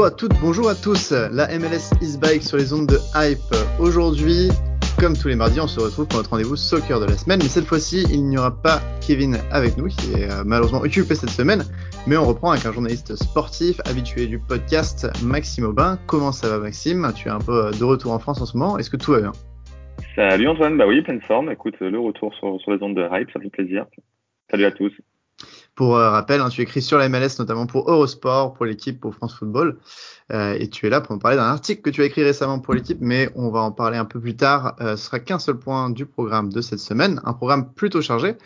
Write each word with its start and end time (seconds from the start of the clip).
Bonjour 0.00 0.14
à 0.14 0.16
toutes, 0.16 0.40
bonjour 0.40 0.68
à 0.70 0.74
tous. 0.74 1.12
La 1.12 1.46
MLS 1.58 1.92
is 2.00 2.16
bike 2.16 2.42
sur 2.42 2.56
les 2.56 2.72
ondes 2.72 2.86
de 2.86 2.96
hype. 3.14 3.54
Aujourd'hui, 3.78 4.48
comme 4.98 5.14
tous 5.14 5.28
les 5.28 5.36
mardis, 5.36 5.60
on 5.60 5.66
se 5.66 5.78
retrouve 5.78 6.08
pour 6.08 6.16
notre 6.16 6.30
rendez-vous 6.30 6.56
soccer 6.56 7.00
de 7.00 7.04
la 7.04 7.18
semaine. 7.18 7.38
Mais 7.42 7.50
cette 7.50 7.66
fois-ci, 7.66 8.06
il 8.10 8.24
n'y 8.24 8.38
aura 8.38 8.50
pas 8.50 8.80
Kevin 9.06 9.36
avec 9.52 9.76
nous, 9.76 9.88
qui 9.88 10.14
est 10.14 10.30
euh, 10.30 10.42
malheureusement 10.46 10.80
occupé 10.80 11.14
cette 11.14 11.28
semaine. 11.28 11.64
Mais 12.06 12.16
on 12.16 12.24
reprend 12.24 12.52
avec 12.52 12.64
un 12.64 12.72
journaliste 12.72 13.14
sportif 13.14 13.78
habitué 13.84 14.26
du 14.26 14.38
podcast, 14.38 15.06
Maxime 15.22 15.66
Aubin. 15.66 15.98
Comment 16.06 16.32
ça 16.32 16.48
va, 16.48 16.56
Maxime? 16.56 17.12
Tu 17.14 17.28
es 17.28 17.30
un 17.30 17.38
peu 17.38 17.66
euh, 17.66 17.70
de 17.70 17.84
retour 17.84 18.12
en 18.12 18.18
France 18.18 18.40
en 18.40 18.46
ce 18.46 18.56
moment. 18.56 18.78
Est-ce 18.78 18.88
que 18.88 18.96
tout 18.96 19.12
va 19.12 19.20
bien? 19.20 19.32
Salut 20.16 20.48
Antoine, 20.48 20.78
bah 20.78 20.86
oui, 20.86 21.02
pleine 21.02 21.20
forme. 21.20 21.52
Écoute, 21.52 21.78
le 21.78 22.00
retour 22.00 22.32
sur, 22.36 22.58
les 22.72 22.82
ondes 22.82 22.96
de 22.96 23.06
hype, 23.12 23.30
ça 23.32 23.38
fait 23.38 23.50
plaisir. 23.50 23.84
Salut 24.50 24.64
à 24.64 24.70
tous. 24.70 24.92
Pour 25.74 25.96
euh, 25.96 26.10
rappel, 26.10 26.40
hein, 26.40 26.48
tu 26.48 26.60
écris 26.60 26.82
sur 26.82 26.98
la 26.98 27.08
MLS 27.08 27.38
notamment 27.38 27.66
pour 27.66 27.90
Eurosport, 27.90 28.54
pour 28.54 28.66
l'équipe, 28.66 29.00
pour 29.00 29.14
France 29.14 29.34
Football. 29.34 29.78
Euh, 30.32 30.56
et 30.58 30.68
tu 30.68 30.86
es 30.86 30.90
là 30.90 31.00
pour 31.00 31.14
nous 31.14 31.18
parler 31.18 31.36
d'un 31.36 31.44
article 31.44 31.82
que 31.82 31.90
tu 31.90 32.02
as 32.02 32.04
écrit 32.04 32.22
récemment 32.22 32.60
pour 32.60 32.74
l'équipe, 32.74 32.98
mais 33.00 33.30
on 33.34 33.50
va 33.50 33.60
en 33.60 33.72
parler 33.72 33.98
un 33.98 34.04
peu 34.04 34.20
plus 34.20 34.36
tard. 34.36 34.76
Euh, 34.80 34.96
ce 34.96 35.06
sera 35.06 35.18
qu'un 35.20 35.38
seul 35.38 35.58
point 35.58 35.90
du 35.90 36.06
programme 36.06 36.52
de 36.52 36.60
cette 36.60 36.78
semaine, 36.78 37.20
un 37.24 37.32
programme 37.32 37.72
plutôt 37.72 38.00
chargé. 38.00 38.36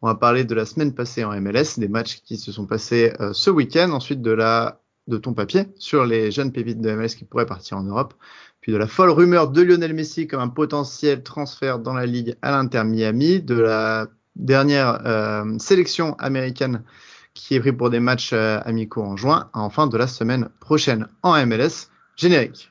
On 0.00 0.06
va 0.06 0.14
parler 0.14 0.44
de 0.44 0.54
la 0.54 0.66
semaine 0.66 0.94
passée 0.94 1.24
en 1.24 1.38
MLS, 1.40 1.78
des 1.78 1.88
matchs 1.88 2.20
qui 2.22 2.36
se 2.36 2.52
sont 2.52 2.66
passés 2.66 3.12
euh, 3.20 3.32
ce 3.32 3.50
week-end, 3.50 3.90
ensuite 3.90 4.22
de 4.22 4.30
la 4.30 4.80
de 5.06 5.18
ton 5.18 5.34
papier 5.34 5.66
sur 5.76 6.06
les 6.06 6.30
jeunes 6.30 6.50
pépites 6.50 6.80
de 6.80 6.90
MLS 6.92 7.08
qui 7.08 7.26
pourraient 7.26 7.44
partir 7.44 7.76
en 7.76 7.82
Europe, 7.82 8.14
puis 8.62 8.72
de 8.72 8.78
la 8.78 8.86
folle 8.86 9.10
rumeur 9.10 9.50
de 9.50 9.60
Lionel 9.60 9.92
Messi 9.92 10.26
comme 10.26 10.40
un 10.40 10.48
potentiel 10.48 11.22
transfert 11.22 11.78
dans 11.78 11.92
la 11.92 12.06
ligue 12.06 12.36
à 12.40 12.52
l'Inter 12.52 12.84
Miami, 12.84 13.42
de 13.42 13.54
la 13.54 14.08
dernière 14.36 15.00
euh, 15.06 15.58
sélection 15.58 16.14
américaine 16.14 16.82
qui 17.34 17.54
est 17.56 17.60
prise 17.60 17.74
pour 17.76 17.90
des 17.90 18.00
matchs 18.00 18.32
euh, 18.32 18.60
amicaux 18.64 19.02
en 19.02 19.16
juin, 19.16 19.50
enfin 19.52 19.86
de 19.86 19.96
la 19.96 20.06
semaine 20.06 20.48
prochaine 20.60 21.08
en 21.22 21.34
MLS. 21.46 21.88
Générique. 22.16 22.70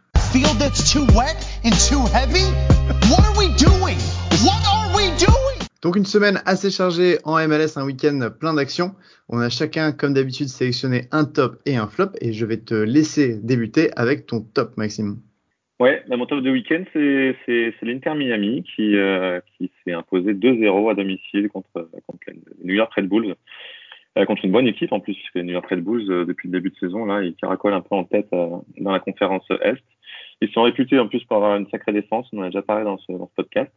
Donc 5.82 5.98
une 5.98 6.06
semaine 6.06 6.42
assez 6.46 6.72
chargée 6.72 7.20
en 7.26 7.36
MLS, 7.46 7.76
un 7.76 7.84
week-end 7.84 8.30
plein 8.40 8.54
d'actions. 8.54 8.96
On 9.28 9.40
a 9.40 9.50
chacun, 9.50 9.92
comme 9.92 10.14
d'habitude, 10.14 10.48
sélectionné 10.48 11.10
un 11.12 11.26
top 11.26 11.62
et 11.66 11.76
un 11.76 11.88
flop, 11.88 12.12
et 12.22 12.32
je 12.32 12.46
vais 12.46 12.58
te 12.58 12.74
laisser 12.74 13.36
débuter 13.44 13.92
avec 13.98 14.26
ton 14.26 14.40
top, 14.40 14.78
Maxime. 14.78 15.20
Ouais, 15.84 16.02
bah, 16.08 16.16
mon 16.16 16.26
top 16.26 16.40
de 16.40 16.50
week-end, 16.50 16.86
c'est 16.94 17.76
l'Inter 17.82 18.14
Miami 18.16 18.64
qui, 18.64 18.96
euh, 18.96 19.42
s'est 19.84 19.92
imposé 19.92 20.34
2-0 20.34 20.90
à 20.90 20.94
domicile 20.94 21.50
contre, 21.50 21.90
les 22.26 22.36
New 22.64 22.74
York 22.74 22.94
Red 22.94 23.10
Bulls. 23.10 23.36
Euh, 24.18 24.24
contre 24.24 24.46
une 24.46 24.54
bonne 24.54 24.68
équipe 24.68 24.94
en 24.94 25.02
plus, 25.02 25.18
les 25.36 25.44
New 25.44 25.52
York 25.52 25.68
Red 25.70 25.84
Bulls, 25.84 26.10
euh, 26.10 26.24
depuis 26.24 26.48
le 26.48 26.54
début 26.54 26.70
de 26.70 26.78
saison, 26.78 27.04
là, 27.04 27.22
ils 27.22 27.36
caracolent 27.36 27.74
un 27.74 27.82
peu 27.82 27.96
en 27.96 28.06
tête 28.06 28.30
dans 28.32 28.92
la 28.92 29.02
conférence 29.02 29.44
Est. 29.62 29.84
Ils 30.40 30.50
sont 30.52 30.62
réputés 30.62 30.98
en 31.00 31.10
plus 31.10 31.22
pour 31.26 31.36
avoir 31.36 31.58
une 31.58 31.68
sacrée 31.68 31.92
défense, 31.92 32.30
on 32.32 32.38
en 32.38 32.44
a 32.44 32.46
déjà 32.46 32.62
parlé 32.62 32.86
dans 32.86 32.98
ce, 33.00 33.12
podcast. 33.36 33.74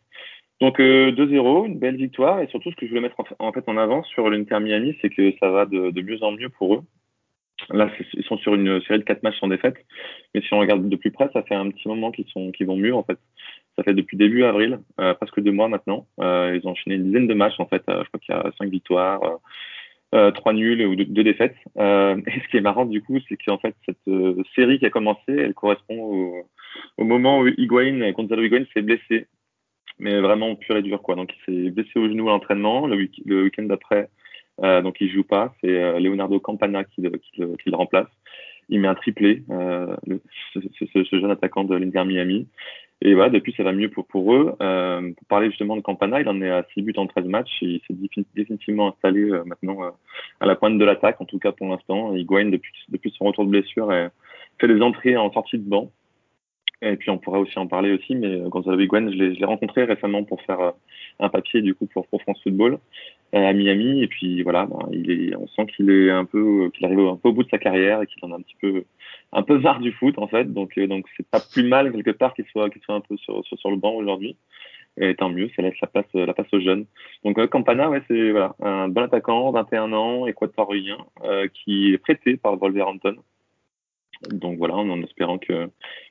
Donc 0.61 0.79
2-0, 0.79 1.67
une 1.67 1.81
belle 1.81 1.97
victoire, 1.97 2.41
et 2.41 2.47
surtout 2.47 2.71
ce 2.71 2.77
que 2.77 2.87
je 2.87 2.91
voulais 2.91 3.01
mettre 3.01 3.17
en, 3.41 3.53
fait 3.53 3.69
en 3.69 3.77
avant 3.77 4.05
sur 4.05 4.31
l'Inter 4.31 4.61
Miami, 4.61 4.97
c'est 5.03 5.11
que 5.11 5.33
ça 5.41 5.51
va 5.51 5.67
de 5.67 6.03
mieux 6.03 6.23
en 6.23 6.31
mieux 6.31 6.51
pour 6.51 6.75
eux. 6.77 6.83
Là, 7.71 7.91
ils 8.15 8.25
sont 8.25 8.37
sur 8.39 8.55
une 8.55 8.81
série 8.83 8.99
de 8.99 9.05
quatre 9.05 9.23
matchs 9.23 9.39
sans 9.41 9.49
défaite. 9.49 9.77
Mais 10.35 10.43
si 10.43 10.53
on 10.53 10.59
regarde 10.59 10.89
de 10.89 10.97
plus 10.97 11.11
près, 11.11 11.29
ça 11.33 11.43
fait 11.43 11.55
un 11.55 11.71
petit 11.71 11.89
moment 11.89 12.13
qu'ils 12.13 12.67
vont 12.67 12.77
mieux, 12.77 12.95
en 12.95 13.03
fait. 13.03 13.19
Ça 13.77 13.83
fait 13.83 13.95
depuis 13.95 14.17
début 14.17 14.45
avril, 14.45 14.79
euh, 15.01 15.15
presque 15.15 15.41
deux 15.41 15.53
mois 15.53 15.69
maintenant. 15.69 16.07
Euh, 16.21 16.59
ils 16.59 16.67
ont 16.67 16.73
enchaîné 16.73 16.97
une 16.97 17.05
dizaine 17.05 17.27
de 17.27 17.35
matchs, 17.35 17.59
en 17.59 17.67
fait. 17.67 17.83
Euh, 17.89 18.05
je 18.05 18.09
crois 18.09 18.21
qu'il 18.21 18.35
y 18.35 18.39
a 18.39 18.53
cinq 18.59 18.71
victoires, 18.71 19.21
trois 20.35 20.53
nuls 20.53 20.87
ou 20.87 20.95
deux, 20.97 21.25
défaites. 21.25 21.57
Et 21.77 22.41
ce 22.41 22.49
qui 22.51 22.57
est 22.57 22.63
marrant, 22.63 22.87
du 22.87 23.03
coup, 23.03 23.19
c'est 23.29 23.37
qu'en 23.37 23.59
fait, 23.59 23.75
cette 23.85 23.99
série 24.55 24.79
qui 24.79 24.87
a 24.87 24.91
commencé, 24.91 25.29
elle 25.29 25.55
correspond 25.55 26.45
au, 26.99 27.05
moment 27.05 27.41
où 27.41 27.49
Higuain, 27.49 28.13
Gonzalo 28.13 28.43
Higuain 28.43 28.65
s'est 28.73 28.83
blessé. 28.83 29.27
Mais 29.99 30.21
vraiment 30.21 30.55
pur 30.57 30.77
et 30.77 30.83
dur, 30.83 31.01
quoi. 31.03 31.17
Donc, 31.17 31.33
il 31.35 31.45
s'est 31.45 31.71
blessé 31.71 31.99
au 31.99 32.09
genou 32.09 32.29
à 32.29 32.33
l'entraînement. 32.33 32.87
Le, 32.87 32.97
week- 32.97 33.23
le 33.25 33.45
week-end 33.45 33.63
d'après, 33.65 34.09
donc 34.59 34.97
il 35.01 35.11
joue 35.11 35.25
pas, 35.25 35.55
c'est 35.61 35.69
euh, 35.69 35.99
Leonardo 36.01 36.41
Campana 36.41 36.85
qui 36.85 37.03
le, 37.03 37.11
qui, 37.11 37.41
le, 37.41 37.57
qui 37.57 37.71
le, 37.71 37.77
remplace. 37.77 38.09
Il 38.69 38.81
met 38.81 38.89
un 38.89 38.95
triplé, 38.95 39.45
euh, 39.51 39.95
ce, 40.55 40.61
ce, 40.61 41.05
ce, 41.05 41.21
jeune 41.21 41.31
attaquant 41.31 41.65
de 41.65 41.77
l'Inter 41.77 42.05
Miami. 42.05 42.49
Et 43.03 43.15
voilà, 43.15 43.29
depuis 43.31 43.53
ça 43.57 43.63
va 43.63 43.73
mieux 43.73 43.91
pour, 43.91 44.07
pour 44.07 44.35
eux. 44.35 44.57
Euh, 44.63 45.13
pour 45.13 45.27
parler 45.29 45.51
justement 45.51 45.77
de 45.77 45.83
Campana, 45.83 46.21
il 46.21 46.29
en 46.29 46.41
est 46.41 46.51
à 46.51 46.65
6 46.73 46.83
buts 46.83 46.95
en 46.97 47.07
13 47.07 47.27
matchs. 47.27 47.59
Il 47.61 47.81
s'est 47.87 47.95
définitivement 48.35 48.89
installé 48.89 49.21
euh, 49.21 49.45
maintenant 49.45 49.83
euh, 49.85 49.91
à 50.41 50.47
la 50.47 50.57
pointe 50.57 50.79
de 50.79 50.85
l'attaque, 50.85 51.21
en 51.21 51.27
tout 51.27 51.39
cas 51.39 51.53
pour 51.53 51.69
l'instant. 51.69 52.15
Higuain, 52.15 52.47
depuis, 52.47 52.73
depuis 52.89 53.13
son 53.17 53.27
retour 53.27 53.45
de 53.45 53.51
blessure, 53.51 53.93
fait 54.59 54.69
des 54.69 54.81
entrées 54.81 55.17
en 55.17 55.31
sortie 55.33 55.59
de 55.59 55.69
banc. 55.69 55.91
Et 56.83 56.97
puis 56.97 57.11
on 57.11 57.19
pourrait 57.19 57.39
aussi 57.39 57.59
en 57.59 57.67
parler 57.67 57.93
aussi, 57.93 58.15
mais 58.15 58.39
Gonzalo 58.49 58.79
Higuain, 58.79 59.11
je 59.11 59.17
l'ai 59.17 59.45
rencontré 59.45 59.85
récemment 59.85 60.25
pour 60.25 60.43
faire 60.43 60.73
un 61.21 61.29
papier 61.31 61.63
du 61.63 61.75
coup 61.75 61.87
pour, 61.87 62.07
pour 62.07 62.21
France 62.23 62.43
Football 62.43 62.79
à 63.33 63.53
Miami. 63.53 64.03
Et 64.03 64.09
puis 64.09 64.43
voilà, 64.43 64.67
ben, 64.67 64.79
il 64.93 65.11
est, 65.11 65.37
on 65.37 65.47
sent 65.49 65.67
qu'il 65.67 65.91
est 65.91 66.11
un 66.11 66.25
peu, 66.25 66.71
qu'il 66.75 66.85
arrive 66.87 67.01
un 67.01 67.17
peu 67.17 67.29
au 67.29 67.33
bout 67.33 67.45
de 67.45 67.51
sa 67.51 67.59
carrière 67.59 68.03
et 68.03 68.07
qu'il 68.07 68.25
en 68.25 68.33
a 68.33 68.37
un 68.37 68.43
petit 68.43 68.57
peu, 68.61 68.85
un 69.33 69.43
peu 69.43 69.59
marre 69.59 69.81
du 69.81 69.93
foot 69.93 70.19
en 70.19 70.29
fait. 70.29 70.53
Donc 70.53 70.77
euh, 70.79 70.87
donc 70.87 71.07
c'est 71.17 71.29
pas 71.29 71.41
plus 71.41 71.65
mal 71.65 71.93
quelque 71.93 72.11
part 72.11 72.35
qu'il 72.35 72.47
soit, 72.47 72.71
qu'il 72.71 72.83
soit 72.83 72.95
un 72.95 73.01
peu 73.01 73.17
sur, 73.17 73.45
sur, 73.45 73.59
sur 73.59 73.71
le 73.71 73.77
banc 73.77 73.95
aujourd'hui. 73.95 74.37
Et 74.99 75.15
tant 75.15 75.29
mieux, 75.29 75.51
ça 75.55 75.63
laisse 75.63 75.79
la 75.83 75.89
place, 75.89 76.07
la 76.15 76.33
place 76.33 76.47
aux 76.53 76.61
jeunes. 76.61 76.87
Donc 77.23 77.39
euh, 77.39 77.47
Campana, 77.47 77.91
ouais, 77.91 78.03
c'est 78.09 78.31
voilà, 78.31 78.55
un 78.61 78.89
bon 78.89 79.03
attaquant, 79.03 79.51
21 79.51 79.93
ans, 79.93 80.27
équatorien, 80.27 80.97
euh, 81.23 81.49
qui 81.49 81.93
est 81.93 81.99
prêté 81.99 82.37
par 82.39 82.57
Wolverhampton. 82.57 83.17
Donc 84.31 84.57
voilà, 84.57 84.75
en 84.77 85.03
espérant 85.03 85.37
que 85.37 85.69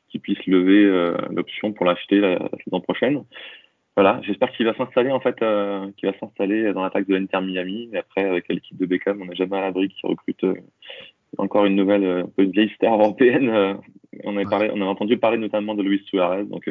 qu'il 0.09 0.21
puisse 0.21 0.45
lever 0.45 0.85
euh, 0.85 1.17
l'option 1.31 1.73
pour 1.73 1.85
l'acheter 1.85 2.19
la, 2.19 2.37
la 2.37 2.49
saison 2.63 2.79
prochaine 2.79 3.23
voilà, 3.95 4.19
j'espère 4.23 4.51
qu'il 4.51 4.65
va 4.65 4.75
s'installer 4.75 5.11
en 5.11 5.21
fait, 5.21 5.41
euh, 5.41 5.89
qu'il 5.95 6.09
va 6.09 6.17
s'installer 6.19 6.73
dans 6.73 6.83
l'attaque 6.83 7.07
de 7.07 7.15
l'Inter 7.15 7.39
Miami. 7.41 7.89
Et 7.93 7.97
après, 7.97 8.25
avec 8.25 8.47
l'équipe 8.49 8.77
de 8.77 8.85
Beckham, 8.85 9.21
on 9.21 9.25
n'a 9.25 9.33
jamais 9.33 9.57
à 9.57 9.61
l'abri 9.61 9.87
qui 9.87 10.05
recrute 10.05 10.43
euh, 10.43 10.55
encore 11.37 11.65
une 11.65 11.75
nouvelle, 11.75 12.03
euh, 12.03 12.23
une 12.37 12.51
vieille 12.51 12.71
star 12.75 12.93
européenne. 12.93 13.49
Euh, 13.49 13.73
on 14.25 14.35
a 14.37 14.43
parlé, 14.49 14.69
on 14.73 14.81
a 14.81 14.85
entendu 14.85 15.17
parler 15.17 15.37
notamment 15.37 15.75
de 15.75 15.83
Luis 15.83 16.03
Suarez. 16.07 16.43
Donc, 16.43 16.69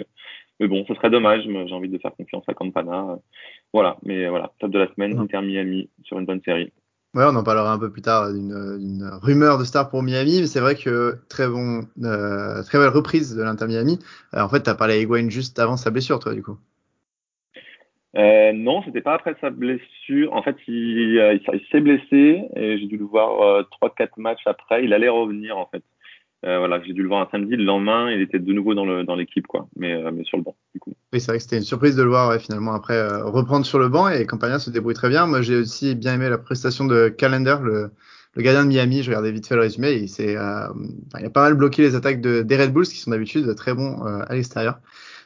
mais 0.61 0.69
bon, 0.69 0.85
ce 0.87 0.95
serait 0.95 1.11
dommage. 1.11 1.45
J'ai 1.45 1.75
envie 1.75 1.89
de 1.89 1.99
faire 1.99 2.15
confiance 2.15 2.45
à 2.47 2.55
Campana. 2.55 3.19
voilà, 3.73 3.97
mais 4.03 4.29
voilà, 4.29 4.53
top 4.59 4.71
de 4.71 4.79
la 4.79 4.89
semaine, 4.95 5.19
Inter 5.19 5.41
Miami 5.41 5.89
sur 6.05 6.19
une 6.19 6.27
bonne 6.27 6.43
série. 6.45 6.73
Ouais, 7.15 7.25
on 7.25 7.37
en 7.37 7.45
parlera 7.45 7.73
un 7.73 7.79
peu 7.79 7.91
plus 7.91 8.03
tard 8.03 8.33
d'une 8.33 9.09
rumeur 9.23 9.57
de 9.57 9.65
star 9.65 9.89
pour 9.89 10.03
Miami, 10.03 10.41
mais 10.41 10.47
c'est 10.47 10.61
vrai 10.61 10.75
que 10.75 11.17
très 11.29 11.49
bon, 11.49 11.83
euh, 12.03 12.63
très 12.65 12.79
belle 12.79 12.89
reprise 12.89 13.37
de 13.37 13.43
l'Inter 13.43 13.67
Miami. 13.67 13.99
en 14.33 14.49
fait, 14.49 14.63
tu 14.63 14.71
as 14.71 14.75
parlé 14.75 14.95
à 14.95 14.97
Higuain 14.99 15.29
juste 15.29 15.59
avant 15.59 15.77
sa 15.77 15.91
blessure, 15.91 16.19
toi, 16.19 16.35
du 16.35 16.43
coup. 16.43 16.59
Euh, 18.17 18.53
non, 18.53 18.83
c'était 18.85 19.01
pas 19.01 19.15
après 19.15 19.35
sa 19.41 19.51
blessure. 19.51 20.33
En 20.33 20.43
fait, 20.43 20.57
il, 20.69 20.75
il, 20.75 21.41
il 21.53 21.61
s'est 21.71 21.81
blessé 21.81 22.43
et 22.55 22.79
j'ai 22.79 22.87
dû 22.87 22.97
le 22.97 23.05
voir 23.05 23.67
trois, 23.71 23.89
euh, 23.89 23.93
quatre 23.97 24.19
matchs 24.19 24.47
après. 24.47 24.85
Il 24.85 24.93
allait 24.93 25.09
revenir 25.09 25.57
en 25.57 25.67
fait. 25.67 25.83
Euh, 26.45 26.59
voilà, 26.59 26.81
j'ai 26.85 26.93
dû 26.93 27.03
le 27.03 27.09
voir 27.09 27.23
un 27.23 27.29
samedi. 27.31 27.57
Le 27.57 27.65
lendemain, 27.65 28.11
il 28.11 28.21
était 28.21 28.39
de 28.39 28.53
nouveau 28.53 28.75
dans 28.75 28.85
le 28.85 29.03
dans 29.05 29.17
l'équipe 29.17 29.47
quoi, 29.47 29.67
mais 29.77 29.95
euh, 29.95 30.11
mais 30.13 30.25
sur 30.25 30.37
le 30.37 30.43
banc 30.43 30.55
du 30.75 30.81
coup. 30.81 30.93
Oui, 31.13 31.21
c'est 31.21 31.31
vrai 31.31 31.39
que 31.39 31.43
c'était 31.43 31.57
une 31.57 31.63
surprise 31.63 31.97
de 31.97 32.03
le 32.03 32.11
voir 32.11 32.29
ouais, 32.29 32.39
finalement 32.39 32.75
après 32.75 32.97
euh, 32.97 33.25
reprendre 33.25 33.65
sur 33.65 33.79
le 33.79 33.89
banc 33.89 34.09
et 34.09 34.27
Campagna 34.27 34.59
se 34.59 34.71
débrouille 34.71 34.95
très 34.95 35.09
bien. 35.09 35.27
Moi, 35.27 35.41
j'ai 35.41 35.57
aussi 35.57 35.95
bien 35.95 36.15
aimé 36.15 36.29
la 36.29 36.37
prestation 36.37 36.85
de 36.85 37.09
Calendar, 37.09 37.63
le 37.63 37.91
le 38.35 38.43
gardien 38.43 38.65
de 38.65 38.69
Miami. 38.69 39.03
Je 39.03 39.11
regardais 39.11 39.33
vite 39.33 39.47
fait 39.47 39.55
le 39.55 39.63
résumé. 39.63 39.93
Il 39.93 40.09
s'est, 40.09 40.33
il 40.33 40.37
a 40.37 41.31
pas 41.33 41.43
mal 41.43 41.55
bloqué 41.55 41.83
les 41.83 41.95
attaques 41.95 42.21
de, 42.21 42.43
des 42.43 42.57
Red 42.57 42.73
Bulls 42.73 42.87
qui 42.87 42.99
sont 42.99 43.11
d'habitude 43.11 43.55
très 43.55 43.75
bons 43.75 44.03
à 44.03 44.35
l'extérieur. 44.35 44.81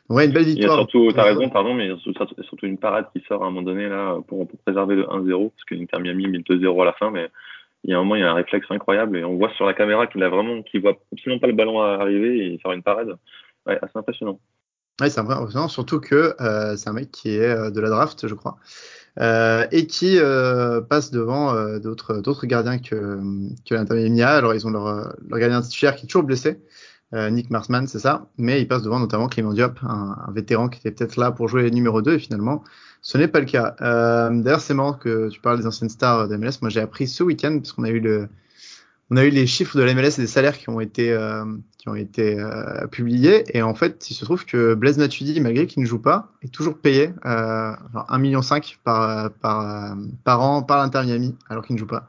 Ouais, 0.09 0.27
une 0.27 0.33
belle 0.33 0.45
victoire. 0.45 0.69
Il 0.69 0.71
y 0.71 0.73
a 0.73 0.77
surtout, 0.79 1.13
t'as 1.13 1.25
raison, 1.25 1.49
pardon, 1.51 1.75
mais 1.75 1.87
il 1.87 1.91
y 1.91 1.95
a 1.95 2.43
surtout 2.43 2.67
une 2.67 2.79
parade 2.79 3.07
qui 3.15 3.23
sort 3.29 3.45
à 3.45 3.47
un 3.47 3.51
moment 3.51 3.63
donné 3.63 3.89
là 3.89 4.17
pour, 4.27 4.49
pour 4.49 4.59
préserver 4.61 4.97
le 4.97 5.05
1-0 5.05 5.51
parce 5.51 5.65
que 5.65 5.75
l'Inter 5.75 6.01
Miami 6.01 6.29
met 6.29 6.39
2-0 6.39 6.83
à 6.83 6.85
la 6.87 6.93
fin, 6.95 7.11
mais 7.11 7.29
il 7.85 7.91
y 7.91 7.95
a 7.95 7.99
un 7.99 8.01
moment 8.01 8.17
il 8.17 8.23
y 8.23 8.25
a 8.25 8.31
un 8.31 8.35
réflexe 8.35 8.67
incroyable 8.71 9.19
et 9.19 9.25
on 9.25 9.37
voit 9.37 9.51
sur 9.51 9.67
la 9.67 9.75
caméra 9.75 10.07
qu'il 10.07 10.23
a 10.23 10.29
vraiment, 10.29 10.63
qu'il 10.63 10.81
voit 10.81 10.97
absolument 11.13 11.41
pas 11.41 11.47
le 11.47 11.53
ballon 11.53 11.81
arriver 11.81 12.55
et 12.55 12.59
sort 12.63 12.73
une 12.73 12.83
parade. 12.83 13.17
Ouais, 13.67 13.79
assez 13.83 13.97
impressionnant. 13.97 14.41
Ouais, 15.01 15.11
c'est 15.11 15.21
impressionnant, 15.21 15.69
surtout 15.69 16.01
que 16.01 16.35
euh, 16.41 16.77
c'est 16.77 16.89
un 16.89 16.95
mec 16.95 17.11
qui 17.11 17.31
est 17.37 17.71
de 17.71 17.81
la 17.81 17.91
draft, 17.91 18.27
je 18.27 18.35
crois, 18.35 18.57
euh, 19.21 19.67
et 19.73 19.87
qui 19.87 20.19
euh, 20.19 20.81
passe 20.81 21.11
devant 21.11 21.53
euh, 21.53 21.81
d'autres 21.81 22.21
d'autres 22.21 22.47
gardiens 22.47 22.79
que 22.79 23.19
que 23.69 23.75
l'Inter 23.75 23.95
Miami 23.95 24.23
a. 24.23 24.37
Alors 24.37 24.55
ils 24.55 24.65
ont 24.67 24.71
leur 24.71 25.17
leur 25.29 25.39
gardien 25.41 25.61
titulaire 25.61 25.97
qui 25.97 26.05
est 26.05 26.09
toujours 26.09 26.23
blessé. 26.23 26.61
Euh, 27.15 27.31
Nick 27.31 27.49
Marsman, 27.51 27.87
c'est 27.87 28.01
ça, 28.01 28.27
mais 28.37 28.61
il 28.61 28.69
passe 28.69 28.83
devant 28.83 28.99
notamment 28.99 29.29
Clément 29.29 29.55
Diop, 29.55 29.79
un, 29.83 30.17
un 30.29 30.33
vétéran 30.33 30.69
qui 30.69 30.79
était 30.79 30.91
peut-être 30.91 31.17
là 31.17 31.31
pour 31.33 31.49
jouer 31.49 31.71
numéro 31.71 32.03
2 32.03 32.15
et 32.15 32.19
finalement 32.19 32.63
ce 33.01 33.17
n'est 33.17 33.29
pas 33.29 33.41
le 33.41 33.47
cas. 33.47 33.77
Euh, 33.81 34.29
D'ailleurs 34.43 34.61
c'est 34.61 34.75
marrant 34.75 34.93
que 34.93 35.29
tu 35.31 35.41
parles 35.41 35.59
des 35.59 35.67
anciennes 35.67 35.89
stars 35.89 36.29
de 36.29 36.37
MLS, 36.37 36.61
moi 36.61 36.69
j'ai 36.69 36.81
appris 36.81 37.07
ce 37.09 37.23
week-end 37.23 37.59
parce 37.59 37.73
qu'on 37.73 37.85
a 37.85 37.89
eu 37.91 38.01
le 38.01 38.29
on 39.11 39.17
a 39.17 39.25
eu 39.25 39.31
les 39.31 39.47
chiffres 39.47 39.79
de 39.79 39.83
la 39.83 39.95
MLS 39.95 40.19
et 40.19 40.21
des 40.21 40.27
salaires 40.27 40.59
qui 40.59 40.69
ont 40.69 40.81
été 40.81 41.13
euh, 41.13 41.45
qui 41.79 41.89
ont 41.89 41.95
été 41.95 42.39
euh, 42.39 42.87
publiés 42.89 43.45
et 43.57 43.63
en 43.63 43.75
fait 43.75 44.11
il 44.11 44.15
se 44.15 44.25
trouve 44.25 44.45
que 44.45 44.75
Blaise 44.75 44.99
Matuidi 44.99 45.41
malgré 45.41 45.67
qu'il 45.67 45.83
ne 45.83 45.89
joue 45.89 45.99
pas 45.99 46.33
est 46.43 46.53
toujours 46.53 46.77
payé 46.79 47.11
euh, 47.25 47.73
genre 47.93 48.07
1,5 48.11 48.19
million 48.21 48.41
par 48.85 49.31
par 49.33 49.97
par 50.25 50.43
an 50.43 50.63
par 50.63 50.79
l'Inter 50.79 51.03
Miami 51.05 51.35
alors 51.49 51.65
qu'il 51.65 51.75
ne 51.75 51.81
joue 51.81 51.87
pas 51.87 52.09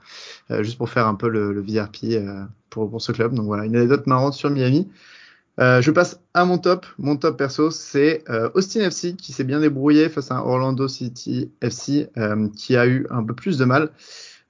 juste 0.61 0.77
pour 0.77 0.89
faire 0.89 1.07
un 1.07 1.15
peu 1.15 1.29
le, 1.29 1.53
le 1.53 1.61
VRP 1.61 2.21
pour 2.69 2.89
pour 2.89 3.01
ce 3.01 3.11
club 3.11 3.33
donc 3.33 3.45
voilà 3.45 3.65
une 3.65 3.75
anecdote 3.75 4.05
marrante 4.07 4.33
sur 4.33 4.49
Miami 4.49 4.89
je 5.57 5.91
passe 5.91 6.21
à 6.33 6.45
mon 6.45 6.57
top. 6.57 6.85
Mon 6.97 7.17
top 7.17 7.37
perso, 7.37 7.69
c'est 7.69 8.23
Austin 8.53 8.79
FC 8.79 9.17
qui 9.17 9.33
s'est 9.33 9.43
bien 9.43 9.59
débrouillé 9.59 10.07
face 10.07 10.31
à 10.31 10.45
Orlando 10.45 10.87
City 10.87 11.51
FC 11.59 12.07
qui 12.55 12.77
a 12.77 12.87
eu 12.87 13.05
un 13.09 13.25
peu 13.25 13.33
plus 13.33 13.57
de 13.57 13.65
mal. 13.65 13.91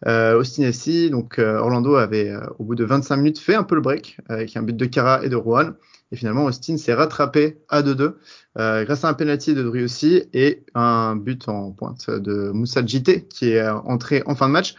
Euh, 0.08 0.38
Austin 0.38 0.64
FC, 0.64 1.10
donc 1.10 1.40
euh, 1.40 1.58
Orlando 1.58 1.96
avait 1.96 2.30
euh, 2.30 2.40
au 2.58 2.64
bout 2.64 2.76
de 2.76 2.86
25 2.86 3.18
minutes 3.18 3.40
fait 3.40 3.56
un 3.56 3.64
peu 3.64 3.76
le 3.76 3.82
break 3.82 4.18
avec 4.30 4.56
un 4.56 4.62
but 4.62 4.76
de 4.76 4.86
Kara 4.86 5.24
et 5.24 5.30
de 5.30 5.36
Rohan. 5.36 5.72
Et 6.12 6.16
finalement, 6.16 6.46
Austin 6.46 6.78
s'est 6.78 6.94
rattrapé 6.94 7.60
à 7.70 7.84
2-2 7.84 8.14
grâce 8.56 9.06
à 9.06 9.10
un 9.10 9.14
penalty 9.14 9.54
de 9.54 9.62
Dru 9.62 9.84
aussi 9.84 10.24
et 10.34 10.64
un 10.74 11.16
but 11.16 11.48
en 11.48 11.72
pointe 11.72 12.10
de 12.10 12.50
Moussa 12.50 12.84
Jité 12.84 13.26
qui 13.26 13.52
est 13.52 13.70
entré 13.70 14.24
en 14.26 14.34
fin 14.34 14.48
de 14.48 14.54
match. 14.54 14.74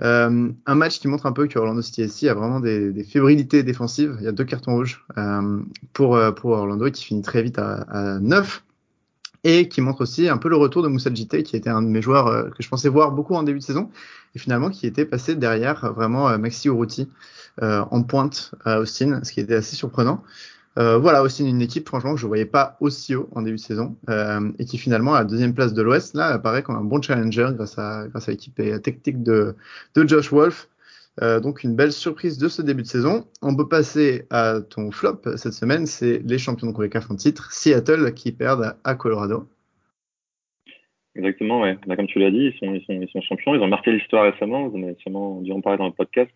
Euh, 0.00 0.50
un 0.66 0.74
match 0.74 0.98
qui 0.98 1.06
montre 1.06 1.26
un 1.26 1.32
peu 1.32 1.46
que 1.46 1.56
Orlando 1.56 1.82
City 1.82 2.28
a 2.28 2.34
vraiment 2.34 2.58
des, 2.58 2.90
des 2.90 3.04
fébrilités 3.04 3.62
défensives. 3.62 4.16
Il 4.18 4.24
y 4.24 4.28
a 4.28 4.32
deux 4.32 4.44
cartons 4.44 4.74
rouges 4.74 5.04
euh, 5.18 5.60
pour, 5.92 6.18
pour 6.34 6.50
Orlando 6.50 6.90
qui 6.90 7.04
finit 7.04 7.22
très 7.22 7.42
vite 7.42 7.60
à, 7.60 7.82
à 7.82 8.18
9 8.18 8.64
et 9.44 9.68
qui 9.68 9.80
montre 9.80 10.02
aussi 10.02 10.28
un 10.28 10.38
peu 10.38 10.48
le 10.48 10.56
retour 10.56 10.82
de 10.82 10.88
Moussa 10.88 11.12
Jité 11.12 11.42
qui 11.42 11.56
était 11.56 11.70
un 11.70 11.82
de 11.82 11.88
mes 11.88 12.02
joueurs 12.02 12.50
que 12.50 12.62
je 12.62 12.68
pensais 12.68 12.88
voir 12.88 13.12
beaucoup 13.12 13.34
en 13.34 13.42
début 13.42 13.58
de 13.58 13.64
saison 13.64 13.90
et 14.34 14.38
finalement 14.38 14.70
qui 14.70 14.86
était 14.86 15.04
passé 15.04 15.34
derrière 15.34 15.84
euh, 15.84 15.90
vraiment 15.90 16.28
euh, 16.28 16.38
Maxi 16.38 16.68
Urruti 16.68 17.08
euh, 17.62 17.84
en 17.90 18.02
pointe 18.02 18.54
à 18.64 18.80
Austin, 18.80 19.22
ce 19.24 19.32
qui 19.32 19.40
était 19.40 19.56
assez 19.56 19.76
surprenant. 19.76 20.22
Euh, 20.78 20.96
voilà, 20.96 21.22
Austin, 21.22 21.44
une 21.44 21.60
équipe, 21.60 21.86
franchement, 21.86 22.14
que 22.14 22.20
je 22.20 22.24
ne 22.24 22.28
voyais 22.28 22.46
pas 22.46 22.78
aussi 22.80 23.14
haut 23.14 23.28
en 23.34 23.42
début 23.42 23.56
de 23.56 23.60
saison, 23.60 23.94
euh, 24.08 24.50
et 24.58 24.64
qui 24.64 24.78
finalement, 24.78 25.12
à 25.12 25.18
la 25.18 25.24
deuxième 25.26 25.52
place 25.52 25.74
de 25.74 25.82
l'Ouest, 25.82 26.14
là, 26.14 26.28
apparaît 26.28 26.62
comme 26.62 26.76
un 26.76 26.84
bon 26.84 27.02
challenger 27.02 27.50
grâce 27.52 27.78
à, 27.78 28.06
grâce 28.08 28.26
à 28.28 28.30
l'équipe 28.30 28.54
technique 28.82 29.22
de, 29.22 29.54
de 29.94 30.08
Josh 30.08 30.32
Wolf. 30.32 30.70
Euh, 31.20 31.40
donc, 31.40 31.62
une 31.62 31.76
belle 31.76 31.92
surprise 31.92 32.38
de 32.38 32.48
ce 32.48 32.62
début 32.62 32.82
de 32.82 32.86
saison. 32.86 33.26
On 33.42 33.54
peut 33.54 33.68
passer 33.68 34.26
à 34.30 34.60
ton 34.62 34.90
flop 34.90 35.20
cette 35.36 35.52
semaine, 35.52 35.86
c'est 35.86 36.20
les 36.24 36.38
champions 36.38 36.68
de 36.68 36.72
CONCACAF 36.72 37.10
en 37.10 37.16
titre, 37.16 37.52
Seattle, 37.52 38.14
qui 38.14 38.32
perdent 38.32 38.76
à 38.84 38.94
Colorado. 38.94 39.48
Exactement, 41.14 41.60
ouais. 41.60 41.76
Comme 41.94 42.06
tu 42.06 42.18
l'as 42.18 42.30
dit, 42.30 42.54
ils 42.62 43.08
sont 43.12 43.20
champions. 43.20 43.54
Ils 43.54 43.60
ont 43.60 43.68
marqué 43.68 43.92
l'histoire 43.92 44.24
récemment. 44.24 44.68
Vous 44.68 44.78
en 44.78 44.84
avez 44.84 44.96
sûrement 45.00 45.42
dû 45.42 45.52
en 45.52 45.60
parler 45.60 45.78
dans 45.78 45.86
le 45.86 45.92
podcast. 45.92 46.32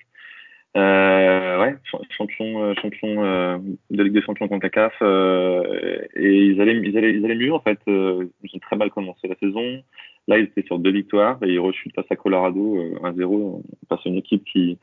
Euh, 0.77 1.61
ouais, 1.61 1.75
champion, 2.11 2.63
euh, 2.63 2.75
champion 2.75 3.25
euh, 3.25 3.59
de 3.91 4.03
Ligue 4.03 4.13
des 4.13 4.23
Champions 4.23 4.47
contre 4.49 4.69
CAF. 4.69 4.93
Euh, 5.01 6.03
et 6.15 6.45
ils 6.47 6.61
allaient, 6.61 6.77
ils 6.77 6.97
allaient, 6.99 7.15
ils 7.15 7.25
allaient 7.25 7.35
mieux 7.35 7.55
en 7.55 7.61
fait. 7.61 7.79
Euh, 7.89 8.27
ils 8.43 8.55
ont 8.55 8.59
très 8.59 8.77
mal 8.77 8.91
commencé 8.91 9.27
la 9.27 9.37
saison. 9.37 9.83
Là, 10.29 10.39
ils 10.39 10.45
étaient 10.45 10.65
sur 10.65 10.79
deux 10.79 10.91
victoires 10.91 11.39
et 11.43 11.53
ils 11.53 11.61
rechutent 11.61 11.95
face 11.95 12.11
à 12.11 12.17
Colorado 12.17 12.79
1-0 13.03 13.63
face 13.89 14.01
à 14.05 14.09
une 14.09 14.17
équipe 14.17 14.45
qui, 14.45 14.77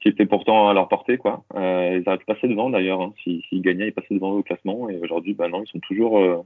qui 0.00 0.08
était 0.08 0.26
pourtant 0.26 0.68
à 0.68 0.74
leur 0.74 0.88
portée. 0.88 1.18
Quoi. 1.18 1.44
Euh, 1.54 2.00
ils 2.00 2.08
auraient 2.08 2.18
pu 2.18 2.24
passer 2.24 2.48
devant 2.48 2.70
d'ailleurs. 2.70 3.00
Hein. 3.00 3.12
S'ils 3.22 3.42
si, 3.48 3.60
gagnaient, 3.60 3.88
ils 3.88 3.92
passaient 3.92 4.14
devant 4.14 4.32
au 4.32 4.42
classement. 4.42 4.88
Et 4.88 4.98
aujourd'hui, 4.98 5.34
bah 5.34 5.48
non, 5.48 5.62
ils 5.62 5.70
sont 5.70 5.80
toujours, 5.80 6.18
euh, 6.18 6.42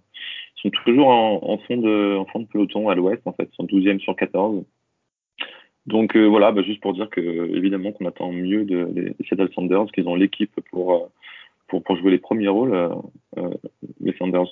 ils 0.56 0.62
sont 0.62 0.82
toujours 0.84 1.08
en, 1.08 1.40
en, 1.42 1.58
fond 1.58 1.76
de, 1.76 2.16
en 2.16 2.24
fond 2.26 2.40
de 2.40 2.46
peloton 2.46 2.88
à 2.88 2.94
l'ouest. 2.94 3.22
En 3.26 3.32
fait, 3.32 3.48
ils 3.50 3.54
sont 3.54 3.64
12e 3.64 4.00
sur 4.00 4.16
14. 4.16 4.64
Donc 5.86 6.16
euh, 6.16 6.26
voilà, 6.26 6.52
bah, 6.52 6.62
juste 6.62 6.80
pour 6.80 6.94
dire 6.94 7.10
que 7.10 7.20
évidemment 7.56 7.92
qu'on 7.92 8.06
attend 8.06 8.32
mieux 8.32 8.64
de, 8.64 8.84
des 8.84 9.14
Seattle 9.28 9.50
Sanders, 9.54 9.86
qu'ils 9.92 10.08
ont 10.08 10.14
l'équipe 10.14 10.58
pour, 10.70 10.94
euh, 10.94 11.06
pour, 11.68 11.82
pour 11.82 11.96
jouer 11.96 12.10
les 12.10 12.18
premiers 12.18 12.48
rôles, 12.48 12.74
euh, 12.74 12.88
euh 13.38 13.50
les 14.00 14.14
Sanders. 14.16 14.48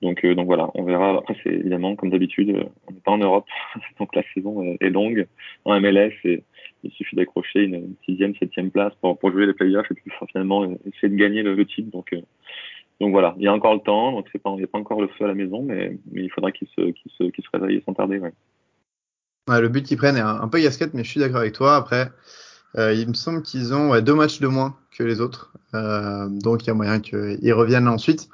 Donc, 0.00 0.24
euh, 0.24 0.34
donc 0.34 0.46
voilà, 0.46 0.70
on 0.74 0.82
verra. 0.82 1.18
Après, 1.18 1.36
c'est 1.44 1.52
évidemment, 1.52 1.94
comme 1.94 2.10
d'habitude, 2.10 2.66
on 2.88 2.92
n'est 2.92 3.00
pas 3.00 3.12
en 3.12 3.18
Europe, 3.18 3.46
donc 4.00 4.14
la 4.16 4.22
saison 4.34 4.76
est 4.80 4.90
longue 4.90 5.26
en 5.64 5.78
MLS 5.80 6.42
il 6.82 6.90
suffit 6.92 7.16
d'accrocher 7.16 7.62
une 7.62 7.94
sixième, 8.04 8.34
septième 8.36 8.70
place 8.70 8.92
pour, 9.00 9.18
pour 9.18 9.30
jouer 9.30 9.46
les 9.46 9.54
playoffs 9.54 9.90
et 9.90 9.94
puis 9.94 10.10
finalement 10.28 10.64
essayer 10.64 11.08
de 11.08 11.16
gagner 11.16 11.42
le, 11.42 11.54
le 11.54 11.66
titre. 11.66 11.90
Donc, 11.90 12.12
euh, 12.12 12.20
donc 13.00 13.12
voilà, 13.12 13.34
il 13.38 13.44
y 13.44 13.48
a 13.48 13.52
encore 13.52 13.74
le 13.74 13.80
temps, 13.80 14.12
donc 14.12 14.28
c'est 14.32 14.42
pas, 14.42 14.50
il 14.50 14.58
n'y 14.58 14.64
a 14.64 14.68
pas 14.68 14.78
encore 14.78 15.00
le 15.00 15.08
feu 15.08 15.24
à 15.24 15.28
la 15.28 15.34
maison, 15.34 15.62
mais, 15.62 15.96
mais 16.10 16.22
il 16.22 16.30
faudra 16.30 16.52
qu'il 16.52 16.68
se, 16.68 16.90
qu'il 16.90 17.12
se, 17.12 17.24
qu'il 17.24 17.44
se 17.44 17.50
réveille 17.52 17.82
sans 17.84 17.94
tarder. 17.94 18.18
Ouais. 18.18 18.32
Le 19.60 19.68
but 19.68 19.84
qu'ils 19.84 19.96
prennent 19.96 20.16
est 20.16 20.20
un, 20.20 20.48
peu 20.48 20.60
gasquette, 20.60 20.94
mais 20.94 21.04
je 21.04 21.10
suis 21.10 21.20
d'accord 21.20 21.40
avec 21.40 21.54
toi. 21.54 21.76
Après, 21.76 22.10
euh, 22.78 22.92
il 22.94 23.08
me 23.08 23.14
semble 23.14 23.42
qu'ils 23.42 23.74
ont 23.74 23.98
deux 24.00 24.14
matchs 24.14 24.40
de 24.40 24.46
moins 24.46 24.76
que 24.96 25.02
les 25.02 25.20
autres, 25.20 25.52
euh, 25.74 26.28
donc 26.28 26.64
il 26.64 26.68
y 26.68 26.70
a 26.70 26.74
moyen 26.74 27.00
qu'ils 27.00 27.52
reviennent 27.52 27.88
ensuite, 27.88 28.28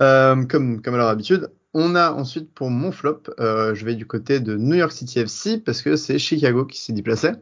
euh, 0.00 0.44
comme, 0.44 0.80
à 0.84 0.90
leur 0.90 1.08
habitude. 1.08 1.50
On 1.74 1.94
a 1.94 2.12
ensuite 2.12 2.52
pour 2.54 2.70
mon 2.70 2.90
flop, 2.90 3.22
je 3.38 3.84
vais 3.84 3.94
du 3.94 4.06
côté 4.06 4.40
de 4.40 4.56
New 4.56 4.76
York 4.76 4.92
City 4.92 5.18
FC 5.18 5.58
parce 5.58 5.82
que 5.82 5.96
c'est 5.96 6.18
Chicago 6.18 6.64
qui 6.64 6.80
s'est 6.80 6.94
déplacé. 6.94 7.32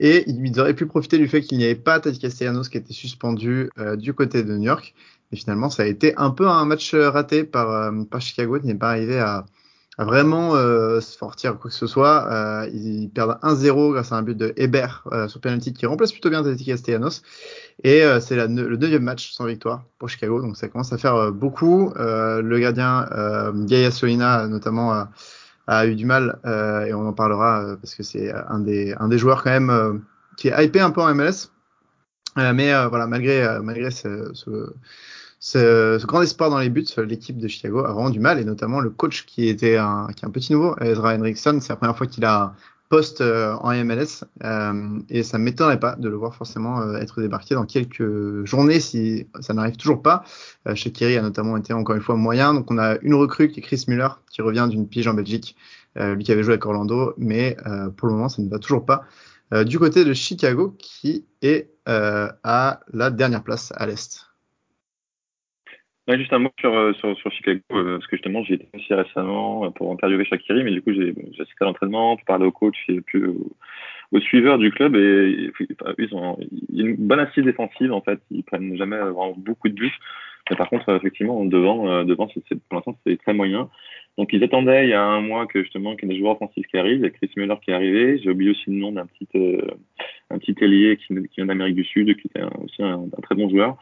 Et 0.00 0.28
ils 0.28 0.58
auraient 0.58 0.74
pu 0.74 0.86
profiter 0.86 1.18
du 1.18 1.28
fait 1.28 1.40
qu'il 1.42 1.58
n'y 1.58 1.64
avait 1.64 1.76
pas 1.76 2.00
Tati 2.00 2.18
Castellanos 2.18 2.68
qui 2.68 2.76
était 2.76 2.92
suspendu 2.92 3.70
du 3.96 4.12
côté 4.12 4.42
de 4.42 4.56
New 4.56 4.64
York. 4.64 4.94
Et 5.30 5.36
finalement, 5.36 5.70
ça 5.70 5.84
a 5.84 5.86
été 5.86 6.16
un 6.16 6.30
peu 6.30 6.48
un 6.48 6.64
match 6.64 6.92
raté 6.94 7.44
par, 7.44 7.92
par 8.10 8.20
Chicago 8.20 8.58
qui 8.58 8.66
n'est 8.66 8.74
pas 8.74 8.90
arrivé 8.90 9.20
à 9.20 9.46
vraiment 9.98 10.54
euh, 10.54 11.00
se 11.00 11.16
sortir 11.16 11.58
quoi 11.58 11.70
que 11.70 11.76
ce 11.76 11.86
soit. 11.86 12.30
Euh, 12.32 12.68
ils 12.72 13.08
perdent 13.10 13.38
1-0 13.42 13.92
grâce 13.92 14.12
à 14.12 14.16
un 14.16 14.22
but 14.22 14.36
de 14.36 14.52
Hébert 14.56 15.04
euh, 15.12 15.28
sur 15.28 15.40
penalty 15.40 15.72
qui 15.72 15.86
remplace 15.86 16.12
plutôt 16.12 16.30
bien 16.30 16.42
Tati 16.42 16.64
Castellanos. 16.64 17.22
Et 17.82 18.02
c'est 18.20 18.36
le 18.36 18.76
deuxième 18.76 19.02
match 19.02 19.32
sans 19.32 19.46
victoire 19.46 19.82
pour 19.98 20.08
Chicago, 20.08 20.40
donc 20.40 20.56
ça 20.56 20.68
commence 20.68 20.92
à 20.92 20.98
faire 20.98 21.32
beaucoup. 21.32 21.92
le 21.96 22.58
gardien 22.60 23.08
Gaia 23.66 23.90
Solina 23.90 24.46
notamment 24.46 25.06
a 25.66 25.86
eu 25.86 25.94
du 25.94 26.04
mal 26.04 26.38
euh, 26.44 26.84
et 26.84 26.94
on 26.94 27.06
en 27.06 27.12
parlera 27.12 27.64
euh, 27.64 27.76
parce 27.76 27.94
que 27.94 28.02
c'est 28.02 28.32
un 28.32 28.60
des, 28.60 28.94
un 28.98 29.08
des 29.08 29.18
joueurs 29.18 29.42
quand 29.42 29.50
même 29.50 29.70
euh, 29.70 29.94
qui 30.36 30.48
est 30.48 30.64
hypé 30.64 30.80
un 30.80 30.90
peu 30.90 31.00
en 31.00 31.14
MLS. 31.14 31.50
mais 32.36 32.72
voilà, 32.88 33.06
malgré, 33.06 33.60
malgré 33.62 33.90
ce, 33.90 34.32
ce, 34.34 34.72
ce, 35.44 35.98
ce, 36.00 36.06
grand 36.06 36.22
espoir 36.22 36.48
dans 36.48 36.58
les 36.58 36.70
buts, 36.70 36.86
l'équipe 37.06 37.36
de 37.36 37.48
Chicago 37.48 37.80
a 37.80 37.92
vraiment 37.92 38.08
du 38.08 38.18
mal 38.18 38.40
et 38.40 38.46
notamment 38.46 38.80
le 38.80 38.88
coach 38.88 39.26
qui 39.26 39.46
était 39.46 39.76
un, 39.76 40.08
est 40.08 40.24
un 40.24 40.30
petit 40.30 40.54
nouveau, 40.54 40.74
Ezra 40.80 41.14
Henriksson, 41.14 41.58
c'est 41.60 41.68
la 41.68 41.76
première 41.76 41.98
fois 41.98 42.06
qu'il 42.06 42.24
a 42.24 42.54
poste 42.88 43.20
euh, 43.20 43.52
en 43.60 43.74
MLS 43.84 44.24
euh, 44.42 45.00
et 45.10 45.22
ça 45.22 45.36
m'étonnerait 45.36 45.80
pas 45.80 45.96
de 45.96 46.08
le 46.08 46.16
voir 46.16 46.34
forcément 46.34 46.80
euh, 46.80 46.96
être 46.96 47.20
débarqué 47.20 47.54
dans 47.54 47.66
quelques 47.66 48.44
journées 48.46 48.80
si 48.80 49.26
ça 49.40 49.52
n'arrive 49.52 49.76
toujours 49.76 50.00
pas. 50.00 50.24
chez 50.74 50.92
Kerry 50.92 51.18
a 51.18 51.22
notamment 51.22 51.58
été 51.58 51.74
encore 51.74 51.94
une 51.94 52.00
fois 52.02 52.16
moyen, 52.16 52.54
donc 52.54 52.70
on 52.70 52.78
a 52.78 52.96
une 53.02 53.14
recrue 53.14 53.48
qui 53.48 53.60
est 53.60 53.62
Chris 53.62 53.84
Muller 53.86 54.08
qui 54.30 54.40
revient 54.40 54.66
d'une 54.70 54.88
pige 54.88 55.08
en 55.08 55.14
Belgique, 55.14 55.56
lui 55.94 56.24
qui 56.24 56.32
avait 56.32 56.42
joué 56.42 56.54
avec 56.54 56.64
Orlando, 56.64 57.12
mais 57.18 57.58
pour 57.98 58.08
le 58.08 58.14
moment 58.14 58.30
ça 58.30 58.40
ne 58.40 58.48
va 58.48 58.58
toujours 58.58 58.86
pas. 58.86 59.04
du 59.66 59.78
côté 59.78 60.06
de 60.06 60.14
Chicago 60.14 60.74
qui 60.78 61.26
est 61.42 61.68
à 61.84 62.80
la 62.94 63.10
dernière 63.10 63.42
place 63.42 63.74
à 63.76 63.86
l'est. 63.86 64.33
Ouais, 66.06 66.18
juste 66.18 66.34
un 66.34 66.38
mot 66.38 66.50
sur, 66.60 66.74
euh, 66.74 66.92
sur, 66.94 67.16
sur 67.16 67.32
Chicago, 67.32 67.62
euh, 67.72 67.96
parce 67.96 68.06
que 68.08 68.16
justement, 68.16 68.44
j'y 68.44 68.54
étais 68.54 68.68
aussi 68.74 68.92
récemment 68.92 69.64
euh, 69.64 69.70
pour 69.70 69.90
interviewer 69.90 70.26
Shakiri, 70.26 70.62
mais 70.62 70.70
du 70.70 70.82
coup, 70.82 70.92
j'ai 70.92 71.14
assisté 71.40 71.62
à 71.62 71.64
l'entraînement, 71.64 72.16
pour 72.16 72.26
parler 72.26 72.44
au 72.44 72.52
coach 72.52 72.76
et 72.88 73.00
puis 73.00 73.24
au, 73.24 73.56
au 74.12 74.20
suiveur 74.20 74.58
du 74.58 74.70
club, 74.70 74.96
et, 74.96 75.50
ils 75.98 76.14
ont 76.14 76.38
une 76.74 76.96
bonne 76.96 77.20
assise 77.20 77.44
défensive, 77.44 77.90
en 77.90 78.02
fait. 78.02 78.20
Ils 78.30 78.44
prennent 78.44 78.76
jamais 78.76 78.98
vraiment 78.98 79.32
beaucoup 79.34 79.70
de 79.70 79.74
buts. 79.74 79.96
Mais 80.50 80.56
par 80.56 80.68
contre, 80.68 80.90
effectivement, 80.94 81.42
devant, 81.46 82.04
devant 82.04 82.28
c'est, 82.34 82.60
pour 82.68 82.76
l'instant, 82.76 82.98
c'est 83.06 83.16
très 83.22 83.32
moyen. 83.32 83.70
Donc, 84.18 84.34
ils 84.34 84.44
attendaient 84.44 84.84
il 84.84 84.90
y 84.90 84.92
a 84.92 85.02
un 85.02 85.22
mois 85.22 85.46
que 85.46 85.62
justement 85.62 85.96
qu'il 85.96 86.06
y 86.06 86.12
ait 86.12 86.14
des 86.16 86.20
joueurs 86.20 86.34
offensifs 86.34 86.66
qui 86.66 86.76
arrivent. 86.76 86.98
Il 86.98 87.04
y 87.04 87.06
a 87.06 87.10
Chris 87.10 87.30
Muller 87.36 87.54
qui 87.64 87.70
est 87.70 87.74
arrivé. 87.74 88.18
J'ai 88.18 88.28
oublié 88.28 88.50
aussi 88.50 88.64
le 88.66 88.76
nom 88.76 88.92
d'un 88.92 89.06
petit, 89.06 89.26
euh, 89.36 89.62
un 90.30 90.38
petit 90.38 90.54
ailier 90.60 90.98
qui, 90.98 91.14
vient 91.34 91.46
d'Amérique 91.46 91.76
du 91.76 91.84
Sud, 91.84 92.14
qui 92.20 92.28
était 92.28 92.44
aussi 92.62 92.82
un, 92.82 93.04
un, 93.04 93.22
très 93.22 93.34
bon 93.34 93.48
joueur 93.48 93.78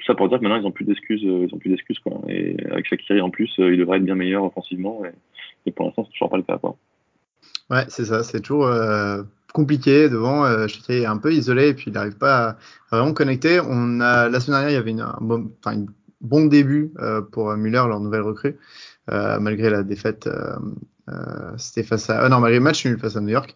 tout 0.00 0.06
ça 0.06 0.14
pour 0.14 0.28
dire 0.28 0.38
que 0.38 0.42
maintenant 0.42 0.60
ils 0.60 0.66
ont 0.66 0.72
plus 0.72 0.84
d'excuses, 0.84 1.22
euh, 1.24 1.46
ils 1.46 1.54
ont 1.54 1.58
plus 1.58 1.70
d'excuses 1.70 1.98
quoi. 1.98 2.20
Et 2.28 2.56
avec 2.70 2.86
Shakiri 2.86 3.20
en 3.20 3.30
plus, 3.30 3.50
euh, 3.58 3.72
il 3.72 3.78
devrait 3.78 3.98
être 3.98 4.04
bien 4.04 4.14
meilleur 4.14 4.44
offensivement. 4.44 5.02
Et, 5.66 5.72
pour 5.72 5.86
l'instant, 5.86 6.04
c'est 6.04 6.12
toujours 6.12 6.30
pas 6.30 6.38
le 6.38 6.42
cas 6.42 6.58
quoi. 6.58 6.76
Ouais, 7.70 7.84
c'est 7.88 8.06
ça, 8.06 8.24
c'est 8.24 8.40
toujours 8.40 8.66
euh, 8.66 9.22
compliqué 9.52 10.08
devant. 10.08 10.44
Euh, 10.44 10.66
Shakiri 10.66 11.02
est 11.02 11.06
un 11.06 11.18
peu 11.18 11.32
isolé 11.32 11.68
et 11.68 11.74
puis 11.74 11.86
il 11.88 11.92
n'arrive 11.92 12.16
pas 12.16 12.48
à, 12.48 12.56
vraiment 12.90 13.12
connecter. 13.12 13.60
On 13.60 14.00
a 14.00 14.28
la 14.28 14.40
semaine 14.40 14.60
dernière, 14.60 14.70
il 14.70 14.74
y 14.74 14.78
avait 14.78 14.90
une, 14.90 15.00
un 15.00 15.18
bon, 15.20 15.50
une 15.66 15.86
bon 16.20 16.46
début 16.46 16.92
pour 17.32 17.54
Muller, 17.56 17.84
leur 17.86 18.00
nouvelle 18.00 18.22
recrue, 18.22 18.56
malgré 19.08 19.70
la 19.70 19.82
défaite. 19.82 20.28
C'était 21.56 21.82
face 21.82 22.10
à, 22.10 22.20
ah 22.20 22.28
non, 22.28 22.40
malgré 22.40 22.58
le 22.58 22.64
match 22.64 22.84
nul 22.84 22.98
face 22.98 23.16
à 23.16 23.20
New 23.20 23.28
York. 23.28 23.54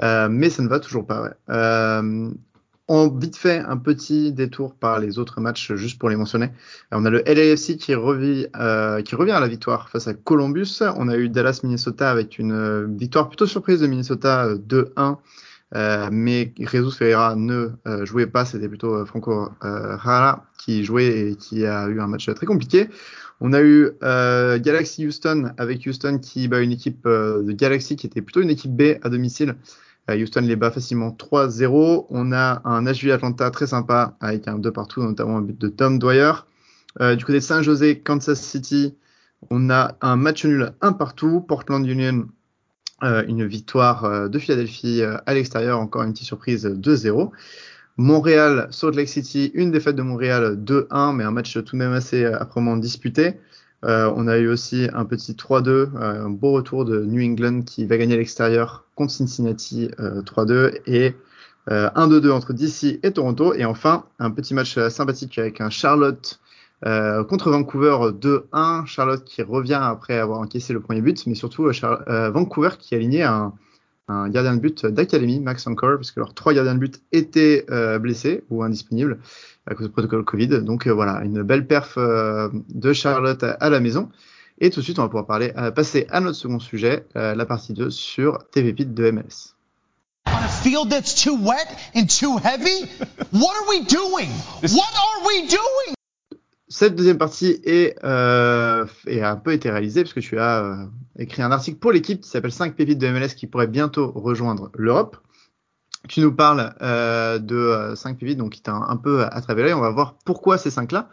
mais 0.00 0.50
ça 0.50 0.62
ne 0.62 0.68
va 0.68 0.80
toujours 0.80 1.06
pas. 1.06 1.22
Ouais. 1.22 2.32
On 2.88 3.08
vite 3.08 3.36
fait 3.36 3.58
un 3.58 3.76
petit 3.76 4.32
détour 4.32 4.74
par 4.74 4.98
les 4.98 5.18
autres 5.18 5.40
matchs 5.40 5.72
juste 5.74 5.98
pour 5.98 6.08
les 6.08 6.16
mentionner. 6.16 6.50
on 6.90 7.04
a 7.04 7.10
le 7.10 7.22
LAFC 7.24 7.76
qui 7.76 7.94
revient, 7.94 8.48
euh, 8.56 9.02
qui 9.02 9.14
revient 9.14 9.32
à 9.32 9.40
la 9.40 9.48
victoire 9.48 9.88
face 9.88 10.08
à 10.08 10.14
Columbus. 10.14 10.82
On 10.96 11.08
a 11.08 11.16
eu 11.16 11.28
Dallas 11.28 11.60
Minnesota 11.62 12.10
avec 12.10 12.38
une 12.38 12.52
euh, 12.52 12.86
victoire 12.88 13.28
plutôt 13.28 13.46
surprise 13.46 13.80
de 13.80 13.86
Minnesota 13.86 14.54
2-1 14.54 14.90
euh, 14.98 15.14
Euh, 15.74 16.08
mais 16.12 16.52
Jesus 16.58 16.96
Ferreira 16.96 17.34
ne 17.34 17.70
euh, 17.86 18.04
jouait 18.04 18.26
pas, 18.26 18.44
c'était 18.44 18.68
plutôt 18.68 18.94
euh, 18.94 19.04
Franco 19.06 19.48
Rara 19.60 20.44
qui 20.58 20.84
jouait 20.84 21.30
et 21.30 21.36
qui 21.36 21.64
a 21.64 21.88
eu 21.88 22.00
un 22.00 22.06
match 22.06 22.32
très 22.34 22.46
compliqué. 22.46 22.88
On 23.40 23.52
a 23.52 23.60
eu 23.60 23.90
Galaxy 24.00 25.04
Houston 25.04 25.52
avec 25.58 25.84
Houston 25.84 26.18
qui 26.22 26.46
bat 26.46 26.60
une 26.60 26.70
équipe 26.70 27.08
de 27.08 27.50
Galaxy 27.50 27.96
qui 27.96 28.06
était 28.06 28.22
plutôt 28.22 28.40
une 28.40 28.50
équipe 28.50 28.70
B 28.70 28.98
à 29.02 29.08
domicile. 29.08 29.56
Houston 30.08 30.42
les 30.42 30.56
bat 30.56 30.70
facilement 30.70 31.10
3-0. 31.10 32.06
On 32.10 32.32
a 32.32 32.60
un 32.64 32.84
HV 32.84 33.12
Atlanta 33.12 33.50
très 33.50 33.66
sympa 33.66 34.16
avec 34.20 34.48
un 34.48 34.58
2 34.58 34.70
partout, 34.72 35.02
notamment 35.02 35.38
un 35.38 35.42
but 35.42 35.58
de 35.58 35.68
Tom 35.68 35.98
Dwyer. 35.98 36.32
du 37.00 37.24
côté 37.24 37.38
de 37.38 37.44
Saint-José, 37.44 38.00
Kansas 38.00 38.40
City, 38.40 38.94
on 39.50 39.70
a 39.70 39.96
un 40.00 40.16
match 40.16 40.44
nul 40.44 40.72
1 40.80 40.92
partout. 40.92 41.40
Portland 41.40 41.86
Union 41.86 42.26
euh, 43.02 43.24
une 43.26 43.44
victoire 43.44 44.04
euh, 44.04 44.28
de 44.28 44.38
Philadelphie 44.38 45.02
euh, 45.02 45.16
à 45.26 45.34
l'extérieur, 45.34 45.80
encore 45.80 46.04
une 46.04 46.12
petite 46.12 46.26
surprise 46.26 46.66
2-0. 46.66 47.30
Montréal, 47.96 48.68
Salt 48.70 48.94
Lake 48.96 49.08
City, 49.08 49.50
une 49.54 49.72
défaite 49.72 49.96
de 49.96 50.02
Montréal 50.02 50.56
2-1, 50.62 51.16
mais 51.16 51.24
un 51.24 51.32
match 51.32 51.52
tout 51.64 51.72
de 51.72 51.78
même 51.78 51.92
assez 51.92 52.24
âprement 52.24 52.76
disputé. 52.76 53.40
On 53.82 54.28
a 54.28 54.38
eu 54.38 54.48
aussi 54.48 54.88
un 54.92 55.04
petit 55.04 55.32
3-2, 55.32 55.96
un 55.96 56.30
beau 56.30 56.52
retour 56.52 56.84
de 56.84 57.04
New 57.04 57.22
England 57.22 57.62
qui 57.62 57.84
va 57.84 57.96
gagner 57.96 58.14
à 58.14 58.16
l'extérieur 58.16 58.84
contre 58.94 59.12
Cincinnati 59.12 59.90
3-2 59.98 60.80
et 60.86 61.14
1-2-2 61.68 62.30
entre 62.30 62.52
DC 62.52 63.00
et 63.02 63.12
Toronto. 63.12 63.54
Et 63.54 63.64
enfin, 63.64 64.04
un 64.18 64.30
petit 64.30 64.54
match 64.54 64.78
sympathique 64.88 65.38
avec 65.38 65.60
un 65.60 65.70
Charlotte 65.70 66.40
euh, 66.84 67.22
contre 67.22 67.50
Vancouver 67.50 67.96
2-1, 68.12 68.86
Charlotte 68.86 69.24
qui 69.24 69.42
revient 69.42 69.78
après 69.80 70.18
avoir 70.18 70.40
encaissé 70.40 70.72
le 70.72 70.80
premier 70.80 71.00
but, 71.00 71.26
mais 71.26 71.34
surtout 71.34 71.66
euh, 71.66 71.72
euh, 72.08 72.30
Vancouver 72.30 72.70
qui 72.78 72.94
a 72.94 72.98
aligné 72.98 73.22
un, 73.22 73.52
un 74.08 74.28
gardien 74.28 74.54
de 74.54 74.60
but 74.60 74.86
d'académie, 74.86 75.40
Max 75.40 75.66
Anker, 75.66 75.96
puisque 75.96 76.16
leurs 76.16 76.34
trois 76.34 76.52
gardiens 76.52 76.74
de 76.74 76.80
but 76.80 77.00
étaient 77.12 77.66
blessés 78.00 78.44
ou 78.50 78.62
indisponibles 78.62 79.18
à 79.66 79.74
cause 79.74 79.86
du 79.86 79.92
protocole 79.92 80.24
Covid. 80.24 80.62
Donc 80.62 80.86
voilà, 80.88 81.22
une 81.24 81.42
belle 81.42 81.66
perf 81.66 81.96
de 81.96 82.92
Charlotte 82.92 83.42
à, 83.42 83.70
la 83.70 83.80
maison. 83.80 84.10
Et 84.58 84.70
tout 84.70 84.80
de 84.80 84.84
suite, 84.84 84.98
on 84.98 85.02
va 85.02 85.08
pouvoir 85.08 85.26
parler, 85.26 85.52
passer 85.74 86.06
à 86.10 86.20
notre 86.20 86.36
second 86.36 86.58
sujet, 86.58 87.06
la 87.14 87.46
partie 87.46 87.72
2 87.72 87.90
sur 87.90 88.38
TV 88.50 88.72
Pit 88.72 88.92
de 88.92 89.10
MLS. 89.10 89.54
On 90.26 90.30
a 90.30 90.48
field 90.48 90.88
that's 90.88 91.14
too 91.14 91.36
wet 91.36 91.66
and 91.94 92.06
too 92.08 92.38
heavy? 92.38 92.86
What 93.32 93.54
are 93.56 93.68
we 93.68 93.84
doing? 93.84 94.30
What 94.62 94.94
are 94.94 95.26
we 95.26 95.48
doing? 95.48 95.94
Cette 96.72 96.94
deuxième 96.94 97.18
partie 97.18 97.60
est, 97.64 98.02
euh, 98.02 98.86
a 99.06 99.30
un 99.30 99.36
peu 99.36 99.52
été 99.52 99.70
réalisée 99.70 100.02
parce 100.02 100.14
que 100.14 100.20
tu 100.20 100.38
as 100.38 100.64
euh, 100.64 100.86
écrit 101.18 101.42
un 101.42 101.52
article 101.52 101.78
pour 101.78 101.92
l'équipe 101.92 102.22
qui 102.22 102.28
s'appelle 102.28 102.52
5 102.52 102.74
pépites 102.74 102.98
de 102.98 103.08
MLS 103.08 103.34
qui 103.36 103.46
pourraient 103.46 103.66
bientôt 103.66 104.10
rejoindre 104.12 104.70
l'Europe. 104.74 105.18
Tu 106.08 106.20
nous 106.20 106.32
parles 106.34 106.74
euh, 106.80 107.38
de 107.38 107.94
5 107.94 108.18
pépites 108.18 108.38
donc 108.38 108.52
qui 108.52 108.62
t'a 108.62 108.72
un, 108.72 108.96
peu 108.96 109.22
à 109.22 109.40
travers 109.42 109.76
On 109.76 109.82
va 109.82 109.90
voir 109.90 110.16
pourquoi 110.24 110.56
ces 110.56 110.70
5 110.70 110.92
là, 110.92 111.10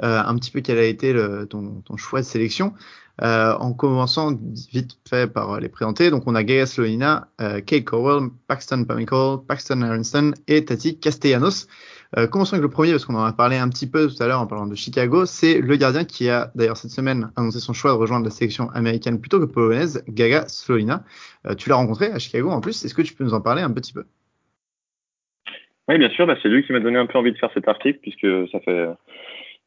un 0.00 0.34
petit 0.36 0.50
peu 0.50 0.62
quel 0.62 0.78
a 0.78 0.84
été 0.84 1.12
le, 1.12 1.46
ton, 1.46 1.82
ton, 1.84 1.96
choix 1.98 2.20
de 2.20 2.26
sélection. 2.26 2.72
en 3.20 3.72
commençant 3.74 4.32
vite 4.72 4.98
fait 5.06 5.30
par 5.30 5.60
les 5.60 5.68
présenter, 5.68 6.10
donc 6.10 6.24
on 6.26 6.34
a 6.34 6.42
Gaia 6.42 6.64
Slonina, 6.64 7.28
Kate 7.38 7.84
Cowell, 7.84 8.30
Paxton 8.48 8.84
Pamichael, 8.84 9.40
Paxton 9.46 9.82
Aronson 9.82 10.32
et 10.48 10.64
Tati 10.64 10.98
Castellanos. 10.98 11.68
Euh, 12.18 12.26
commençons 12.26 12.54
avec 12.54 12.62
le 12.62 12.68
premier 12.68 12.90
parce 12.90 13.06
qu'on 13.06 13.14
en 13.14 13.24
a 13.24 13.32
parlé 13.32 13.56
un 13.56 13.70
petit 13.70 13.88
peu 13.88 14.06
tout 14.06 14.22
à 14.22 14.26
l'heure 14.26 14.40
en 14.40 14.46
parlant 14.46 14.66
de 14.66 14.74
Chicago. 14.74 15.24
C'est 15.24 15.60
le 15.60 15.76
gardien 15.76 16.04
qui 16.04 16.28
a 16.28 16.50
d'ailleurs 16.54 16.76
cette 16.76 16.90
semaine 16.90 17.30
annoncé 17.36 17.58
son 17.58 17.72
choix 17.72 17.92
de 17.92 17.96
rejoindre 17.96 18.24
la 18.24 18.30
sélection 18.30 18.68
américaine 18.70 19.18
plutôt 19.18 19.40
que 19.40 19.46
polonaise, 19.46 20.04
Gaga 20.08 20.46
Slolina. 20.46 21.04
Euh, 21.46 21.54
tu 21.54 21.70
l'as 21.70 21.76
rencontré 21.76 22.06
à 22.12 22.18
Chicago 22.18 22.50
en 22.50 22.60
plus. 22.60 22.84
Est-ce 22.84 22.94
que 22.94 23.02
tu 23.02 23.14
peux 23.14 23.24
nous 23.24 23.32
en 23.32 23.40
parler 23.40 23.62
un 23.62 23.72
petit 23.72 23.94
peu? 23.94 24.04
Oui, 25.88 25.96
bien 25.96 26.10
sûr. 26.10 26.26
Bah, 26.26 26.36
c'est 26.42 26.50
lui 26.50 26.64
qui 26.64 26.72
m'a 26.72 26.80
donné 26.80 26.98
un 26.98 27.06
peu 27.06 27.16
envie 27.16 27.32
de 27.32 27.38
faire 27.38 27.50
cet 27.54 27.66
article 27.66 28.00
puisque 28.02 28.26
ça 28.50 28.60
fait 28.60 28.88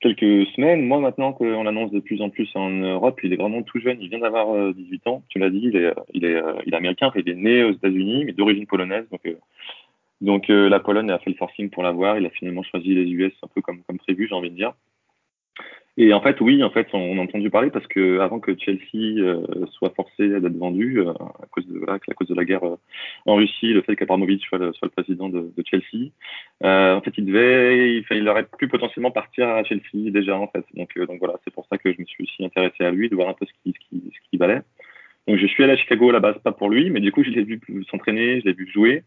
quelques 0.02 0.48
semaines, 0.50 0.86
moi 0.86 1.00
maintenant 1.00 1.34
qu'on 1.34 1.64
l'annonce 1.64 1.90
de 1.92 2.00
plus 2.00 2.22
en 2.22 2.30
plus 2.30 2.50
en 2.54 2.70
Europe, 2.70 3.20
il 3.24 3.34
est 3.34 3.38
vraiment 3.38 3.64
tout 3.64 3.80
jeune, 3.80 3.98
il 4.02 4.10
vient 4.10 4.20
d'avoir 4.20 4.74
18 4.74 5.02
euh, 5.08 5.10
ans, 5.10 5.24
tu 5.30 5.40
l'as 5.40 5.50
dit, 5.50 5.62
il 5.64 5.78
est, 5.78 5.94
il 6.14 6.26
est, 6.26 6.40
il 6.66 6.74
est 6.74 6.78
américain, 6.78 7.12
il 7.16 7.28
est 7.28 7.34
né 7.34 7.64
aux 7.64 7.72
États-Unis, 7.72 8.26
mais 8.26 8.34
d'origine 8.34 8.68
polonaise, 8.68 9.06
donc 9.10 9.22
donc 10.22 10.50
euh, 10.50 10.70
la 10.70 10.80
Pologne 10.80 11.12
a 11.12 11.20
fait 11.20 11.30
le 11.30 11.36
forcing 11.36 11.70
pour 11.70 11.84
l'avoir. 11.84 12.18
Il 12.18 12.26
a 12.26 12.30
finalement 12.30 12.64
choisi 12.64 12.94
les 12.94 13.10
US 13.12 13.34
un 13.44 13.48
peu 13.54 13.62
comme, 13.62 13.84
comme 13.84 13.98
prévu, 13.98 14.28
j'ai 14.28 14.36
envie 14.36 14.52
de 14.52 14.56
dire. 14.56 14.74
Et 15.98 16.14
en 16.14 16.20
fait, 16.20 16.42
oui, 16.42 16.62
en 16.62 16.70
fait, 16.72 16.90
on 16.92 17.18
a 17.18 17.22
entendu 17.22 17.50
parler 17.50 17.70
parce 17.70 17.88
que 17.88 18.20
avant 18.20 18.42
que 18.42 18.54
Chelsea 18.60 19.18
euh, 19.18 19.66
soit 19.72 19.94
forcé 19.96 20.28
d'être 20.28 20.58
vendu 20.58 21.00
euh, 21.00 21.12
à 21.12 21.46
cause 21.52 21.66
de 21.68 21.78
voilà, 21.78 21.94
à 21.94 22.14
cause 22.14 22.28
de 22.28 22.36
la 22.36 22.44
guerre 22.44 22.64
en 23.26 23.36
Russie, 23.36 23.72
le 23.72 23.82
fait 23.82 23.96
qu'Abramovich 23.96 24.44
soit, 24.46 24.60
soit 24.74 24.88
le 24.88 24.90
président 24.90 25.30
de, 25.30 25.54
de 25.56 25.64
Chelsea, 25.66 26.12
en 26.62 27.00
fait, 27.00 27.14
il 27.18 27.26
devait, 27.26 27.96
il, 27.96 28.06
il, 28.12 28.28
aurait 28.28 28.46
pu 28.58 28.68
potentiellement 28.68 29.12
partir 29.12 29.48
à 29.48 29.64
Chelsea 29.64 30.12
déjà 30.12 30.38
en 30.38 30.48
fait. 30.48 30.66
Donc, 30.74 30.98
donc 31.00 31.20
voilà, 31.20 31.36
c'est 31.46 31.54
pour 31.54 31.66
ça 31.70 31.78
que 31.78 31.94
je 31.94 32.02
me 32.02 32.06
suis 32.06 32.24
aussi 32.26 32.44
intéressé 32.44 32.84
à 32.84 32.92
lui, 32.92 33.08
de 33.08 33.16
voir 33.16 33.30
un 33.30 33.34
peu 33.34 33.46
ce 33.46 33.52
qu'il 33.64 33.74
ce 33.74 33.80
qui, 33.88 34.12
ce 34.14 34.30
qui 34.30 34.36
valait. 34.36 34.64
Donc 35.30 35.38
je 35.38 35.48
suis 35.48 35.64
allé 35.64 35.74
à 35.74 35.78
Chicago 35.78 36.10
à 36.10 36.14
la 36.14 36.20
base, 36.20 36.38
pas 36.44 36.52
pour 36.52 36.70
lui, 36.70 36.90
mais 36.90 37.00
du 37.00 37.14
coup 37.14 37.24
je 37.24 37.30
l'ai 37.30 37.44
vu 37.44 37.62
s'entraîner, 37.90 38.42
je 38.42 38.46
l'ai 38.48 38.54
vu 38.54 38.70
jouer. 38.70 39.04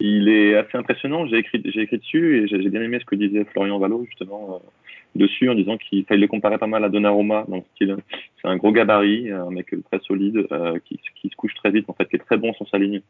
Il 0.00 0.28
est 0.28 0.54
assez 0.54 0.76
impressionnant. 0.76 1.26
J'ai 1.26 1.38
écrit, 1.38 1.60
j'ai 1.64 1.82
écrit 1.82 1.98
dessus 1.98 2.38
et 2.38 2.46
j'ai 2.46 2.68
bien 2.68 2.82
aimé 2.82 2.98
ce 3.00 3.04
que 3.04 3.16
disait 3.16 3.44
Florian 3.46 3.78
Valo 3.78 4.04
justement 4.04 4.54
euh, 4.54 4.68
dessus 5.16 5.48
en 5.48 5.54
disant 5.54 5.76
qu'il 5.76 6.04
fallait 6.04 6.20
le 6.20 6.28
comparer 6.28 6.58
pas 6.58 6.66
mal 6.66 6.84
à 6.84 6.88
Donnarumma 6.88 7.44
dans 7.48 7.56
le 7.56 7.62
style. 7.74 7.96
C'est 8.40 8.48
un 8.48 8.56
gros 8.56 8.72
gabarit, 8.72 9.30
un 9.30 9.50
mec 9.50 9.74
très 9.90 9.98
solide 10.00 10.46
euh, 10.52 10.78
qui, 10.84 11.00
qui, 11.16 11.28
se 11.28 11.36
couche 11.36 11.54
très 11.54 11.70
vite 11.70 11.86
en 11.88 11.94
fait, 11.94 12.08
qui 12.08 12.16
est 12.16 12.20
très 12.20 12.36
bon 12.36 12.52
sur 12.54 12.68
sa 12.68 12.78
ligne, 12.78 13.00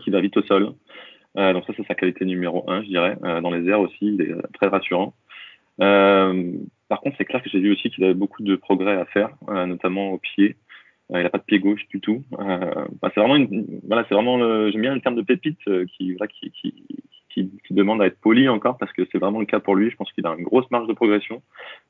qui 0.00 0.10
va 0.10 0.20
vite 0.20 0.36
au 0.36 0.42
sol. 0.42 0.72
Euh, 1.36 1.52
donc 1.52 1.64
ça 1.66 1.72
c'est 1.76 1.86
sa 1.86 1.94
qualité 1.94 2.24
numéro 2.24 2.68
un, 2.68 2.82
je 2.82 2.88
dirais. 2.88 3.16
Euh, 3.24 3.40
dans 3.40 3.50
les 3.50 3.68
airs 3.68 3.80
aussi, 3.80 3.98
il 4.00 4.20
est 4.22 4.34
très 4.54 4.66
rassurant. 4.66 5.14
Euh, 5.80 6.52
par 6.88 7.00
contre, 7.00 7.16
c'est 7.18 7.24
clair 7.24 7.42
que 7.42 7.50
j'ai 7.50 7.60
vu 7.60 7.72
aussi 7.72 7.90
qu'il 7.90 8.04
avait 8.04 8.14
beaucoup 8.14 8.42
de 8.42 8.56
progrès 8.56 8.96
à 8.96 9.04
faire, 9.04 9.30
notamment 9.46 10.12
au 10.12 10.18
pied. 10.18 10.56
Euh, 11.12 11.20
il 11.20 11.22
n'a 11.22 11.30
pas 11.30 11.38
de 11.38 11.44
pied 11.44 11.58
gauche 11.58 11.86
du 11.88 12.00
tout. 12.00 12.22
Euh, 12.38 12.86
bah, 13.00 13.10
c'est 13.14 13.20
vraiment, 13.20 13.46
voilà, 13.86 14.04
c'est 14.08 14.14
vraiment, 14.14 14.38
j'aime 14.70 14.82
bien 14.82 14.94
le 14.94 15.00
terme 15.00 15.16
de 15.16 15.22
pépite 15.22 15.58
euh, 15.68 15.86
qui, 15.86 16.16
demande 17.70 18.02
à 18.02 18.06
être 18.06 18.20
poli 18.20 18.48
encore 18.48 18.76
parce 18.78 18.92
que 18.92 19.02
c'est 19.12 19.18
vraiment 19.18 19.38
le 19.38 19.46
cas 19.46 19.60
pour 19.60 19.76
lui. 19.76 19.90
Je 19.90 19.96
pense 19.96 20.10
qu'il 20.12 20.26
a 20.26 20.34
une 20.36 20.42
grosse 20.42 20.68
marge 20.72 20.88
de 20.88 20.92
progression. 20.92 21.42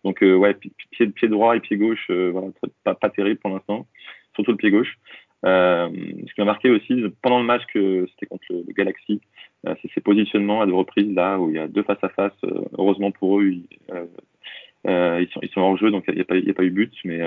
Donc 0.04 0.20
ouais, 0.20 0.54
pied, 0.54 1.28
droit 1.28 1.56
et 1.56 1.60
pied 1.60 1.78
gauche, 1.78 2.10
voilà, 2.10 2.48
pas, 2.84 3.08
terrible 3.08 3.40
pour 3.40 3.50
l'instant, 3.50 3.86
surtout 4.34 4.50
le 4.50 4.56
pied 4.58 4.70
gauche. 4.70 4.98
Ce 5.44 5.88
qui 5.88 6.40
m'a 6.40 6.44
marqué 6.44 6.68
aussi 6.68 7.02
pendant 7.22 7.38
le 7.38 7.46
match 7.46 7.62
c'était 7.72 8.26
contre 8.28 8.44
le, 8.50 8.64
le 8.66 8.72
Galaxy, 8.74 9.22
c'est 9.64 9.90
ses 9.94 10.02
positionnements 10.02 10.60
à 10.60 10.66
deux 10.66 10.74
reprises 10.74 11.14
là 11.14 11.38
où 11.38 11.48
il 11.48 11.56
y 11.56 11.58
a 11.58 11.66
deux 11.66 11.82
face 11.82 12.02
à 12.02 12.10
face. 12.10 12.36
heureusement 12.76 13.10
pour 13.10 13.40
eux, 13.40 13.46
ils, 13.46 15.28
sont 15.32 15.40
ils 15.42 15.50
sont 15.54 15.62
hors 15.62 15.78
jeu 15.78 15.90
donc 15.90 16.04
il 16.08 16.14
n'y 16.14 16.20
a, 16.20 16.54
pas 16.54 16.64
eu 16.64 16.70
but, 16.70 16.92
mais 17.04 17.22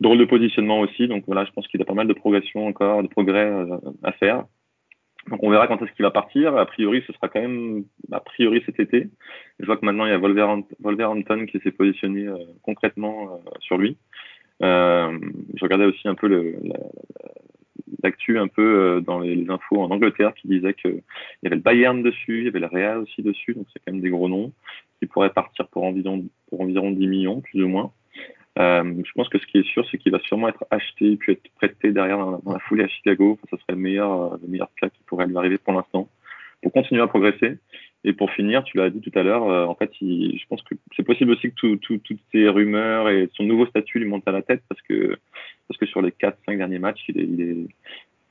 drôle 0.00 0.18
de 0.18 0.24
positionnement 0.24 0.80
aussi. 0.80 1.08
Donc 1.08 1.24
voilà, 1.26 1.44
je 1.44 1.52
pense 1.52 1.66
qu'il 1.68 1.80
a 1.82 1.84
pas 1.84 1.94
mal 1.94 2.08
de 2.08 2.12
progression 2.12 2.66
encore, 2.66 3.02
de 3.02 3.08
progrès 3.08 3.46
euh, 3.46 3.76
à 4.02 4.12
faire. 4.12 4.44
On 5.42 5.50
verra 5.50 5.66
quand 5.66 5.82
est-ce 5.82 5.92
qu'il 5.92 6.04
va 6.04 6.10
partir. 6.10 6.56
A 6.56 6.64
priori, 6.64 7.02
ce 7.06 7.12
sera 7.12 7.28
quand 7.28 7.40
même 7.40 7.84
a 8.12 8.20
priori 8.20 8.62
cet 8.64 8.80
été. 8.80 9.08
Je 9.58 9.66
vois 9.66 9.76
que 9.76 9.84
maintenant 9.84 10.06
il 10.06 10.10
y 10.10 10.12
a 10.12 10.18
Wolverhampton 10.18 11.46
qui 11.46 11.58
s'est 11.60 11.70
positionné 11.70 12.26
euh, 12.26 12.36
concrètement 12.62 13.34
euh, 13.34 13.50
sur 13.60 13.76
lui. 13.76 13.96
Je 14.60 15.62
regardais 15.62 15.84
aussi 15.84 16.08
un 16.08 16.16
peu 16.16 16.56
l'actu 18.02 18.38
un 18.38 18.48
peu 18.48 19.00
dans 19.06 19.20
les, 19.20 19.48
infos 19.48 19.80
en 19.80 19.90
Angleterre 19.90 20.34
qui 20.34 20.48
disait 20.48 20.74
qu'il 20.74 21.02
y 21.42 21.46
avait 21.46 21.56
le 21.56 21.62
Bayern 21.62 22.02
dessus, 22.02 22.40
il 22.40 22.44
y 22.46 22.48
avait 22.48 22.58
le 22.58 22.66
Real 22.66 22.98
aussi 22.98 23.22
dessus, 23.22 23.54
donc 23.54 23.66
c'est 23.72 23.78
quand 23.84 23.92
même 23.92 24.00
des 24.00 24.10
gros 24.10 24.28
noms 24.28 24.52
qui 24.98 25.06
pourraient 25.06 25.32
partir 25.32 25.68
pour 25.68 25.84
environ 25.84 26.24
pour 26.48 26.60
environ 26.60 26.90
10 26.90 27.06
millions 27.06 27.40
plus 27.40 27.62
ou 27.62 27.68
moins. 27.68 27.92
Euh, 28.58 29.02
je 29.04 29.12
pense 29.12 29.28
que 29.28 29.38
ce 29.38 29.46
qui 29.46 29.58
est 29.58 29.68
sûr, 29.68 29.86
c'est 29.90 29.98
qu'il 29.98 30.10
va 30.10 30.18
sûrement 30.20 30.48
être 30.48 30.64
acheté 30.70 31.16
puis 31.16 31.32
être 31.32 31.48
prêté 31.56 31.92
derrière 31.92 32.18
dans, 32.18 32.52
la 32.52 32.58
foulée 32.58 32.84
à 32.84 32.88
Chicago. 32.88 33.38
ça 33.50 33.56
serait 33.56 33.74
le 33.74 33.76
meilleur, 33.76 34.10
euh, 34.12 34.36
le 34.42 34.48
meilleur 34.48 34.70
cas 34.80 34.88
qui 34.88 35.00
pourrait 35.06 35.26
lui 35.26 35.36
arriver 35.36 35.58
pour 35.58 35.74
l'instant 35.74 36.08
pour 36.62 36.72
continuer 36.72 37.02
à 37.02 37.06
progresser. 37.06 37.58
Et 38.04 38.12
pour 38.12 38.30
finir, 38.32 38.64
tu 38.64 38.76
l'as 38.76 38.90
dit 38.90 39.00
tout 39.00 39.16
à 39.16 39.22
l'heure, 39.22 39.44
euh, 39.48 39.66
en 39.66 39.74
fait, 39.74 39.90
je 40.00 40.46
pense 40.48 40.62
que 40.62 40.74
c'est 40.96 41.02
possible 41.02 41.32
aussi 41.32 41.50
que 41.50 41.54
tout, 41.54 41.76
tout, 41.76 41.98
toutes 41.98 42.20
ces 42.32 42.48
rumeurs 42.48 43.08
et 43.08 43.28
son 43.34 43.44
nouveau 43.44 43.66
statut 43.66 43.98
lui 43.98 44.06
montent 44.06 44.26
à 44.26 44.32
la 44.32 44.42
tête 44.42 44.62
parce 44.68 44.80
que 44.82 45.18
parce 45.68 45.78
que 45.78 45.86
sur 45.86 46.00
les 46.00 46.10
4-5 46.10 46.56
derniers 46.56 46.78
matchs, 46.78 47.04
il 47.08 47.40
est, 47.40 47.56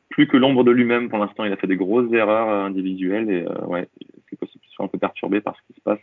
plus 0.10 0.28
que 0.28 0.38
l'ombre 0.38 0.64
de 0.64 0.72
lui-même 0.72 1.10
pour 1.10 1.20
l'instant. 1.20 1.46
Il 1.46 1.52
a 1.52 1.58
fait 1.58 1.68
des 1.68 1.76
grosses 1.76 2.12
erreurs 2.12 2.50
individuelles 2.50 3.30
et 3.30 3.46
ouais, 3.66 3.88
c'est 4.30 4.40
possible 4.40 4.64
qu'il 4.64 4.72
soit 4.72 4.86
un 4.86 4.88
peu 4.88 4.98
perturbé 4.98 5.42
par 5.42 5.56
ce 5.56 5.62
qui 5.68 5.80
se 5.80 5.84
passe 5.84 6.00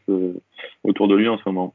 autour 0.85 1.09
de 1.09 1.17
lui 1.17 1.27
en 1.27 1.39
ce 1.39 1.43
moment. 1.47 1.75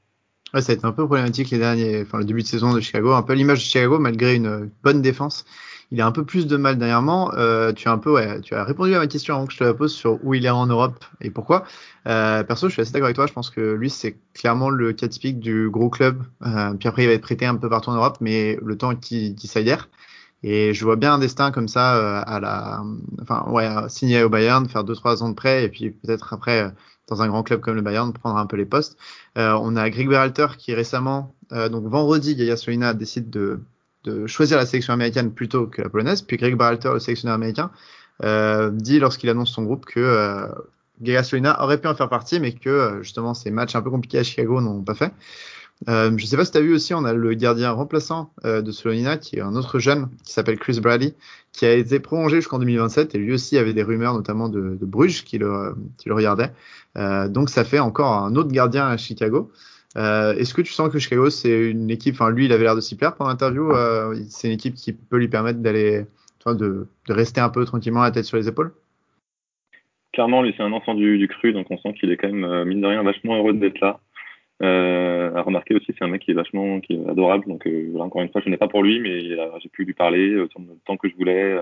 Ouais, 0.54 0.62
ça 0.62 0.72
a 0.72 0.76
été 0.76 0.86
un 0.86 0.92
peu 0.92 1.06
problématique 1.06 1.52
les 1.52 1.60
derniers, 1.60 2.02
enfin 2.02 2.18
le 2.18 2.26
début 2.26 2.42
de 2.42 2.48
saison 2.48 2.74
de 2.74 2.80
Chicago, 2.80 3.14
un 3.14 3.22
peu 3.22 3.34
l'image 3.34 3.60
de 3.60 3.64
Chicago 3.64 4.00
malgré 4.00 4.36
une 4.36 4.70
bonne 4.84 5.02
défense. 5.02 5.46
Il 5.92 6.02
a 6.02 6.06
un 6.06 6.12
peu 6.12 6.24
plus 6.24 6.46
de 6.46 6.56
mal 6.56 6.78
dernièrement. 6.78 7.32
Euh, 7.34 7.74
tu 7.74 7.88
as 7.88 7.92
un 7.92 7.98
peu, 7.98 8.12
ouais, 8.12 8.42
tu 8.42 8.54
as 8.54 8.64
répondu 8.64 8.94
à 8.94 9.00
ma 9.00 9.08
question 9.08 9.36
avant 9.36 9.48
que 9.48 9.54
je 9.54 9.58
te 9.58 9.64
la 9.64 9.74
pose 9.74 9.92
sur 9.92 10.24
où 10.24 10.36
il 10.36 10.46
est 10.46 10.50
en 10.50 10.68
Europe 10.68 11.04
et 11.20 11.32
pourquoi. 11.32 11.64
Euh, 12.08 12.44
perso, 12.44 12.68
je 12.68 12.74
suis 12.74 12.82
assez 12.82 12.92
d'accord 12.92 13.06
avec 13.06 13.16
toi. 13.16 13.26
Je 13.26 13.34
pense 13.34 13.50
que 13.50 13.74
lui, 13.74 13.90
c'est 13.90 14.18
clairement 14.36 14.70
le 14.70 14.94
cas 14.94 15.08
typique 15.08 15.40
du 15.40 15.70
gros 15.70 15.90
club. 15.90 16.24
Euh, 16.46 16.74
puis 16.74 16.88
après, 16.88 17.04
il 17.04 17.08
va 17.08 17.14
être 17.14 17.22
prêté 17.22 17.46
un 17.48 17.56
peu 17.56 17.70
partout 17.70 17.90
en 17.90 17.96
Europe, 17.96 18.18
mais 18.22 18.60
le 18.64 18.78
temps 18.78 18.96
qui, 18.96 19.34
qui 19.36 19.48
s'aillère. 19.48 19.90
Et 20.44 20.74
je 20.74 20.86
vois 20.86 20.96
bien 20.96 21.14
un 21.14 21.20
destin 21.20 21.52
comme 21.52 21.68
ça 21.68 21.98
euh, 21.98 22.24
à 22.26 22.40
la, 22.40 22.82
enfin 23.22 23.46
ouais, 23.50 23.68
signer 23.90 24.24
au 24.24 24.30
Bayern, 24.30 24.68
faire 24.70 24.84
deux 24.84 24.96
trois 24.96 25.22
ans 25.22 25.30
de 25.30 25.36
prêt 25.36 25.66
et 25.66 25.70
puis 25.70 25.92
peut-être 25.92 26.34
après 26.34 26.62
euh, 26.64 26.70
dans 27.10 27.22
un 27.22 27.28
grand 27.28 27.44
club 27.44 27.60
comme 27.62 27.76
le 27.76 27.82
Bayern 27.82 28.14
prendre 28.14 28.38
un 28.38 28.46
peu 28.46 28.58
les 28.58 28.66
postes. 28.66 28.98
Euh, 29.38 29.58
on 29.62 29.76
a 29.76 29.90
Greg 29.90 30.08
Berhalter 30.08 30.48
qui 30.58 30.74
récemment, 30.74 31.34
donc 31.52 31.86
vendredi, 31.88 32.34
Yaya 32.34 32.56
Solina 32.56 32.94
décide 32.94 33.30
de, 33.30 33.60
choisir 34.28 34.58
la 34.58 34.66
sélection 34.66 34.94
américaine 34.94 35.32
plutôt 35.32 35.68
que 35.68 35.82
la 35.82 35.90
polonaise. 35.90 36.22
Puis 36.22 36.38
Greg 36.38 36.56
Berhalter, 36.56 36.92
le 36.94 37.00
sélectionneur 37.00 37.36
américain, 37.36 37.72
dit 38.74 39.00
lorsqu'il 39.00 39.30
annonce 39.30 39.52
son 39.52 39.64
groupe 39.64 39.86
que 39.86 40.48
Yaya 41.02 41.24
Solina 41.24 41.64
aurait 41.64 41.82
pu 41.82 41.88
en 41.88 41.96
faire 41.96 42.10
partie, 42.10 42.40
mais 42.40 42.54
que 42.54 43.00
justement 43.02 43.34
ces 43.34 43.52
matchs 43.52 43.76
un 43.76 43.82
peu 43.82 43.90
compliqués 43.90 44.20
à 44.20 44.24
Chicago 44.24 44.62
n'ont 44.62 44.84
pas 44.84 44.96
fait. 44.96 45.12
Euh, 45.88 46.12
je 46.18 46.26
sais 46.26 46.36
pas 46.36 46.44
si 46.44 46.52
tu 46.52 46.58
as 46.58 46.62
vu 46.62 46.74
aussi, 46.74 46.94
on 46.94 47.06
a 47.06 47.14
le 47.14 47.34
gardien 47.34 47.72
remplaçant 47.72 48.34
euh, 48.46 48.62
de 48.62 48.72
Solonina, 48.72 49.18
qui 49.18 49.38
est 49.38 49.42
un 49.42 49.56
autre 49.56 49.80
jeune, 49.80 50.10
qui 50.26 50.34
s'appelle 50.34 50.60
Chris 50.60 50.80
Bradley, 50.82 51.16
qui 51.52 51.66
a 51.66 51.74
été 51.74 52.00
prolongé 52.00 52.38
jusqu'en 52.38 52.60
2027, 52.60 53.16
et 53.16 53.18
lui 53.18 53.34
aussi 53.34 53.58
avait 53.58 53.74
des 53.74 53.84
rumeurs, 53.84 54.14
notamment 54.14 54.50
de, 54.50 54.78
Bruges, 54.82 55.24
qui 55.24 55.38
le, 55.38 55.76
qui 55.98 56.10
le 56.10 56.16
regardait. 56.16 56.52
Euh, 56.98 57.28
donc 57.28 57.50
ça 57.50 57.64
fait 57.64 57.80
encore 57.80 58.14
un 58.14 58.36
autre 58.36 58.52
gardien 58.52 58.88
à 58.88 58.98
Chicago. 58.98 59.52
Euh, 59.98 60.34
Est-ce 60.36 60.54
que 60.54 60.62
tu 60.62 60.72
sens 60.72 60.90
que 60.90 61.00
Chicago, 61.00 61.30
c'est 61.30 61.72
une 61.72 61.90
équipe, 61.90 62.16
enfin 62.16 62.30
lui, 62.30 62.46
il 62.46 62.54
avait 62.54 62.64
l'air 62.64 62.76
de 62.76 62.82
s'y 62.82 62.96
plaire 62.96 63.16
pendant 63.16 63.32
l'interview, 63.32 63.72
euh, 63.72 64.16
c'est 64.30 64.48
une 64.48 64.54
équipe 64.54 64.76
qui 64.76 64.94
peut 64.94 65.18
lui 65.18 65.28
permettre 65.28 65.60
d'aller, 65.60 66.06
de, 66.46 66.88
rester 67.08 67.42
un 67.42 67.50
peu 67.50 67.66
tranquillement 67.66 68.04
la 68.04 68.12
tête 68.12 68.26
sur 68.26 68.38
les 68.38 68.48
épaules? 68.48 68.72
Clairement, 70.14 70.42
lui, 70.42 70.54
c'est 70.56 70.64
un 70.64 70.74
enfant 70.74 70.94
du, 70.96 71.18
du 71.18 71.28
cru, 71.28 71.54
donc 71.54 71.68
on 71.70 71.78
sent 71.78 71.94
qu'il 72.00 72.12
est 72.12 72.18
quand 72.18 72.32
même, 72.32 72.66
mine 72.66 72.82
de 72.82 72.88
rien, 72.88 73.04
vachement 73.04 73.38
heureux 73.38 73.54
d'être 73.54 73.80
là. 73.80 74.00
Euh, 74.62 75.34
à 75.36 75.42
remarquer 75.42 75.76
aussi, 75.76 75.88
c'est 75.88 76.04
un 76.04 76.08
mec 76.08 76.22
qui 76.22 76.32
est 76.32 76.34
vachement, 76.34 76.80
qui 76.82 76.94
est 76.94 77.10
adorable. 77.10 77.46
Donc 77.48 77.66
euh, 77.66 77.88
voilà, 77.92 78.06
encore 78.06 78.22
une 78.22 78.30
fois, 78.30 78.42
je 78.44 78.50
n'ai 78.50 78.58
pas 78.58 78.68
pour 78.68 78.84
lui, 78.84 79.00
mais 79.00 79.22
j'ai 79.22 79.70
pu 79.72 79.86
lui 79.86 79.94
parler 79.94 80.36
autant 80.38 80.60
de 80.62 80.68
temps 80.86 80.98
que 80.98 81.08
je 81.10 81.16
voulais. 81.16 81.58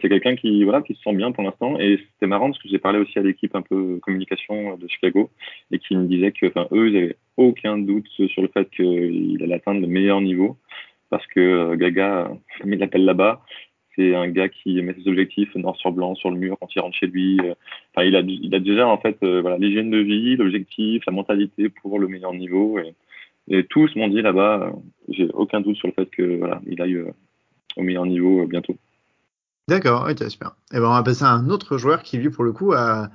c'est 0.00 0.08
quelqu'un 0.08 0.36
qui, 0.36 0.64
voilà, 0.64 0.82
qui 0.82 0.94
se 0.94 1.02
sent 1.02 1.14
bien 1.14 1.32
pour 1.32 1.44
l'instant. 1.44 1.78
Et 1.78 1.98
c'était 2.14 2.26
marrant 2.26 2.50
parce 2.50 2.62
que 2.62 2.68
j'ai 2.68 2.78
parlé 2.78 2.98
aussi 2.98 3.18
à 3.18 3.22
l'équipe 3.22 3.54
un 3.54 3.62
peu 3.62 3.98
communication 4.00 4.76
de 4.76 4.88
Chicago 4.88 5.30
et 5.70 5.78
qui 5.78 5.96
me 5.96 6.06
disait 6.06 6.32
que, 6.32 6.46
enfin, 6.46 6.66
eux, 6.72 6.88
ils 6.88 6.94
n'avaient 6.94 7.16
aucun 7.36 7.78
doute 7.78 8.08
sur 8.28 8.42
le 8.42 8.48
fait 8.48 8.68
qu'il 8.70 9.38
allait 9.42 9.54
atteindre 9.54 9.80
le 9.80 9.86
meilleur 9.86 10.20
niveau 10.20 10.56
parce 11.12 11.26
que 11.26 11.40
euh, 11.40 11.76
Gaga, 11.76 12.32
comme 12.60 12.72
il 12.72 12.78
l'appelle 12.80 13.04
là-bas, 13.04 13.42
c'est 13.96 14.14
un 14.14 14.28
gars 14.28 14.48
qui 14.48 14.80
met 14.82 14.94
ses 14.94 15.08
objectifs 15.08 15.54
noir 15.54 15.76
sur 15.76 15.92
blanc 15.92 16.14
sur 16.14 16.30
le 16.30 16.36
mur 16.36 16.56
quand 16.58 16.74
il 16.74 16.80
rentre 16.80 16.96
chez 16.96 17.06
lui. 17.06 17.38
Euh, 17.40 17.54
enfin, 17.94 18.06
il 18.06 18.16
a, 18.16 18.20
il 18.20 18.54
a 18.54 18.60
déjà 18.60 18.86
en 18.88 18.98
fait 18.98 19.16
euh, 19.22 19.40
voilà 19.40 19.58
l'hygiène 19.58 19.90
de 19.90 19.98
vie, 19.98 20.36
l'objectif, 20.36 21.02
la 21.06 21.12
mentalité 21.12 21.68
pour 21.68 21.98
le 21.98 22.08
meilleur 22.08 22.32
niveau. 22.32 22.78
Et, 22.78 22.94
tous 23.68 23.94
m'ont 23.96 24.08
dit 24.08 24.22
là-bas, 24.22 24.62
euh, 24.62 24.70
j'ai 25.08 25.28
aucun 25.34 25.60
doute 25.60 25.76
sur 25.76 25.88
le 25.88 25.92
fait 25.94 26.06
que 26.06 26.38
voilà, 26.38 26.60
il 26.66 26.80
aille 26.80 27.04
au 27.76 27.82
meilleur 27.82 28.06
niveau 28.06 28.46
bientôt. 28.46 28.76
D'accord, 29.68 30.06
ok, 30.08 30.30
super. 30.30 30.52
Et 30.72 30.78
ben 30.78 30.86
on 30.86 30.94
va 30.94 31.02
passer 31.02 31.24
à 31.24 31.30
un 31.30 31.48
autre 31.50 31.76
joueur 31.76 32.02
qui 32.02 32.18
lui 32.18 32.30
pour 32.30 32.44
le 32.44 32.52
coup 32.52 32.72
a 32.72 33.10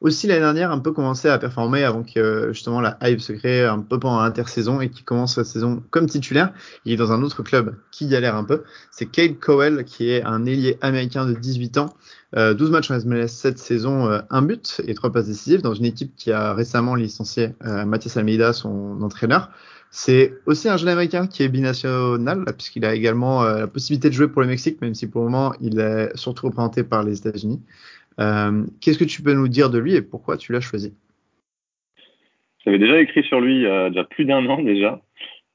aussi 0.00 0.26
l'année 0.26 0.40
dernière 0.40 0.70
un 0.70 0.78
peu 0.78 0.92
commencé 0.92 1.28
à 1.28 1.38
performer 1.38 1.82
avant 1.82 2.04
que 2.04 2.50
justement 2.52 2.80
la 2.80 2.96
hype 3.02 3.20
se 3.20 3.32
crée 3.32 3.64
un 3.64 3.80
peu 3.80 3.98
pendant 3.98 4.22
l'intersaison 4.22 4.80
et 4.80 4.90
qui 4.90 5.02
commence 5.02 5.36
la 5.36 5.44
saison 5.44 5.82
comme 5.90 6.06
titulaire. 6.06 6.52
Il 6.84 6.92
est 6.92 6.96
dans 6.96 7.12
un 7.12 7.22
autre 7.22 7.42
club 7.42 7.74
qui 7.90 8.06
galère 8.06 8.36
un 8.36 8.44
peu. 8.44 8.62
C'est 8.90 9.06
Cade 9.06 9.40
Cowell 9.40 9.84
qui 9.84 10.10
est 10.10 10.22
un 10.22 10.46
ailier 10.46 10.78
américain 10.82 11.26
de 11.26 11.34
18 11.34 11.78
ans. 11.78 11.94
Euh, 12.36 12.54
12 12.54 12.70
matchs 12.70 12.90
en 12.90 12.98
MLS 13.04 13.28
cette 13.28 13.58
saison, 13.58 14.06
euh, 14.10 14.20
un 14.30 14.42
but 14.42 14.82
et 14.86 14.94
trois 14.94 15.10
passes 15.10 15.26
décisives 15.26 15.62
dans 15.62 15.74
une 15.74 15.86
équipe 15.86 16.14
qui 16.14 16.30
a 16.30 16.52
récemment 16.52 16.94
licencié 16.94 17.54
euh, 17.64 17.84
Mathias 17.84 18.16
Almeida, 18.16 18.52
son 18.52 19.00
entraîneur. 19.02 19.50
C'est 19.90 20.34
aussi 20.44 20.68
un 20.68 20.76
jeune 20.76 20.90
américain 20.90 21.26
qui 21.26 21.42
est 21.42 21.48
binational 21.48 22.44
puisqu'il 22.56 22.84
a 22.84 22.94
également 22.94 23.42
euh, 23.44 23.60
la 23.60 23.66
possibilité 23.66 24.10
de 24.10 24.14
jouer 24.14 24.28
pour 24.28 24.42
le 24.42 24.48
Mexique, 24.48 24.80
même 24.82 24.94
si 24.94 25.06
pour 25.06 25.22
le 25.22 25.30
moment 25.30 25.54
il 25.60 25.80
est 25.80 26.14
surtout 26.14 26.46
représenté 26.46 26.84
par 26.84 27.02
les 27.02 27.18
États-Unis. 27.18 27.62
Euh, 28.18 28.64
qu'est-ce 28.80 28.98
que 28.98 29.04
tu 29.04 29.22
peux 29.22 29.34
nous 29.34 29.48
dire 29.48 29.70
de 29.70 29.78
lui 29.78 29.94
et 29.94 30.02
pourquoi 30.02 30.36
tu 30.36 30.52
l'as 30.52 30.60
choisi? 30.60 30.94
J'avais 32.64 32.78
déjà 32.78 33.00
écrit 33.00 33.22
sur 33.22 33.40
lui 33.40 33.56
il 33.56 33.62
y 33.62 33.66
a 33.66 33.88
déjà 33.88 34.04
plus 34.04 34.24
d'un 34.24 34.44
an 34.46 34.62
déjà. 34.62 35.00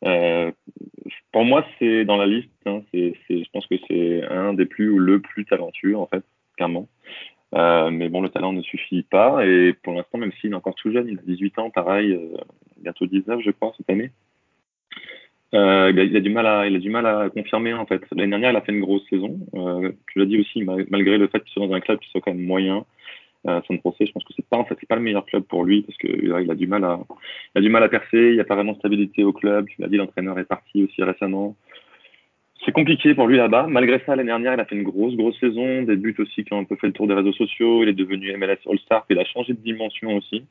Euh, 0.05 0.51
pour 1.31 1.45
moi, 1.45 1.65
c'est 1.79 2.05
dans 2.05 2.17
la 2.17 2.25
liste. 2.25 2.49
Hein, 2.65 2.81
je 2.93 3.49
pense 3.51 3.67
que 3.67 3.75
c'est 3.87 4.23
un 4.23 4.53
des 4.53 4.65
plus 4.65 4.89
ou 4.89 4.99
le 4.99 5.19
plus 5.19 5.45
talentueux 5.45 5.97
en 5.97 6.07
fait, 6.07 6.23
clairement. 6.57 6.87
Euh, 7.55 7.91
mais 7.91 8.09
bon, 8.09 8.21
le 8.21 8.29
talent 8.29 8.53
ne 8.53 8.61
suffit 8.61 9.03
pas. 9.03 9.45
Et 9.45 9.73
pour 9.83 9.93
l'instant, 9.93 10.17
même 10.17 10.31
s'il 10.39 10.51
est 10.51 10.55
encore 10.55 10.75
tout 10.75 10.91
jeune, 10.91 11.07
il 11.07 11.19
a 11.19 11.21
18 11.21 11.59
ans, 11.59 11.69
pareil, 11.69 12.13
euh, 12.13 12.37
bientôt 12.77 13.05
19, 13.05 13.41
je 13.43 13.51
crois, 13.51 13.73
cette 13.77 13.89
année. 13.89 14.11
Euh, 15.53 15.91
il, 15.95 16.17
a, 16.17 16.19
du 16.19 16.29
mal 16.89 17.05
à, 17.05 17.29
confirmer 17.29 17.73
en 17.73 17.85
fait. 17.85 18.01
L'année 18.15 18.31
dernière, 18.31 18.51
il 18.51 18.55
a 18.55 18.61
fait 18.61 18.71
une 18.71 18.81
grosse 18.81 19.07
saison. 19.09 19.39
Euh, 19.53 19.91
tu 20.11 20.19
l'as 20.19 20.25
dit 20.25 20.39
aussi, 20.39 20.63
malgré 20.63 21.17
le 21.17 21.27
fait 21.27 21.41
qu'il 21.41 21.53
soit 21.53 21.67
dans 21.67 21.73
un 21.73 21.79
club 21.79 21.99
qui 21.99 22.09
soit 22.09 22.21
quand 22.21 22.33
même 22.33 22.45
moyen. 22.45 22.85
Euh, 23.45 23.59
son 23.67 23.77
procès, 23.77 24.05
je 24.05 24.13
pense 24.13 24.23
que 24.23 24.33
c'est 24.35 24.47
pas 24.47 24.57
en 24.57 24.63
fait, 24.63 24.75
c'est 24.79 24.87
pas 24.87 24.95
le 24.95 25.01
meilleur 25.01 25.25
club 25.25 25.43
pour 25.43 25.65
lui 25.65 25.81
parce 25.81 25.97
que 25.97 26.07
là, 26.07 26.41
il 26.41 26.49
a 26.49 26.55
du 26.55 26.65
mal 26.65 26.83
à, 26.85 27.89
percer. 27.89 28.29
Il 28.29 28.33
n'y 28.33 28.39
a 28.39 28.45
pas 28.45 28.55
vraiment 28.55 28.71
de 28.71 28.77
stabilité 28.77 29.23
au 29.23 29.33
club. 29.33 29.67
Tu 29.67 29.81
l'as 29.81 29.89
dit, 29.89 29.97
l'entraîneur 29.97 30.39
est 30.39 30.45
parti 30.45 30.83
aussi 30.83 31.03
récemment. 31.03 31.55
C'est 32.65 32.71
compliqué 32.71 33.13
pour 33.13 33.27
lui 33.27 33.37
là-bas. 33.37 33.67
Malgré 33.67 33.99
ça, 34.05 34.15
l'année 34.15 34.29
dernière, 34.29 34.53
il 34.53 34.59
a 34.59 34.65
fait 34.65 34.75
une 34.75 34.83
grosse, 34.83 35.15
grosse 35.15 35.37
saison. 35.39 35.83
Des 35.83 35.97
buts 35.97 36.15
aussi 36.17 36.45
qui 36.45 36.53
ont 36.53 36.59
un 36.59 36.63
peu 36.63 36.77
fait 36.77 36.87
le 36.87 36.93
tour 36.93 37.07
des 37.07 37.13
réseaux 37.13 37.33
sociaux. 37.33 37.83
Il 37.83 37.89
est 37.89 37.93
devenu 37.93 38.35
MLS 38.37 38.59
All-Star. 38.65 39.05
Il 39.09 39.19
a 39.19 39.25
changé 39.25 39.53
de 39.53 39.59
dimension 39.59 40.15
aussi. 40.15 40.45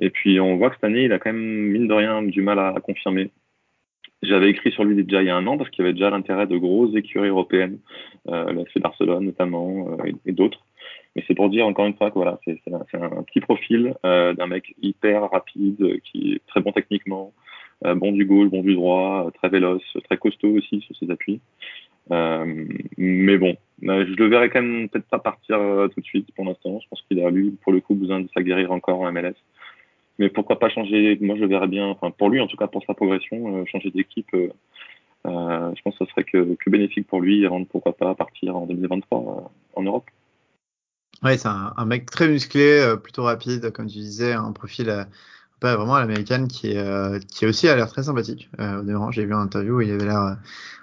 Et 0.00 0.10
puis, 0.10 0.38
on 0.38 0.56
voit 0.56 0.70
que 0.70 0.76
cette 0.76 0.84
année, 0.84 1.04
il 1.04 1.12
a 1.12 1.18
quand 1.18 1.32
même, 1.32 1.42
mine 1.42 1.88
de 1.88 1.92
rien, 1.92 2.22
du 2.22 2.40
mal 2.40 2.60
à 2.60 2.74
confirmer. 2.80 3.30
J'avais 4.22 4.50
écrit 4.50 4.70
sur 4.70 4.84
lui 4.84 5.02
déjà 5.02 5.22
il 5.22 5.26
y 5.26 5.30
a 5.30 5.36
un 5.36 5.46
an 5.46 5.58
parce 5.58 5.68
qu'il 5.70 5.82
y 5.82 5.86
avait 5.86 5.94
déjà 5.94 6.10
l'intérêt 6.10 6.46
de 6.46 6.56
grosses 6.56 6.94
écuries 6.94 7.28
européennes, 7.28 7.78
euh, 8.28 8.52
la 8.52 8.80
Barcelone 8.80 9.24
notamment 9.24 9.88
euh, 9.88 10.04
et, 10.06 10.14
et 10.26 10.32
d'autres. 10.32 10.60
Mais 11.14 11.24
c'est 11.26 11.34
pour 11.34 11.50
dire 11.50 11.66
encore 11.66 11.86
une 11.86 11.94
fois 11.94 12.10
que 12.10 12.14
voilà, 12.14 12.38
c'est 12.44 12.58
un, 12.72 13.02
un, 13.02 13.22
petit 13.22 13.40
profil 13.40 13.94
euh, 14.06 14.32
d'un 14.32 14.46
mec 14.46 14.74
hyper 14.80 15.30
rapide, 15.30 16.00
qui 16.04 16.34
est 16.34 16.46
très 16.46 16.60
bon 16.60 16.72
techniquement, 16.72 17.32
euh, 17.84 17.94
bon 17.94 18.12
du 18.12 18.24
gauche, 18.24 18.48
bon 18.48 18.62
du 18.62 18.74
droit, 18.74 19.30
très 19.34 19.48
véloce, 19.48 19.82
très 20.04 20.16
costaud 20.16 20.56
aussi 20.56 20.80
sur 20.80 20.96
ses 20.96 21.10
appuis. 21.10 21.40
Euh, 22.10 22.66
mais 22.96 23.38
bon, 23.38 23.56
euh, 23.84 24.06
je 24.06 24.14
le 24.14 24.26
verrai 24.26 24.50
quand 24.50 24.62
même 24.62 24.88
peut-être 24.88 25.08
pas 25.08 25.18
partir 25.18 25.58
tout 25.94 26.00
de 26.00 26.06
suite 26.06 26.28
pour 26.34 26.44
l'instant. 26.44 26.78
Je 26.80 26.88
pense 26.88 27.02
qu'il 27.02 27.20
a 27.24 27.30
lui 27.30 27.50
pour 27.62 27.72
le 27.72 27.80
coup 27.80 27.94
besoin 27.94 28.20
de 28.20 28.28
s'aguerrir 28.34 28.72
encore 28.72 29.00
en 29.00 29.12
MLS 29.12 29.34
mais 30.18 30.28
pourquoi 30.28 30.58
pas 30.58 30.68
changer 30.68 31.18
Moi, 31.20 31.36
je 31.36 31.44
verrais 31.44 31.68
bien, 31.68 31.86
enfin 31.88 32.10
pour 32.10 32.30
lui 32.30 32.40
en 32.40 32.46
tout 32.46 32.56
cas, 32.56 32.66
pour 32.66 32.84
sa 32.84 32.94
progression, 32.94 33.56
euh, 33.56 33.64
changer 33.66 33.90
d'équipe. 33.90 34.28
Euh, 34.34 34.48
euh, 35.26 35.72
je 35.76 35.82
pense 35.82 35.96
que 35.96 36.04
ce 36.04 36.10
serait 36.10 36.24
que, 36.24 36.56
que, 36.56 36.70
bénéfique 36.70 37.06
pour 37.06 37.20
lui 37.20 37.46
avant 37.46 37.60
de 37.60 37.64
pourquoi 37.64 37.96
pas 37.96 38.14
partir 38.14 38.56
en 38.56 38.66
2023 38.66 39.52
en 39.74 39.82
Europe. 39.82 40.06
Ouais, 41.22 41.38
c'est 41.38 41.48
un, 41.48 41.72
un, 41.76 41.84
mec 41.84 42.06
très 42.06 42.26
musclé, 42.26 42.94
plutôt 43.00 43.22
rapide, 43.22 43.70
comme 43.70 43.86
tu 43.86 43.98
disais, 43.98 44.32
un 44.32 44.50
profil 44.50 45.06
pas 45.60 45.76
vraiment 45.76 45.94
à 45.94 46.00
l'américaine 46.00 46.48
qui 46.48 46.72
est 46.72 47.24
qui 47.28 47.46
aussi 47.46 47.68
a 47.68 47.76
l'air 47.76 47.88
très 47.88 48.02
sympathique. 48.02 48.50
Euh, 48.58 48.82
j'ai 49.12 49.24
vu 49.24 49.32
un 49.32 49.42
interview 49.42 49.76
où 49.76 49.80
il 49.80 49.92
avait 49.92 50.06
l'air 50.06 50.36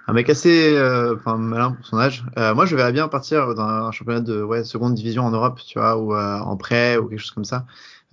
un 0.06 0.12
mec 0.14 0.30
assez 0.30 0.74
enfin 1.14 1.36
malin 1.36 1.72
pour 1.72 1.84
son 1.84 1.98
âge. 1.98 2.24
moi, 2.36 2.64
je 2.64 2.74
verrais 2.74 2.92
bien 2.92 3.08
partir 3.08 3.54
dans 3.54 3.62
un 3.62 3.92
championnat 3.92 4.22
de 4.22 4.42
ouais 4.42 4.64
seconde 4.64 4.94
division 4.94 5.24
en 5.24 5.32
Europe, 5.32 5.60
tu 5.66 5.78
vois, 5.78 5.98
ou 5.98 6.16
en 6.16 6.56
prêt 6.56 6.96
ou 6.96 7.08
quelque 7.08 7.20
chose 7.20 7.32
comme 7.32 7.44
ça. 7.44 7.66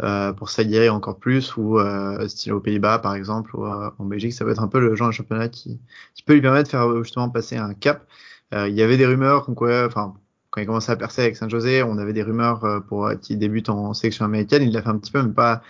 Euh, 0.04 0.32
pour 0.32 0.52
s'aguerrer 0.52 0.90
encore 0.90 1.18
plus 1.18 1.58
ou 1.58 1.80
euh, 1.80 2.28
style 2.28 2.54
aux 2.54 2.60
Pays-Bas 2.60 3.00
par 3.00 3.16
exemple 3.16 3.56
ou 3.56 3.66
euh, 3.66 3.90
en 3.98 4.06
Belgique 4.06 4.32
ça 4.32 4.46
peut 4.46 4.52
être 4.52 4.62
un 4.62 4.68
peu 4.68 4.80
le 4.80 4.94
genre 4.94 5.08
de 5.08 5.14
championnat 5.14 5.50
qui, 5.50 5.80
qui 6.14 6.22
peut 6.22 6.34
lui 6.34 6.42
permettre 6.42 6.66
de 6.66 6.70
faire 6.70 7.04
justement 7.04 7.30
passer 7.30 7.58
un 7.58 7.74
cap 7.74 8.06
il 8.52 8.76
y 8.76 8.84
avait 8.84 8.98
des 8.98 9.08
rumeurs 9.08 9.44
qu'on 9.44 9.56
quoi 9.56 9.88
enfin 9.88 10.14
quand 10.52 10.62
il 10.62 10.68
commençait 10.68 10.92
à 10.92 10.98
percer 10.98 11.24
avec 11.24 11.36
Saint-José 11.36 11.82
on 11.82 11.98
avait 11.98 12.14
des 12.14 12.22
rumeurs 12.22 12.84
pour 12.88 13.10
qu'il 13.20 13.40
débute 13.40 13.70
en 13.70 13.96
sélection 13.96 14.24
américaine 14.24 14.62
il 14.62 14.72
l'a 14.72 14.84
fait 14.84 14.90
un 14.90 15.00
petit 15.00 15.12
peu 15.12 15.24
mais 15.24 15.34
pas 15.34 15.64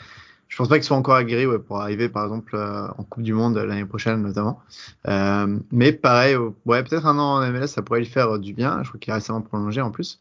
je 0.50 0.58
pense 0.58 0.68
pas 0.68 0.76
qu'il 0.76 0.84
soit 0.84 0.98
encore 0.98 1.16
aguerri 1.16 1.46
ouais, 1.46 1.60
pour 1.60 1.80
arriver 1.80 2.10
par 2.10 2.26
exemple 2.26 2.58
en 2.58 3.04
Coupe 3.06 3.24
du 3.24 3.34
Monde 3.34 3.58
l'année 3.58 3.86
prochaine 3.86 4.22
notamment. 4.22 4.60
Euh, 5.08 5.58
mais 5.72 5.94
pareil, 5.94 6.36
ouais 6.66 6.84
peut-être 6.84 7.06
un 7.06 7.18
an 7.18 7.42
en 7.42 7.52
MLS 7.52 7.68
ça 7.68 7.82
pourrait 7.82 8.00
lui 8.00 8.06
faire 8.08 8.40
du 8.40 8.54
bien. 8.54 8.84
Je 8.84 8.90
crois 8.90 9.00
qu'il 9.00 9.12
est 9.12 9.16
récemment 9.16 9.42
prolongé 9.42 9.80
en 9.80 9.92
plus. 9.92 10.20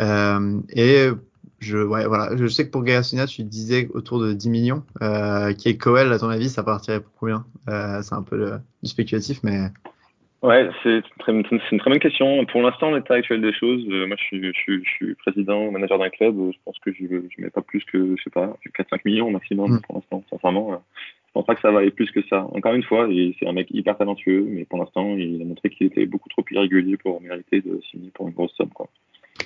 Euh, 0.00 0.60
et 0.70 1.10
je, 1.60 1.76
ouais, 1.76 2.06
voilà. 2.06 2.36
je 2.36 2.46
sais 2.46 2.66
que 2.66 2.70
pour 2.70 2.82
Gagasina, 2.82 3.26
tu 3.26 3.42
disais 3.42 3.88
autour 3.92 4.20
de 4.20 4.32
10 4.32 4.48
millions. 4.48 4.82
Euh, 5.02 5.52
qui 5.52 5.68
est 5.68 5.76
Coel, 5.76 6.12
à 6.12 6.18
ton 6.18 6.28
avis, 6.28 6.48
ça 6.48 6.62
partirait 6.62 7.00
pour 7.00 7.12
combien? 7.20 7.44
Euh, 7.68 8.00
C'est 8.02 8.14
un 8.14 8.22
peu 8.22 8.36
le, 8.36 8.52
du 8.82 8.88
spéculatif, 8.88 9.40
mais. 9.42 9.68
Ouais, 10.42 10.70
c'est 10.82 11.02
une, 11.28 11.44
une, 11.50 11.78
très 11.78 11.90
bonne 11.90 11.98
question. 11.98 12.46
Pour 12.46 12.62
l'instant, 12.62 12.92
l'état 12.92 13.12
actuel 13.12 13.42
des 13.42 13.52
choses, 13.52 13.84
euh, 13.90 14.06
moi 14.06 14.16
je 14.18 14.24
suis, 14.24 14.42
je, 14.42 14.80
je 14.82 14.88
suis, 14.88 15.14
président, 15.16 15.70
manager 15.70 15.98
d'un 15.98 16.08
club, 16.08 16.34
je 16.50 16.56
pense 16.64 16.78
que 16.78 16.90
je 16.94 17.02
ne 17.02 17.20
mets 17.36 17.50
pas 17.50 17.60
plus 17.60 17.84
que, 17.84 18.16
je 18.16 18.22
sais 18.22 18.30
pas, 18.30 18.56
4-5 18.78 19.00
millions 19.04 19.30
maximum 19.30 19.72
mm. 19.72 19.80
pour 19.82 19.96
l'instant, 19.96 20.24
sincèrement. 20.30 20.72
Euh, 20.72 20.76
je 21.26 21.32
pense 21.34 21.44
pas 21.44 21.54
que 21.54 21.60
ça 21.60 21.70
va 21.70 21.80
aller 21.80 21.90
plus 21.90 22.10
que 22.10 22.22
ça. 22.28 22.48
Encore 22.52 22.72
une 22.72 22.82
fois, 22.82 23.06
c'est 23.38 23.46
un 23.46 23.52
mec 23.52 23.68
hyper 23.70 23.98
talentueux, 23.98 24.44
mais 24.48 24.64
pour 24.64 24.78
l'instant, 24.78 25.14
il 25.14 25.40
a 25.42 25.44
montré 25.44 25.68
qu'il 25.68 25.86
était 25.86 26.06
beaucoup 26.06 26.28
trop 26.30 26.44
irrégulier 26.50 26.96
pour 26.96 27.20
mériter 27.20 27.60
de 27.60 27.80
signer 27.90 28.10
pour 28.12 28.26
une 28.26 28.34
grosse 28.34 28.52
somme. 28.56 28.70
Quoi. 28.70 28.88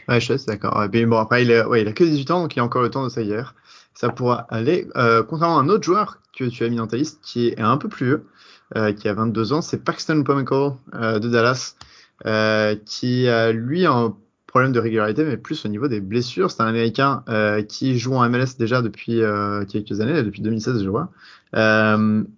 Ouais, 0.09 0.21
je 0.21 0.37
suis 0.37 0.47
d'accord. 0.47 0.85
Et 0.93 1.07
bon, 1.07 1.19
après, 1.19 1.45
il, 1.45 1.53
a 1.53 1.93
que 1.93 2.05
18 2.05 2.31
ans, 2.31 2.43
donc 2.43 2.57
il 2.57 2.61
a 2.61 2.65
encore 2.65 2.83
le 2.83 2.91
temps 2.91 3.05
de 3.05 3.09
s'aguerrir. 3.09 3.55
Ça 3.95 4.09
pourra 4.09 4.47
aller. 4.51 4.89
Euh, 4.97 5.23
concernant 5.23 5.59
un 5.59 5.69
autre 5.69 5.85
joueur 5.85 6.19
que 6.37 6.45
tu 6.45 6.65
as 6.65 6.69
mis 6.69 6.77
dans 6.77 6.87
ta 6.87 6.97
liste, 6.97 7.21
qui 7.23 7.49
est 7.49 7.61
un 7.61 7.77
peu 7.77 7.89
plus 7.89 8.07
vieux, 8.07 8.27
euh, 8.77 8.93
qui 8.93 9.09
a 9.09 9.15
22 9.15 9.53
ans, 9.53 9.63
c'est 9.63 9.79
Paxton 9.85 10.23
Pomeko 10.25 10.77
euh, 10.95 11.19
de 11.19 11.29
Dallas. 11.29 11.77
qui 12.85 13.29
a 13.29 13.53
lui 13.53 13.87
un 13.87 14.17
problème 14.47 14.73
de 14.73 14.79
régularité, 14.79 15.25
mais 15.25 15.37
plus 15.37 15.65
au 15.65 15.69
niveau 15.69 15.89
des 15.89 16.01
blessures. 16.01 16.51
C'est 16.51 16.63
un 16.63 16.67
Américain 16.67 17.25
qui 17.69 17.99
joue 17.99 18.15
en 18.15 18.29
MLS 18.29 18.57
déjà 18.59 18.83
depuis 18.83 19.21
quelques 19.69 20.01
années, 20.01 20.23
depuis 20.23 20.43
2016 20.43 20.83
je 20.85 20.89
vois, 20.89 21.11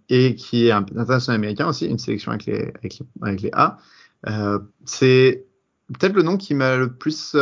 et 0.09 0.35
qui 0.35 0.67
est 0.67 0.71
un 0.71 0.85
international 0.97 1.37
américain 1.37 1.69
aussi, 1.69 1.87
une 1.87 1.99
sélection 1.99 2.33
avec 2.33 2.47
les, 2.47 2.73
avec 3.23 3.43
les 3.43 3.51
A. 3.53 3.79
c'est 4.87 5.46
peut-être 5.89 6.15
le 6.15 6.23
nom 6.23 6.37
qui 6.37 6.55
m'a 6.55 6.77
le 6.77 6.93
plus 6.93 7.37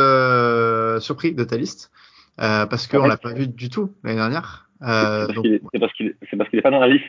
surpris 1.01 1.33
de 1.33 1.43
ta 1.43 1.57
liste. 1.57 1.91
Euh, 2.41 2.65
parce 2.65 2.87
qu'on 2.87 3.07
l'a 3.07 3.17
pas 3.17 3.33
vu 3.33 3.47
du 3.47 3.69
tout 3.69 3.93
l'année 4.03 4.17
dernière. 4.17 4.69
Euh, 4.81 5.25
c'est 5.27 5.79
parce 5.79 5.93
qu'il 5.93 6.07
est, 6.07 6.35
parce 6.37 6.49
qu'il 6.49 6.59
est, 6.59 6.61
pas 6.61 6.69
dans 6.69 6.81
la 6.81 6.89
liste. 6.89 7.05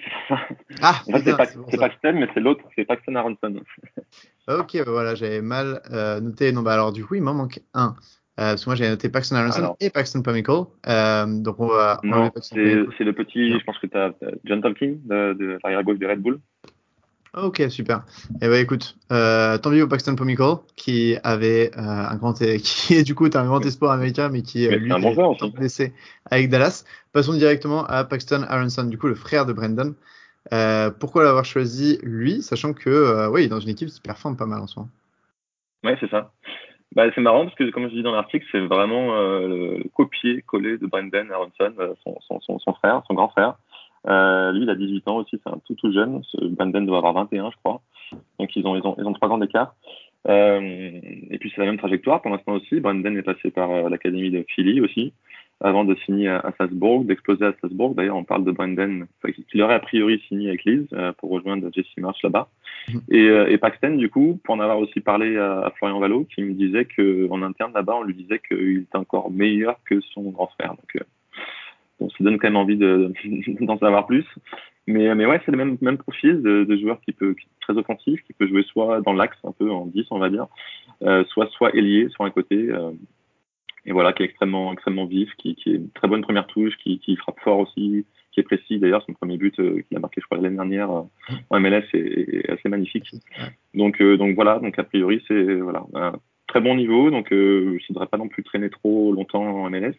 Ah, 0.82 1.02
en 1.08 1.18
fait, 1.18 1.34
c'est 1.68 1.78
Paxton, 1.78 2.12
mais 2.14 2.28
c'est 2.32 2.40
l'autre, 2.40 2.62
c'est 2.76 2.84
Paxton 2.84 3.16
Aronson. 3.16 3.60
ok, 4.48 4.76
voilà, 4.86 5.16
j'avais 5.16 5.42
mal 5.42 5.82
euh, 5.90 6.20
noté. 6.20 6.52
Non, 6.52 6.62
bah 6.62 6.74
alors 6.74 6.92
du 6.92 7.04
coup, 7.04 7.16
il 7.16 7.22
m'en 7.22 7.34
manque 7.34 7.60
un. 7.74 7.96
Euh, 8.38 8.52
parce 8.52 8.64
que 8.64 8.70
moi, 8.70 8.76
j'ai 8.76 8.88
noté 8.88 9.08
Paxton 9.08 9.34
Aronson 9.34 9.76
et 9.80 9.90
Paxton 9.90 10.22
Pamical. 10.22 10.66
Euh, 10.86 11.26
donc 11.26 11.58
on 11.58 11.66
va. 11.66 12.00
C'est, 12.40 12.54
le 12.54 13.12
petit. 13.12 13.58
Je 13.58 13.64
pense 13.64 13.78
que 13.78 13.88
tu 13.88 13.96
as 13.96 14.12
John 14.44 14.62
Tolkien 14.62 14.94
de, 15.04 15.32
de 15.32 15.58
l'arrière 15.64 15.82
gauche 15.82 15.98
de 15.98 16.06
Red 16.06 16.20
Bull. 16.20 16.38
Ok, 17.34 17.62
super. 17.68 17.98
Et 18.40 18.46
eh 18.46 18.48
ben 18.48 18.62
écoute, 18.62 18.96
euh, 19.12 19.58
tant 19.58 19.70
mieux 19.70 19.82
au 19.82 19.88
Paxton 19.88 20.16
Pomical 20.16 20.56
qui 20.74 21.16
avait 21.22 21.70
euh, 21.76 21.80
un 21.80 22.16
grand, 22.16 22.32
qui 22.38 22.94
est 22.94 23.02
du 23.02 23.14
coup 23.14 23.26
un 23.26 23.44
grand 23.44 23.64
espoir 23.64 23.92
américain, 23.92 24.30
mais 24.30 24.42
qui 24.42 24.66
euh, 24.66 24.76
lui 24.76 24.92
un 24.92 25.02
est 25.02 25.54
blessé 25.54 25.92
avec 26.30 26.48
Dallas. 26.48 26.84
Passons 27.12 27.34
directement 27.34 27.84
à 27.84 28.04
Paxton 28.04 28.44
Aronson, 28.48 28.84
du 28.84 28.96
coup 28.96 29.08
le 29.08 29.14
frère 29.14 29.44
de 29.44 29.52
Brendan. 29.52 29.94
Euh, 30.52 30.90
pourquoi 30.90 31.24
l'avoir 31.24 31.44
choisi 31.44 31.98
lui, 32.02 32.40
sachant 32.40 32.72
que 32.72 33.28
oui, 33.28 33.48
dans 33.48 33.60
une 33.60 33.70
équipe 33.70 33.88
qui 33.88 34.00
performe 34.00 34.36
pas 34.36 34.46
mal 34.46 34.60
en 34.60 34.66
soi. 34.66 34.86
Ouais, 35.84 35.96
c'est 36.00 36.10
ça. 36.10 36.32
Bah, 36.94 37.04
c'est 37.14 37.20
marrant 37.20 37.44
parce 37.44 37.56
que 37.56 37.68
comme 37.70 37.88
je 37.90 37.94
dis 37.94 38.02
dans 38.02 38.12
l'article, 38.12 38.46
c'est 38.50 38.60
vraiment 38.60 39.14
le 39.14 39.82
copier-coller 39.92 40.78
de 40.78 40.86
Brendan 40.86 41.30
Aronson, 41.32 41.74
son, 42.02 42.16
son, 42.20 42.40
son, 42.40 42.58
son 42.58 42.72
frère, 42.74 43.02
son 43.08 43.14
grand 43.14 43.28
frère. 43.28 43.56
Euh, 44.08 44.52
lui, 44.52 44.62
il 44.62 44.70
a 44.70 44.74
18 44.74 45.08
ans 45.08 45.16
aussi, 45.16 45.40
c'est 45.42 45.50
un 45.52 45.58
tout 45.64 45.74
tout 45.74 45.92
jeune. 45.92 46.22
Brandon 46.42 46.82
doit 46.82 46.98
avoir 46.98 47.14
21, 47.14 47.50
je 47.50 47.56
crois. 47.62 47.80
Donc 48.38 48.54
ils 48.54 48.66
ont 48.66 48.76
ils 48.76 48.86
ont 48.86 48.94
ils 48.98 49.04
ont 49.04 49.12
trois 49.12 49.28
ans 49.28 49.38
d'écart. 49.38 49.74
Euh, 50.28 51.00
et 51.30 51.38
puis 51.38 51.52
c'est 51.54 51.60
la 51.60 51.66
même 51.66 51.78
trajectoire 51.78 52.20
pour 52.20 52.30
l'instant 52.30 52.54
aussi. 52.54 52.80
Brandon 52.80 53.14
est 53.16 53.22
passé 53.22 53.50
par 53.50 53.70
euh, 53.70 53.88
l'académie 53.88 54.30
de 54.30 54.44
Philly 54.48 54.80
aussi, 54.80 55.12
avant 55.60 55.84
de 55.84 55.94
signer 56.04 56.28
à, 56.28 56.52
Salzbourg, 56.58 57.04
d'exploser 57.04 57.44
à 57.44 57.54
Salzbourg. 57.60 57.94
D'ailleurs, 57.94 58.16
on 58.16 58.24
parle 58.24 58.44
de 58.44 58.50
Brandon, 58.50 59.06
qui 59.50 59.62
aurait 59.62 59.74
a 59.74 59.80
priori 59.80 60.20
signé 60.28 60.48
avec 60.48 60.64
Leeds 60.64 60.88
euh, 60.92 61.12
pour 61.12 61.30
rejoindre 61.30 61.70
Jesse 61.72 61.86
March 61.98 62.22
là-bas. 62.22 62.48
Et, 63.10 63.28
euh, 63.28 63.50
et, 63.50 63.58
Paxton, 63.58 63.96
du 63.96 64.10
coup, 64.10 64.40
pour 64.44 64.54
en 64.56 64.60
avoir 64.60 64.78
aussi 64.78 65.00
parlé 65.00 65.36
à, 65.36 65.60
à 65.60 65.70
Florian 65.70 66.00
Vallo, 66.00 66.24
qui 66.24 66.42
me 66.42 66.54
disait 66.54 66.86
que 66.86 67.28
en 67.30 67.42
interne 67.42 67.72
là-bas, 67.74 67.96
on 67.96 68.02
lui 68.02 68.14
disait 68.14 68.40
qu'il 68.46 68.78
était 68.78 68.98
encore 68.98 69.30
meilleur 69.30 69.76
que 69.84 70.00
son 70.12 70.30
grand 70.30 70.48
frère. 70.48 70.70
Donc 70.70 71.04
on 72.00 72.10
se 72.10 72.22
donne 72.22 72.38
quand 72.38 72.48
même 72.48 72.56
envie 72.56 72.76
d'en 73.60 73.78
savoir 73.78 74.06
plus. 74.06 74.24
Mais, 74.86 75.12
mais 75.14 75.26
ouais, 75.26 75.40
c'est 75.44 75.50
le 75.50 75.58
même, 75.58 75.76
même 75.80 75.98
profil 75.98 76.42
de, 76.42 76.64
de 76.64 76.76
joueur 76.76 77.00
qui 77.00 77.12
peut, 77.12 77.34
qui 77.34 77.46
est 77.46 77.60
très 77.60 77.76
offensif, 77.76 78.20
qui 78.24 78.32
peut 78.32 78.46
jouer 78.46 78.62
soit 78.62 79.00
dans 79.00 79.14
l'axe, 79.14 79.38
un 79.42 79.52
peu 79.52 79.70
en 79.70 79.86
10, 79.86 80.06
on 80.10 80.18
va 80.18 80.30
dire, 80.30 80.46
euh, 81.02 81.24
soit, 81.24 81.48
soit 81.50 81.74
ailier 81.74 82.08
sur 82.10 82.24
un 82.24 82.30
côté. 82.30 82.68
Euh, 82.70 82.92
et 83.86 83.92
voilà, 83.92 84.12
qui 84.12 84.22
est 84.22 84.26
extrêmement, 84.26 84.72
extrêmement 84.72 85.06
vif, 85.06 85.30
qui, 85.38 85.54
qui 85.54 85.70
est 85.70 85.76
une 85.76 85.90
très 85.90 86.08
bonne 86.08 86.22
première 86.22 86.46
touche, 86.48 86.76
qui, 86.78 86.98
qui 86.98 87.16
frappe 87.16 87.38
fort 87.40 87.60
aussi, 87.60 88.04
qui 88.32 88.40
est 88.40 88.42
précis. 88.42 88.78
D'ailleurs, 88.78 89.04
son 89.06 89.12
premier 89.12 89.36
but 89.36 89.58
euh, 89.60 89.80
qu'il 89.82 89.96
a 89.96 90.00
marqué, 90.00 90.20
je 90.20 90.26
crois, 90.26 90.38
l'année 90.38 90.56
dernière 90.56 90.90
euh, 90.90 91.02
en 91.50 91.60
MLS 91.60 91.84
est, 91.94 91.96
est, 91.96 92.50
assez 92.50 92.68
magnifique. 92.68 93.08
Donc, 93.74 94.00
euh, 94.00 94.16
donc 94.16 94.34
voilà, 94.34 94.58
donc 94.58 94.76
a 94.78 94.84
priori, 94.84 95.22
c'est 95.28 95.54
voilà, 95.54 95.84
un 95.94 96.14
très 96.48 96.60
bon 96.60 96.74
niveau. 96.74 97.10
Donc, 97.10 97.28
je 97.30 97.36
ne 97.74 97.88
voudrais 97.88 98.08
pas 98.08 98.18
non 98.18 98.28
plus 98.28 98.42
traîner 98.42 98.70
trop 98.70 99.12
longtemps 99.12 99.64
en 99.64 99.70
MLS 99.70 99.94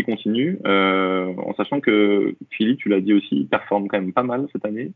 continue, 0.00 0.58
euh, 0.66 1.34
en 1.36 1.54
sachant 1.54 1.80
que 1.80 2.34
Philly, 2.50 2.76
tu 2.76 2.88
l'as 2.88 3.00
dit 3.00 3.12
aussi, 3.12 3.46
performe 3.50 3.88
quand 3.88 4.00
même 4.00 4.12
pas 4.12 4.22
mal 4.22 4.46
cette 4.52 4.64
année. 4.64 4.92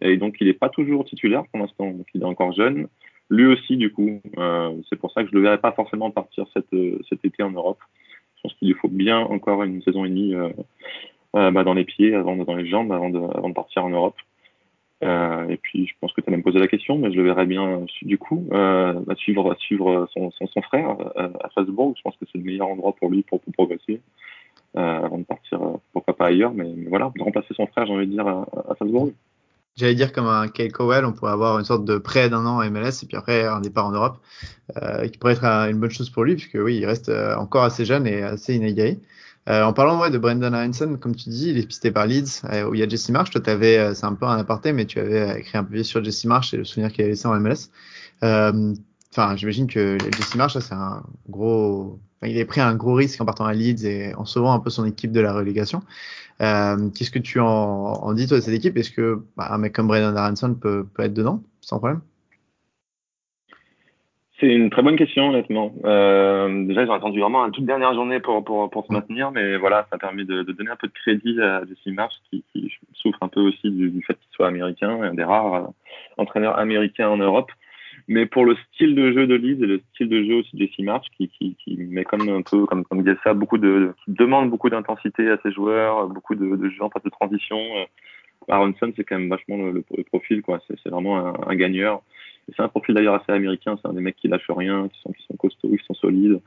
Et 0.00 0.16
donc, 0.16 0.36
il 0.40 0.46
n'est 0.46 0.54
pas 0.54 0.70
toujours 0.70 1.04
titulaire 1.04 1.44
pour 1.50 1.60
l'instant. 1.60 1.90
Donc, 1.90 2.06
il 2.14 2.22
est 2.22 2.26
encore 2.26 2.52
jeune. 2.52 2.88
Lui 3.28 3.46
aussi, 3.46 3.76
du 3.76 3.92
coup, 3.92 4.20
euh, 4.38 4.74
c'est 4.88 4.96
pour 4.96 5.12
ça 5.12 5.22
que 5.22 5.28
je 5.28 5.34
ne 5.34 5.40
le 5.40 5.44
verrai 5.44 5.58
pas 5.58 5.72
forcément 5.72 6.10
partir 6.10 6.46
cet, 6.54 6.66
cet 7.08 7.24
été 7.24 7.42
en 7.42 7.50
Europe. 7.50 7.78
Je 8.36 8.42
pense 8.42 8.54
qu'il 8.54 8.68
lui 8.68 8.74
faut 8.74 8.88
bien 8.88 9.18
encore 9.18 9.62
une 9.62 9.82
saison 9.82 10.04
et 10.04 10.08
demie 10.08 10.34
euh, 10.34 10.48
euh 11.36 11.50
bah, 11.50 11.62
dans 11.62 11.74
les 11.74 11.84
pieds, 11.84 12.14
avant, 12.14 12.36
dans 12.36 12.56
les 12.56 12.66
jambes, 12.66 12.90
avant 12.92 13.10
de 13.10 13.52
partir 13.52 13.84
en 13.84 13.90
Europe. 13.90 14.16
Euh, 15.02 15.48
et 15.48 15.56
puis, 15.56 15.86
je 15.86 15.94
pense 16.00 16.12
que 16.12 16.20
tu 16.20 16.28
as 16.28 16.30
même 16.30 16.42
posé 16.42 16.58
la 16.58 16.68
question, 16.68 16.98
mais 16.98 17.10
je 17.10 17.16
le 17.16 17.24
verrai 17.24 17.46
bien 17.46 17.86
du 18.02 18.18
coup, 18.18 18.46
euh, 18.52 19.00
à 19.08 19.14
suivre, 19.14 19.56
son, 20.12 20.62
frère 20.62 20.96
euh, 21.16 21.28
à 21.42 21.48
Strasbourg. 21.50 21.94
Je 21.96 22.02
pense 22.02 22.16
que 22.16 22.26
c'est 22.30 22.38
le 22.38 22.44
meilleur 22.44 22.68
endroit 22.68 22.94
pour 22.98 23.10
lui 23.10 23.22
pour, 23.22 23.40
pour 23.40 23.52
progresser 23.52 24.00
euh, 24.76 24.80
avant 24.80 25.18
de 25.18 25.24
partir, 25.24 25.60
pourquoi 25.92 26.14
pas 26.14 26.26
ailleurs, 26.26 26.52
mais, 26.54 26.68
voilà, 26.88 27.10
de 27.16 27.22
remplacer 27.22 27.54
son 27.54 27.66
frère, 27.66 27.86
j'ai 27.86 27.92
envie 27.92 28.06
de 28.06 28.12
dire, 28.12 28.26
à, 28.26 28.46
à 28.68 28.74
Strasbourg. 28.74 29.10
J'allais 29.76 29.94
dire 29.94 30.12
comme 30.12 30.26
un 30.26 30.48
Kyle 30.48 30.72
Cowell, 30.72 31.06
on 31.06 31.12
pourrait 31.12 31.32
avoir 31.32 31.58
une 31.58 31.64
sorte 31.64 31.84
de 31.84 31.96
prêt 31.96 32.28
d'un 32.28 32.44
an 32.44 32.58
à 32.58 32.68
MLS 32.68 33.02
et 33.02 33.06
puis 33.06 33.16
après 33.16 33.46
un 33.46 33.60
départ 33.60 33.86
en 33.86 33.92
Europe, 33.92 34.18
qui 35.10 35.18
pourrait 35.18 35.32
être 35.32 35.44
une 35.44 35.78
bonne 35.78 35.90
chose 35.90 36.10
pour 36.10 36.24
lui, 36.24 36.34
puisque 36.34 36.58
oui, 36.60 36.76
il 36.76 36.84
reste 36.84 37.10
encore 37.38 37.62
assez 37.62 37.84
jeune 37.86 38.06
et 38.06 38.22
assez 38.22 38.54
inégalé. 38.54 38.98
Euh, 39.48 39.62
en 39.62 39.72
parlant 39.72 40.00
ouais, 40.00 40.10
de 40.10 40.18
Brendan 40.18 40.54
Aronson, 40.54 40.96
comme 41.00 41.16
tu 41.16 41.30
dis, 41.30 41.50
il 41.50 41.58
est 41.58 41.66
pisté 41.66 41.90
par 41.90 42.06
Leeds, 42.06 42.42
euh, 42.44 42.68
où 42.68 42.74
il 42.74 42.80
y 42.80 42.82
a 42.82 42.88
Jesse 42.88 43.08
Marsh. 43.08 43.30
Toi, 43.30 43.40
avais, 43.48 43.78
euh, 43.78 43.94
c'est 43.94 44.04
un 44.04 44.14
peu 44.14 44.26
un 44.26 44.38
aparté, 44.38 44.72
mais 44.72 44.84
tu 44.84 45.00
avais 45.00 45.40
écrit 45.40 45.56
un 45.56 45.64
peu 45.64 45.82
sur 45.82 46.04
Jesse 46.04 46.24
Marsh 46.26 46.52
et 46.52 46.58
le 46.58 46.64
souvenir 46.64 46.92
qu'il 46.92 47.02
avait 47.02 47.12
laissé 47.12 47.26
en 47.26 47.38
MLS. 47.40 47.70
Enfin, 49.12 49.34
j'imagine 49.34 49.66
que 49.66 49.98
Jesse 49.98 50.36
Marsh, 50.36 50.58
c'est 50.58 50.74
un 50.74 51.02
gros. 51.28 51.98
Il 52.22 52.36
est 52.36 52.44
pris 52.44 52.60
un 52.60 52.74
gros 52.74 52.94
risque 52.94 53.20
en 53.20 53.24
partant 53.24 53.46
à 53.46 53.54
Leeds 53.54 53.84
et 53.84 54.14
en 54.14 54.24
sauvant 54.24 54.52
un 54.52 54.60
peu 54.60 54.70
son 54.70 54.84
équipe 54.84 55.10
de 55.10 55.20
la 55.20 55.32
relégation. 55.32 55.82
Qu'est-ce 56.38 57.10
que 57.10 57.18
tu 57.18 57.40
en, 57.40 57.46
en, 57.46 58.12
dis 58.12 58.28
toi 58.28 58.36
de 58.38 58.42
cette 58.42 58.54
équipe? 58.54 58.76
Est-ce 58.76 58.90
que 58.90 59.24
bah, 59.36 59.48
un 59.50 59.58
mec 59.58 59.72
comme 59.74 59.88
Brendan 59.88 60.16
Aronson 60.16 60.54
peut, 60.54 60.86
peut 60.94 61.02
être 61.02 61.14
dedans? 61.14 61.42
Sans 61.60 61.78
problème 61.78 62.02
c'est 64.40 64.48
une 64.48 64.70
très 64.70 64.82
bonne 64.82 64.96
question, 64.96 65.28
honnêtement. 65.28 65.72
Euh, 65.84 66.64
déjà, 66.66 66.82
ils 66.82 66.90
ont 66.90 66.94
attendu 66.94 67.20
vraiment 67.20 67.44
une 67.44 67.52
toute 67.52 67.66
dernière 67.66 67.94
journée 67.94 68.20
pour, 68.20 68.42
pour, 68.42 68.70
pour 68.70 68.86
se 68.86 68.92
maintenir, 68.92 69.30
mais 69.30 69.56
voilà, 69.56 69.86
ça 69.90 69.96
a 69.96 69.98
permis 69.98 70.24
de, 70.24 70.42
de 70.42 70.52
donner 70.52 70.70
un 70.70 70.76
peu 70.76 70.88
de 70.88 70.92
crédit 70.92 71.40
à 71.40 71.62
Jesse 71.66 71.94
Marsh, 71.94 72.14
qui, 72.30 72.42
qui 72.52 72.72
souffre 72.94 73.18
un 73.22 73.28
peu 73.28 73.40
aussi 73.40 73.70
du, 73.70 73.90
du 73.90 74.02
fait 74.02 74.14
qu'il 74.14 74.32
soit 74.32 74.48
américain, 74.48 75.02
un 75.02 75.14
des 75.14 75.24
rares 75.24 75.54
euh, 75.54 75.66
entraîneurs 76.16 76.58
américains 76.58 77.08
en 77.08 77.18
Europe. 77.18 77.50
Mais 78.08 78.26
pour 78.26 78.44
le 78.44 78.56
style 78.72 78.94
de 78.94 79.12
jeu 79.12 79.26
de 79.26 79.34
Leeds 79.34 79.62
et 79.62 79.66
le 79.66 79.82
style 79.94 80.08
de 80.08 80.24
jeu 80.24 80.36
aussi 80.36 80.56
de 80.56 80.66
Jesse 80.66 80.78
Marsh, 80.80 81.06
qui, 81.16 81.28
qui, 81.28 81.56
qui 81.62 81.76
met 81.76 82.04
comme 82.04 82.28
un 82.28 82.42
peu, 82.42 82.64
comme, 82.66 82.84
comme 82.84 83.04
ça, 83.22 83.34
beaucoup 83.34 83.58
de, 83.58 83.92
qui 84.04 84.12
demande 84.12 84.50
beaucoup 84.50 84.70
d'intensité 84.70 85.30
à 85.30 85.38
ses 85.42 85.52
joueurs, 85.52 86.08
beaucoup 86.08 86.34
de, 86.34 86.56
de 86.56 86.68
jeux 86.70 86.82
en 86.82 86.90
phase 86.90 87.02
de 87.04 87.10
transition. 87.10 87.58
Euh, 87.58 87.84
Aronson, 88.48 88.92
c'est 88.96 89.04
quand 89.04 89.18
même 89.18 89.28
vachement 89.28 89.58
le, 89.58 89.84
le, 89.96 90.04
profil, 90.04 90.42
quoi. 90.42 90.60
C'est 90.66 90.88
vraiment 90.88 91.18
un, 91.18 91.34
un 91.46 91.54
gagneur. 91.54 92.02
C'est 92.56 92.62
un 92.62 92.68
profil 92.68 92.94
d'ailleurs 92.94 93.14
assez 93.14 93.32
américain, 93.32 93.78
c'est 93.80 93.88
un 93.88 93.92
des 93.92 94.00
mecs 94.00 94.16
qui 94.16 94.28
lâchent 94.28 94.50
rien, 94.50 94.88
qui 94.88 95.00
sont, 95.00 95.12
qui 95.12 95.24
sont 95.26 95.36
costauds, 95.36 95.76
qui 95.76 95.84
sont 95.84 95.94
solides, 95.94 96.40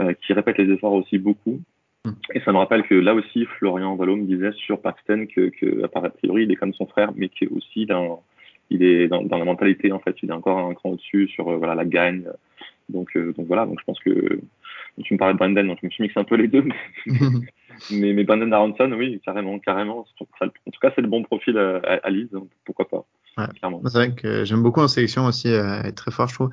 euh, 0.00 0.12
qui 0.24 0.32
répètent 0.32 0.58
les 0.58 0.72
efforts 0.72 0.92
aussi 0.92 1.18
beaucoup. 1.18 1.60
Hmm. 2.04 2.12
Et 2.34 2.40
ça 2.40 2.52
me 2.52 2.58
rappelle 2.58 2.82
que 2.82 2.94
là 2.94 3.14
aussi, 3.14 3.46
Florian 3.58 3.94
Valo 3.96 4.16
me 4.16 4.24
disait 4.24 4.52
sur 4.52 4.80
Paxton 4.80 5.26
que, 5.34 5.50
que 5.50 5.84
a 5.84 6.10
priori, 6.10 6.44
il 6.44 6.52
est 6.52 6.56
comme 6.56 6.74
son 6.74 6.86
frère, 6.86 7.12
mais 7.14 7.28
qui 7.28 7.44
est 7.44 7.48
aussi 7.48 7.86
dans, 7.86 8.22
il 8.70 8.82
est 8.82 9.08
dans, 9.08 9.22
dans, 9.22 9.38
la 9.38 9.44
mentalité, 9.44 9.92
en 9.92 10.00
fait, 10.00 10.16
il 10.22 10.30
est 10.30 10.34
encore 10.34 10.58
un 10.58 10.74
cran 10.74 10.90
au-dessus 10.90 11.28
sur 11.28 11.48
euh, 11.48 11.56
voilà, 11.56 11.74
la 11.74 11.84
gagne. 11.84 12.24
Donc, 12.88 13.16
euh, 13.16 13.32
donc 13.36 13.46
voilà, 13.46 13.66
donc 13.66 13.78
je 13.80 13.84
pense 13.84 14.00
que 14.00 14.40
tu 15.04 15.14
me 15.14 15.18
parlais 15.18 15.34
de 15.34 15.38
Brandon, 15.38 15.64
donc 15.64 15.78
je 15.80 15.86
me 15.86 15.90
suis 15.90 16.02
mixé 16.02 16.18
un 16.18 16.24
peu 16.24 16.36
les 16.36 16.48
deux, 16.48 16.62
mais, 16.62 16.74
mais, 17.92 18.12
mais 18.12 18.24
Brandon 18.24 18.50
Aronson, 18.52 18.92
oui, 18.92 19.20
carrément, 19.24 19.58
carrément. 19.58 20.06
En 20.20 20.48
tout 20.48 20.80
cas, 20.80 20.92
c'est 20.94 21.02
le 21.02 21.08
bon 21.08 21.22
profil 21.22 21.56
à, 21.56 21.76
à, 21.78 21.94
à 22.02 22.10
Lise, 22.10 22.30
donc 22.30 22.48
pourquoi 22.64 22.88
pas. 22.88 23.04
Ouais. 23.38 23.46
C'est 23.62 23.92
vrai 23.92 24.14
que 24.14 24.44
j'aime 24.44 24.62
beaucoup 24.62 24.80
en 24.80 24.88
sélection 24.88 25.26
aussi, 25.26 25.48
euh, 25.48 25.82
être 25.82 25.94
très 25.94 26.10
fort, 26.10 26.28
je 26.28 26.34
trouve. 26.34 26.50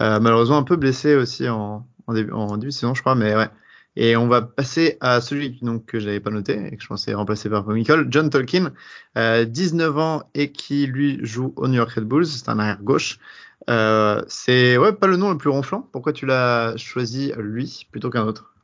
Euh, 0.00 0.20
malheureusement, 0.20 0.58
un 0.58 0.62
peu 0.62 0.76
blessé 0.76 1.14
aussi 1.14 1.48
en, 1.48 1.86
en, 2.06 2.12
début, 2.12 2.32
en 2.32 2.56
début 2.56 2.66
de 2.66 2.72
saison, 2.72 2.94
je 2.94 3.00
crois, 3.00 3.14
mais 3.14 3.34
ouais. 3.34 3.48
Et 3.96 4.16
on 4.16 4.28
va 4.28 4.42
passer 4.42 4.96
à 5.00 5.20
celui 5.20 5.58
donc, 5.62 5.84
que 5.86 5.98
j'avais 5.98 6.20
pas 6.20 6.30
noté 6.30 6.52
et 6.72 6.76
que 6.76 6.82
je 6.82 6.86
pensais 6.86 7.12
remplacer 7.12 7.50
par 7.50 7.68
Nicole, 7.68 8.06
John 8.10 8.30
Tolkien, 8.30 8.72
euh, 9.18 9.44
19 9.44 9.98
ans 9.98 10.22
et 10.34 10.52
qui 10.52 10.86
lui 10.86 11.18
joue 11.22 11.52
au 11.56 11.66
New 11.66 11.74
York 11.74 11.90
Red 11.90 12.04
Bulls, 12.04 12.26
c'est 12.26 12.48
un 12.48 12.58
arrière 12.58 12.82
gauche. 12.82 13.18
Euh, 13.68 14.22
c'est 14.28 14.78
ouais 14.78 14.94
pas 14.94 15.06
le 15.06 15.16
nom 15.16 15.30
le 15.30 15.38
plus 15.38 15.50
ronflant. 15.50 15.86
Pourquoi 15.92 16.12
tu 16.12 16.24
l'as 16.24 16.76
choisi 16.76 17.32
lui 17.36 17.86
plutôt 17.90 18.10
qu'un 18.10 18.24
autre? 18.26 18.54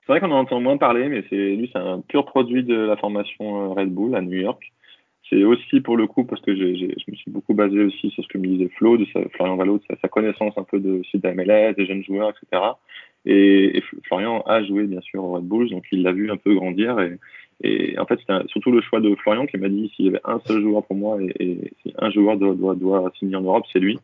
C'est 0.00 0.12
vrai 0.12 0.20
qu'on 0.20 0.32
en 0.32 0.40
entend 0.40 0.60
moins 0.60 0.78
parler, 0.78 1.08
mais 1.08 1.24
c'est 1.30 1.36
lui 1.36 1.70
c'est 1.72 1.78
un 1.78 2.00
pur 2.00 2.24
produit 2.24 2.64
de 2.64 2.74
la 2.74 2.96
formation 2.96 3.70
euh, 3.70 3.74
Red 3.74 3.90
Bull 3.90 4.16
à 4.16 4.22
New 4.22 4.38
York. 4.38 4.72
C'est 5.32 5.44
aussi 5.44 5.80
pour 5.80 5.96
le 5.96 6.06
coup 6.06 6.24
parce 6.24 6.42
que 6.42 6.54
je 6.54 7.10
me 7.10 7.16
suis 7.16 7.30
beaucoup 7.30 7.54
basé 7.54 7.82
aussi 7.84 8.10
sur 8.10 8.22
ce 8.22 8.28
que 8.28 8.36
me 8.36 8.46
disait 8.46 8.68
Flo, 8.76 8.98
de 8.98 9.06
Florian 9.32 9.56
Valo, 9.56 9.80
sa, 9.88 9.96
sa, 9.96 10.08
connaissance 10.08 10.52
un 10.58 10.62
peu 10.62 10.78
de, 10.78 11.00
de 11.14 11.20
la 11.22 11.34
MLS, 11.34 11.74
des 11.74 11.86
jeunes 11.86 12.04
joueurs, 12.04 12.30
etc. 12.30 12.62
Et, 13.24 13.82
Florian 14.04 14.42
a 14.42 14.62
joué 14.62 14.84
bien 14.84 15.00
sûr 15.00 15.24
au 15.24 15.32
Red 15.32 15.44
Bulls, 15.44 15.70
donc 15.70 15.84
il 15.90 16.02
l'a 16.02 16.12
vu 16.12 16.30
un 16.30 16.36
peu 16.36 16.54
grandir. 16.54 16.98
Et, 17.62 17.98
en 17.98 18.04
fait, 18.04 18.18
c'était 18.20 18.46
surtout 18.48 18.72
le 18.72 18.82
choix 18.82 19.00
de 19.00 19.14
Florian 19.14 19.46
qui 19.46 19.56
m'a 19.56 19.70
dit 19.70 19.90
s'il 19.96 20.04
y 20.04 20.08
avait 20.10 20.20
un 20.24 20.38
seul 20.40 20.60
joueur 20.60 20.84
pour 20.84 20.96
moi 20.96 21.16
et, 21.22 21.32
et 21.40 21.72
si 21.80 21.94
un 21.96 22.10
joueur 22.10 22.36
doit, 22.36 22.54
doit, 22.54 22.74
doit 22.74 23.10
signer 23.18 23.36
en 23.36 23.42
Europe, 23.42 23.64
c'est 23.72 23.78
lui. 23.78 23.98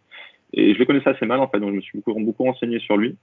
et 0.54 0.72
je 0.72 0.78
le 0.78 0.86
connaissais 0.86 1.10
assez 1.10 1.26
mal 1.26 1.40
en 1.40 1.48
fait, 1.48 1.60
donc 1.60 1.72
je 1.72 1.76
me 1.76 1.80
suis 1.82 1.98
beaucoup, 1.98 2.18
beaucoup 2.20 2.44
renseigné 2.44 2.78
sur 2.78 2.96
lui. 2.96 3.16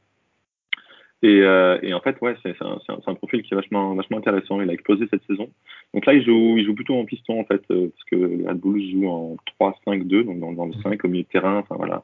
Et, 1.23 1.41
euh, 1.41 1.79
et, 1.81 1.93
en 1.93 2.01
fait, 2.01 2.19
ouais, 2.21 2.35
c'est 2.43 2.55
un, 2.61 3.15
profil 3.15 3.41
qui 3.43 3.53
est 3.53 3.55
vachement, 3.55 3.95
vachement 3.95 4.17
intéressant. 4.17 4.61
Il 4.61 4.69
a 4.69 4.73
explosé 4.73 5.07
cette 5.09 5.23
saison. 5.25 5.49
Donc 5.93 6.05
là, 6.05 6.13
il 6.13 6.23
joue, 6.23 6.57
il 6.57 6.65
joue 6.65 6.75
plutôt 6.75 6.95
en 6.95 7.05
piston, 7.05 7.39
en 7.39 7.45
fait, 7.45 7.63
euh, 7.71 7.89
parce 7.89 8.03
que 8.11 8.15
les 8.15 8.47
Red 8.47 8.59
Bulls 8.59 8.91
joue 8.91 9.07
en 9.07 9.35
3-5-2, 9.59 10.23
donc 10.23 10.55
dans, 10.55 10.65
le 10.65 10.73
5 10.83 11.03
au 11.03 11.07
milieu 11.07 11.23
de 11.23 11.29
terrain. 11.29 11.57
Enfin, 11.59 11.75
voilà. 11.77 12.03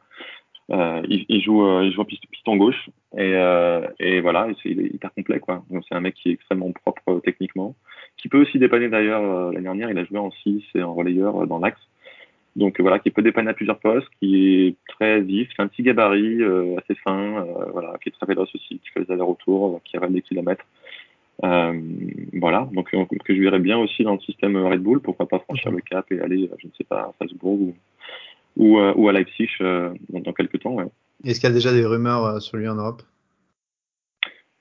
Euh, 0.71 1.01
il, 1.09 1.41
joue, 1.41 1.67
il 1.81 1.91
joue 1.91 2.01
en 2.01 2.05
piston 2.05 2.55
gauche. 2.55 2.89
Et, 3.17 3.33
et 3.99 4.21
voilà, 4.21 4.47
il 4.63 4.79
est 4.79 4.93
hyper 4.93 5.13
complet, 5.13 5.39
quoi. 5.39 5.63
Donc 5.69 5.83
c'est 5.87 5.95
un 5.95 5.99
mec 5.99 6.15
qui 6.15 6.29
est 6.29 6.33
extrêmement 6.33 6.71
propre 6.71 7.19
techniquement, 7.25 7.75
qui 8.17 8.29
peut 8.29 8.41
aussi 8.41 8.57
dépanner 8.57 8.87
d'ailleurs. 8.87 9.51
L'année 9.51 9.63
dernière, 9.63 9.91
il 9.91 9.97
a 9.97 10.05
joué 10.05 10.17
en 10.17 10.31
6 10.31 10.63
et 10.75 10.81
en 10.81 10.93
relayeur 10.93 11.45
dans 11.45 11.59
l'axe. 11.59 11.81
Donc 12.55 12.81
voilà, 12.81 12.99
qui 12.99 13.11
peut 13.11 13.21
dépanner 13.21 13.51
à 13.51 13.53
plusieurs 13.53 13.79
postes, 13.79 14.09
qui 14.19 14.65
est 14.65 14.75
très 14.87 15.21
vif, 15.21 15.49
c'est 15.55 15.61
un 15.61 15.67
petit 15.67 15.83
gabarit, 15.83 16.41
euh, 16.41 16.77
assez 16.77 16.95
fin, 16.95 17.45
euh, 17.45 17.65
voilà, 17.71 17.93
qui 18.01 18.09
est 18.09 18.11
très 18.11 18.25
véloce 18.25 18.53
aussi, 18.53 18.79
qui 18.79 18.89
fait 18.93 19.05
des 19.05 19.11
allers-retours, 19.11 19.79
qui 19.85 19.97
rêve 19.97 20.11
des 20.11 20.21
kilomètres. 20.21 20.65
Euh, 21.43 21.79
voilà, 22.33 22.69
donc 22.73 22.91
que 22.91 23.35
je 23.35 23.41
verrais 23.41 23.59
bien 23.59 23.77
aussi 23.77 24.03
dans 24.03 24.13
le 24.13 24.19
système 24.19 24.57
Red 24.57 24.81
Bull, 24.81 24.99
pourquoi 24.99 25.27
pas 25.27 25.39
franchir 25.39 25.71
le 25.71 25.79
cap 25.79 26.11
et 26.11 26.19
aller, 26.19 26.49
je 26.59 26.67
ne 26.67 26.71
sais 26.77 26.83
pas, 26.83 26.99
à 26.99 27.13
Salzbourg 27.19 27.59
ou, 27.61 27.75
ou, 28.57 28.77
ou 28.77 29.09
à 29.09 29.13
Leipzig 29.13 29.49
dans, 29.59 30.19
dans, 30.19 30.33
quelques 30.33 30.59
temps. 30.59 30.73
Ouais. 30.73 30.85
Est-ce 31.23 31.39
qu'il 31.39 31.49
y 31.49 31.51
a 31.51 31.55
déjà 31.55 31.71
des 31.71 31.85
rumeurs 31.85 32.41
sur 32.41 32.57
lui 32.57 32.67
en 32.67 32.75
Europe? 32.75 33.01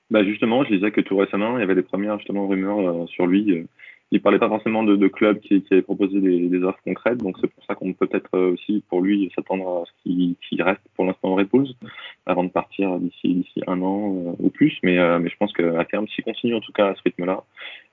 Bah 0.09 0.23
justement, 0.23 0.63
je 0.63 0.73
disais 0.73 0.91
que 0.91 1.01
tout 1.01 1.17
récemment, 1.17 1.57
il 1.57 1.61
y 1.61 1.63
avait 1.63 1.75
des 1.75 1.83
premières 1.83 2.17
justement 2.17 2.47
rumeurs 2.47 3.07
sur 3.09 3.27
lui 3.27 3.65
il 4.11 4.21
parlait 4.21 4.39
pas 4.39 4.49
forcément 4.49 4.83
de, 4.83 4.95
de 4.95 5.07
clubs 5.07 5.39
qui, 5.39 5.61
qui 5.61 5.73
avaient 5.73 5.81
proposé 5.81 6.19
des, 6.19 6.49
des, 6.49 6.63
offres 6.63 6.81
concrètes, 6.83 7.17
donc 7.17 7.37
c'est 7.39 7.47
pour 7.47 7.63
ça 7.63 7.75
qu'on 7.75 7.93
peut 7.93 8.07
peut-être 8.07 8.35
euh, 8.35 8.53
aussi 8.53 8.83
pour 8.89 9.01
lui 9.01 9.31
s'attendre 9.35 9.83
à 9.83 9.83
ce 9.85 9.91
qu'il 10.03 10.61
reste 10.61 10.81
pour 10.95 11.05
l'instant 11.05 11.29
en 11.29 11.35
Red 11.35 11.47
avant 12.25 12.43
de 12.43 12.49
partir 12.49 12.99
d'ici 12.99 13.33
d'ici 13.33 13.61
un 13.67 13.81
an 13.81 14.15
euh, 14.15 14.33
ou 14.39 14.49
plus. 14.49 14.77
Mais, 14.83 14.97
euh, 14.97 15.19
je 15.25 15.35
pense 15.37 15.53
qu'à 15.53 15.85
terme, 15.85 16.07
s'il 16.09 16.25
continue 16.25 16.55
en 16.55 16.59
tout 16.59 16.73
cas 16.73 16.89
à 16.89 16.95
ce 16.95 17.01
rythme-là 17.03 17.43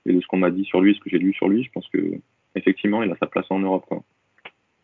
et 0.05 0.13
de 0.13 0.19
ce 0.19 0.27
qu'on 0.27 0.37
m'a 0.37 0.51
dit 0.51 0.65
sur 0.65 0.81
lui, 0.81 0.93
ce 0.93 0.99
que 0.99 1.09
j'ai 1.09 1.19
lu 1.19 1.33
sur 1.33 1.47
lui, 1.47 1.63
je 1.63 1.71
pense 1.71 1.87
que 1.87 1.99
effectivement 2.55 3.01
il 3.01 3.11
a 3.11 3.15
sa 3.17 3.27
place 3.27 3.45
en 3.49 3.59
Europe. 3.59 3.85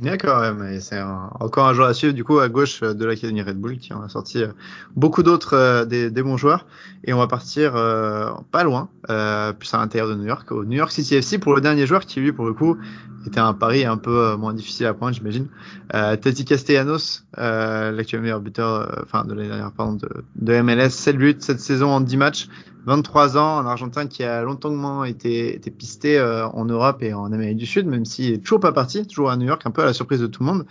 D'accord, 0.02 0.54
mais 0.54 0.82
c'est 0.82 1.02
encore 1.02 1.70
un 1.70 1.74
joueur 1.74 1.88
à 1.88 1.94
suivre 1.94 2.14
du 2.14 2.26
coup 2.26 2.40
à 2.40 2.50
gauche 2.50 2.82
de 2.82 3.06
l'Académie 3.06 3.42
Red 3.42 3.58
Bull 3.58 3.78
qui 3.78 3.94
en 3.94 4.02
a 4.02 4.10
sorti 4.10 4.44
euh, 4.44 4.50
beaucoup 4.98 5.24
d'autres 5.24 5.54
euh, 5.54 5.86
des, 5.86 6.10
bons 6.22 6.36
joueurs 6.36 6.66
et 7.06 7.14
on 7.14 7.18
va 7.18 7.28
partir 7.28 7.78
euh, 7.78 8.30
pas 8.52 8.66
loin, 8.66 8.90
euh, 9.10 9.54
plus 9.54 9.74
à 9.74 9.78
l'intérieur 9.78 10.10
de 10.10 10.16
New 10.16 10.26
York, 10.26 10.52
au 10.52 10.66
New 10.66 10.76
York 10.76 10.92
City 10.92 11.16
FC 11.16 11.40
pour 11.40 11.56
le 11.56 11.62
dernier 11.62 11.88
joueur 11.88 12.06
qui 12.06 12.20
lui 12.20 12.34
pour 12.34 12.46
le 12.46 12.52
coup 12.52 12.78
était 13.26 13.40
un 13.40 13.54
pari 13.54 13.86
un 13.86 13.96
peu 13.96 14.36
moins 14.36 14.54
difficile 14.54 14.86
à 14.88 14.94
prendre 14.94 15.14
j'imagine. 15.14 15.48
Tati 15.92 16.44
Castellanos, 16.44 17.24
l'actuel 17.38 18.22
meilleur 18.22 18.42
buteur, 18.42 19.02
enfin 19.02 19.24
de 19.24 19.34
l'année 19.34 19.48
dernière 19.48 19.72
pardon 19.72 19.94
de, 19.94 20.10
de 20.36 20.62
MLS, 20.62 20.90
7 20.90 21.16
buts 21.16 21.38
cette 21.40 21.62
saison 21.62 21.88
en 21.88 22.02
10 22.02 22.18
matchs, 22.18 22.50
23 22.86 23.38
ans, 23.38 23.58
un 23.58 23.66
Argentin 23.66 24.08
qui 24.08 24.24
a 24.24 24.44
longtemps 24.44 25.04
été, 25.04 25.56
été 25.56 25.72
pisté 25.72 26.18
euh, 26.18 26.48
en 26.48 26.66
Europe 26.66 27.02
et 27.02 27.14
en 27.14 27.32
Amérique 27.32 27.58
du 27.58 27.66
Sud, 27.66 27.88
même 27.88 28.06
s'il 28.06 28.34
est 28.34 28.44
toujours 28.44 28.60
pas 28.60 28.72
parti, 28.72 29.06
toujours 29.08 29.32
à 29.32 29.38
New 29.38 29.48
York, 29.48 29.62
un 29.66 29.72
peu 29.72 29.82
à 29.82 29.86
la 29.86 29.94
surprise 29.94 30.22
de 30.22 30.28
tout 30.28 30.44
le 30.44 30.52
monde. 30.52 30.66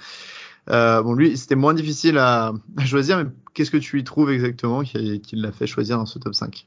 Euh, 0.70 1.02
bon, 1.02 1.14
lui, 1.14 1.36
c'était 1.36 1.56
moins 1.56 1.74
difficile 1.74 2.18
à, 2.18 2.52
choisir, 2.86 3.18
mais 3.18 3.24
qu'est-ce 3.54 3.70
que 3.70 3.76
tu 3.76 3.96
lui 3.96 4.04
trouves 4.04 4.30
exactement 4.30 4.82
qui, 4.82 5.20
qui 5.20 5.36
l'a 5.36 5.52
fait 5.52 5.66
choisir 5.66 5.98
dans 5.98 6.06
ce 6.06 6.18
top 6.18 6.34
5 6.34 6.66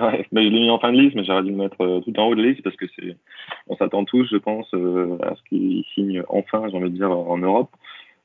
Ouais, 0.00 0.26
bah, 0.32 0.42
je 0.42 0.48
l'ai 0.48 0.60
mis 0.60 0.70
en 0.70 0.78
fin 0.78 0.92
de 0.92 0.98
liste, 0.98 1.16
mais 1.16 1.24
j'aurais 1.24 1.42
dû 1.42 1.50
le 1.50 1.56
mettre 1.56 1.80
euh, 1.80 2.00
tout 2.00 2.18
en 2.18 2.26
haut 2.26 2.34
de 2.34 2.42
liste 2.42 2.62
parce 2.62 2.76
que 2.76 2.86
c'est, 2.96 3.16
on 3.68 3.76
s'attend 3.76 4.04
tous, 4.04 4.26
je 4.30 4.36
pense, 4.36 4.66
à 4.74 5.34
ce 5.34 5.42
qu'il 5.48 5.84
signe 5.94 6.22
enfin, 6.28 6.64
j'ai 6.70 6.76
envie 6.76 6.90
de 6.90 6.96
dire, 6.96 7.10
en 7.10 7.38
Europe. 7.38 7.70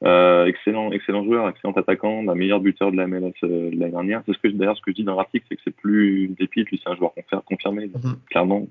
Euh, 0.05 0.45
excellent, 0.47 0.91
excellent 0.91 1.23
joueur, 1.23 1.47
excellent 1.49 1.73
attaquant, 1.73 2.23
la 2.23 2.35
meilleur 2.35 2.59
buteur 2.59 2.91
de 2.91 2.97
la 2.97 3.07
MLS 3.07 3.33
euh, 3.43 3.71
de 3.71 3.79
l'année 3.79 3.91
dernière. 3.91 4.21
C'est 4.25 4.33
ce 4.33 4.39
que 4.39 4.49
d'ailleurs 4.49 4.75
ce 4.75 4.81
que 4.81 4.91
je 4.91 4.95
dis 4.95 5.03
dans 5.03 5.15
l'article, 5.15 5.45
c'est 5.47 5.55
que 5.55 5.61
c'est 5.63 5.75
plus 5.75 6.25
une 6.25 6.35
pépite, 6.35 6.69
lui 6.69 6.81
c'est 6.83 6.89
un 6.89 6.95
joueur 6.95 7.13
confirmé, 7.45 7.87
mm-hmm. 7.87 8.15
clairement. 8.29 8.67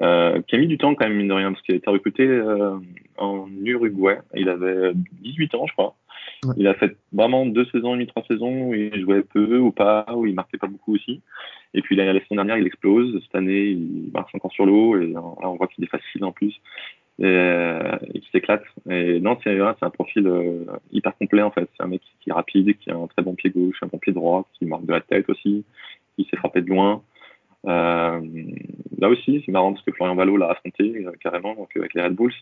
Euh, 0.00 0.40
qui 0.46 0.54
a 0.54 0.58
mis 0.58 0.68
du 0.68 0.78
temps 0.78 0.94
quand 0.94 1.08
même 1.08 1.16
mine 1.16 1.26
de 1.26 1.32
rien 1.32 1.50
parce 1.50 1.62
qu'il 1.62 1.74
a 1.74 1.78
été 1.78 1.90
recruté 1.90 2.24
euh, 2.24 2.78
en 3.16 3.48
Uruguay. 3.64 4.18
Il 4.36 4.48
avait 4.48 4.92
18 4.94 5.54
ans, 5.56 5.66
je 5.66 5.72
crois. 5.72 5.96
Ouais. 6.44 6.54
Il 6.56 6.68
a 6.68 6.74
fait 6.74 6.96
vraiment 7.12 7.46
deux 7.46 7.64
saisons 7.72 7.94
et 7.94 7.96
demie, 7.96 8.06
trois 8.06 8.22
saisons 8.28 8.68
où 8.68 8.74
il 8.74 9.00
jouait 9.00 9.22
peu 9.22 9.58
ou 9.58 9.72
pas, 9.72 10.06
où 10.14 10.24
il 10.24 10.34
marquait 10.36 10.58
pas 10.58 10.68
beaucoup 10.68 10.94
aussi. 10.94 11.20
Et 11.74 11.82
puis 11.82 11.96
la 11.96 12.12
saison 12.12 12.36
dernière, 12.36 12.58
il 12.58 12.66
explose. 12.66 13.20
Cette 13.24 13.34
année, 13.34 13.70
il 13.70 14.10
marche 14.14 14.32
encore 14.36 14.52
sur 14.52 14.66
l'eau 14.66 15.00
et 15.00 15.08
là, 15.08 15.20
on 15.20 15.56
voit 15.56 15.66
qu'il 15.66 15.82
est 15.82 15.88
facile 15.88 16.24
en 16.24 16.30
plus 16.30 16.54
et, 17.18 17.24
euh, 17.24 17.96
et 18.14 18.20
qui 18.20 18.30
s'éclate. 18.30 18.64
Et 18.88 19.20
non, 19.20 19.36
c'est 19.42 19.58
un 19.60 19.90
profil 19.90 20.26
euh, 20.26 20.64
hyper 20.92 21.16
complet 21.16 21.42
en 21.42 21.50
fait. 21.50 21.68
C'est 21.76 21.82
un 21.82 21.88
mec 21.88 22.02
qui 22.20 22.30
est 22.30 22.32
rapide, 22.32 22.76
qui 22.78 22.90
a 22.90 22.96
un 22.96 23.06
très 23.06 23.22
bon 23.22 23.34
pied 23.34 23.50
gauche, 23.50 23.76
un 23.82 23.86
bon 23.86 23.98
pied 23.98 24.12
droit, 24.12 24.48
qui 24.54 24.66
marque 24.66 24.86
de 24.86 24.92
la 24.92 25.00
tête 25.00 25.28
aussi, 25.28 25.64
qui 26.16 26.26
sait 26.30 26.36
frapper 26.36 26.62
de 26.62 26.68
loin. 26.68 27.02
Euh, 27.66 28.20
là 28.98 29.08
aussi, 29.08 29.42
c'est 29.44 29.52
marrant 29.52 29.72
parce 29.72 29.84
que 29.84 29.92
Florian 29.92 30.14
Valo 30.14 30.36
l'a 30.36 30.50
affronté 30.50 31.04
euh, 31.04 31.12
carrément 31.20 31.54
donc, 31.54 31.70
avec 31.76 31.94
les 31.94 32.02
Red 32.02 32.14
Bulls. 32.14 32.32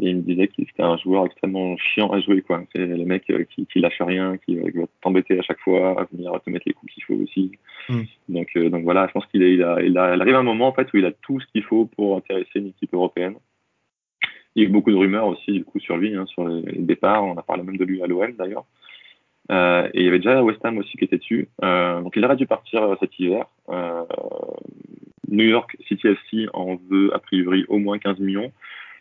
Et 0.00 0.08
il 0.08 0.16
me 0.16 0.22
disait 0.22 0.48
qu'il 0.48 0.64
était 0.64 0.82
un 0.82 0.96
joueur 0.96 1.26
extrêmement 1.26 1.76
chiant 1.76 2.10
à 2.10 2.20
jouer. 2.20 2.42
quoi. 2.42 2.62
C'est 2.74 2.84
le 2.84 3.04
mec 3.04 3.24
euh, 3.30 3.44
qui, 3.44 3.66
qui 3.66 3.78
lâche 3.78 4.00
rien, 4.00 4.36
qui, 4.38 4.56
qui 4.56 4.78
va 4.78 4.84
t'embêter 5.00 5.38
à 5.38 5.42
chaque 5.42 5.60
fois, 5.60 6.00
à 6.00 6.04
venir 6.12 6.32
te 6.44 6.50
mettre 6.50 6.64
les 6.66 6.72
coups 6.72 6.92
qu'il 6.92 7.04
faut 7.04 7.14
aussi. 7.14 7.52
Mm. 7.88 8.00
Donc, 8.28 8.58
donc 8.58 8.84
voilà, 8.84 9.06
je 9.06 9.12
pense 9.12 9.26
qu'il 9.26 9.42
il 9.42 9.64
il 9.84 9.98
arrive 9.98 10.34
un 10.34 10.42
moment 10.42 10.68
en 10.68 10.72
fait 10.72 10.92
où 10.92 10.96
il 10.96 11.04
a 11.04 11.12
tout 11.12 11.40
ce 11.40 11.46
qu'il 11.52 11.62
faut 11.62 11.86
pour 11.86 12.16
intéresser 12.16 12.58
une 12.58 12.68
équipe 12.68 12.92
européenne. 12.94 13.34
Il 14.54 14.62
y 14.62 14.66
a 14.66 14.68
eu 14.68 14.72
beaucoup 14.72 14.90
de 14.90 14.96
rumeurs 14.96 15.26
aussi 15.26 15.52
du 15.52 15.64
coup 15.64 15.80
sur 15.80 15.96
lui, 15.96 16.14
hein, 16.14 16.26
sur 16.26 16.46
les, 16.46 16.62
départs. 16.78 17.24
On 17.24 17.36
a 17.36 17.42
parlé 17.42 17.62
même 17.62 17.76
de 17.76 17.84
lui 17.84 18.02
à 18.02 18.06
l'OM 18.06 18.32
d'ailleurs. 18.32 18.64
Euh, 19.50 19.88
et 19.92 20.00
il 20.00 20.04
y 20.04 20.08
avait 20.08 20.18
déjà 20.18 20.42
West 20.42 20.64
Ham 20.64 20.78
aussi 20.78 20.96
qui 20.96 21.04
était 21.04 21.18
dessus. 21.18 21.48
Euh, 21.62 22.00
donc 22.00 22.14
il 22.16 22.24
aurait 22.24 22.36
dû 22.36 22.46
partir 22.46 22.82
euh, 22.82 22.96
cet 23.00 23.18
hiver. 23.18 23.46
New 25.28 25.44
York 25.44 25.76
City 25.88 26.08
FC 26.08 26.46
en 26.52 26.76
veut 26.90 27.14
a 27.14 27.18
priori 27.18 27.64
au 27.68 27.78
moins 27.78 27.98
15 27.98 28.18
millions. 28.18 28.52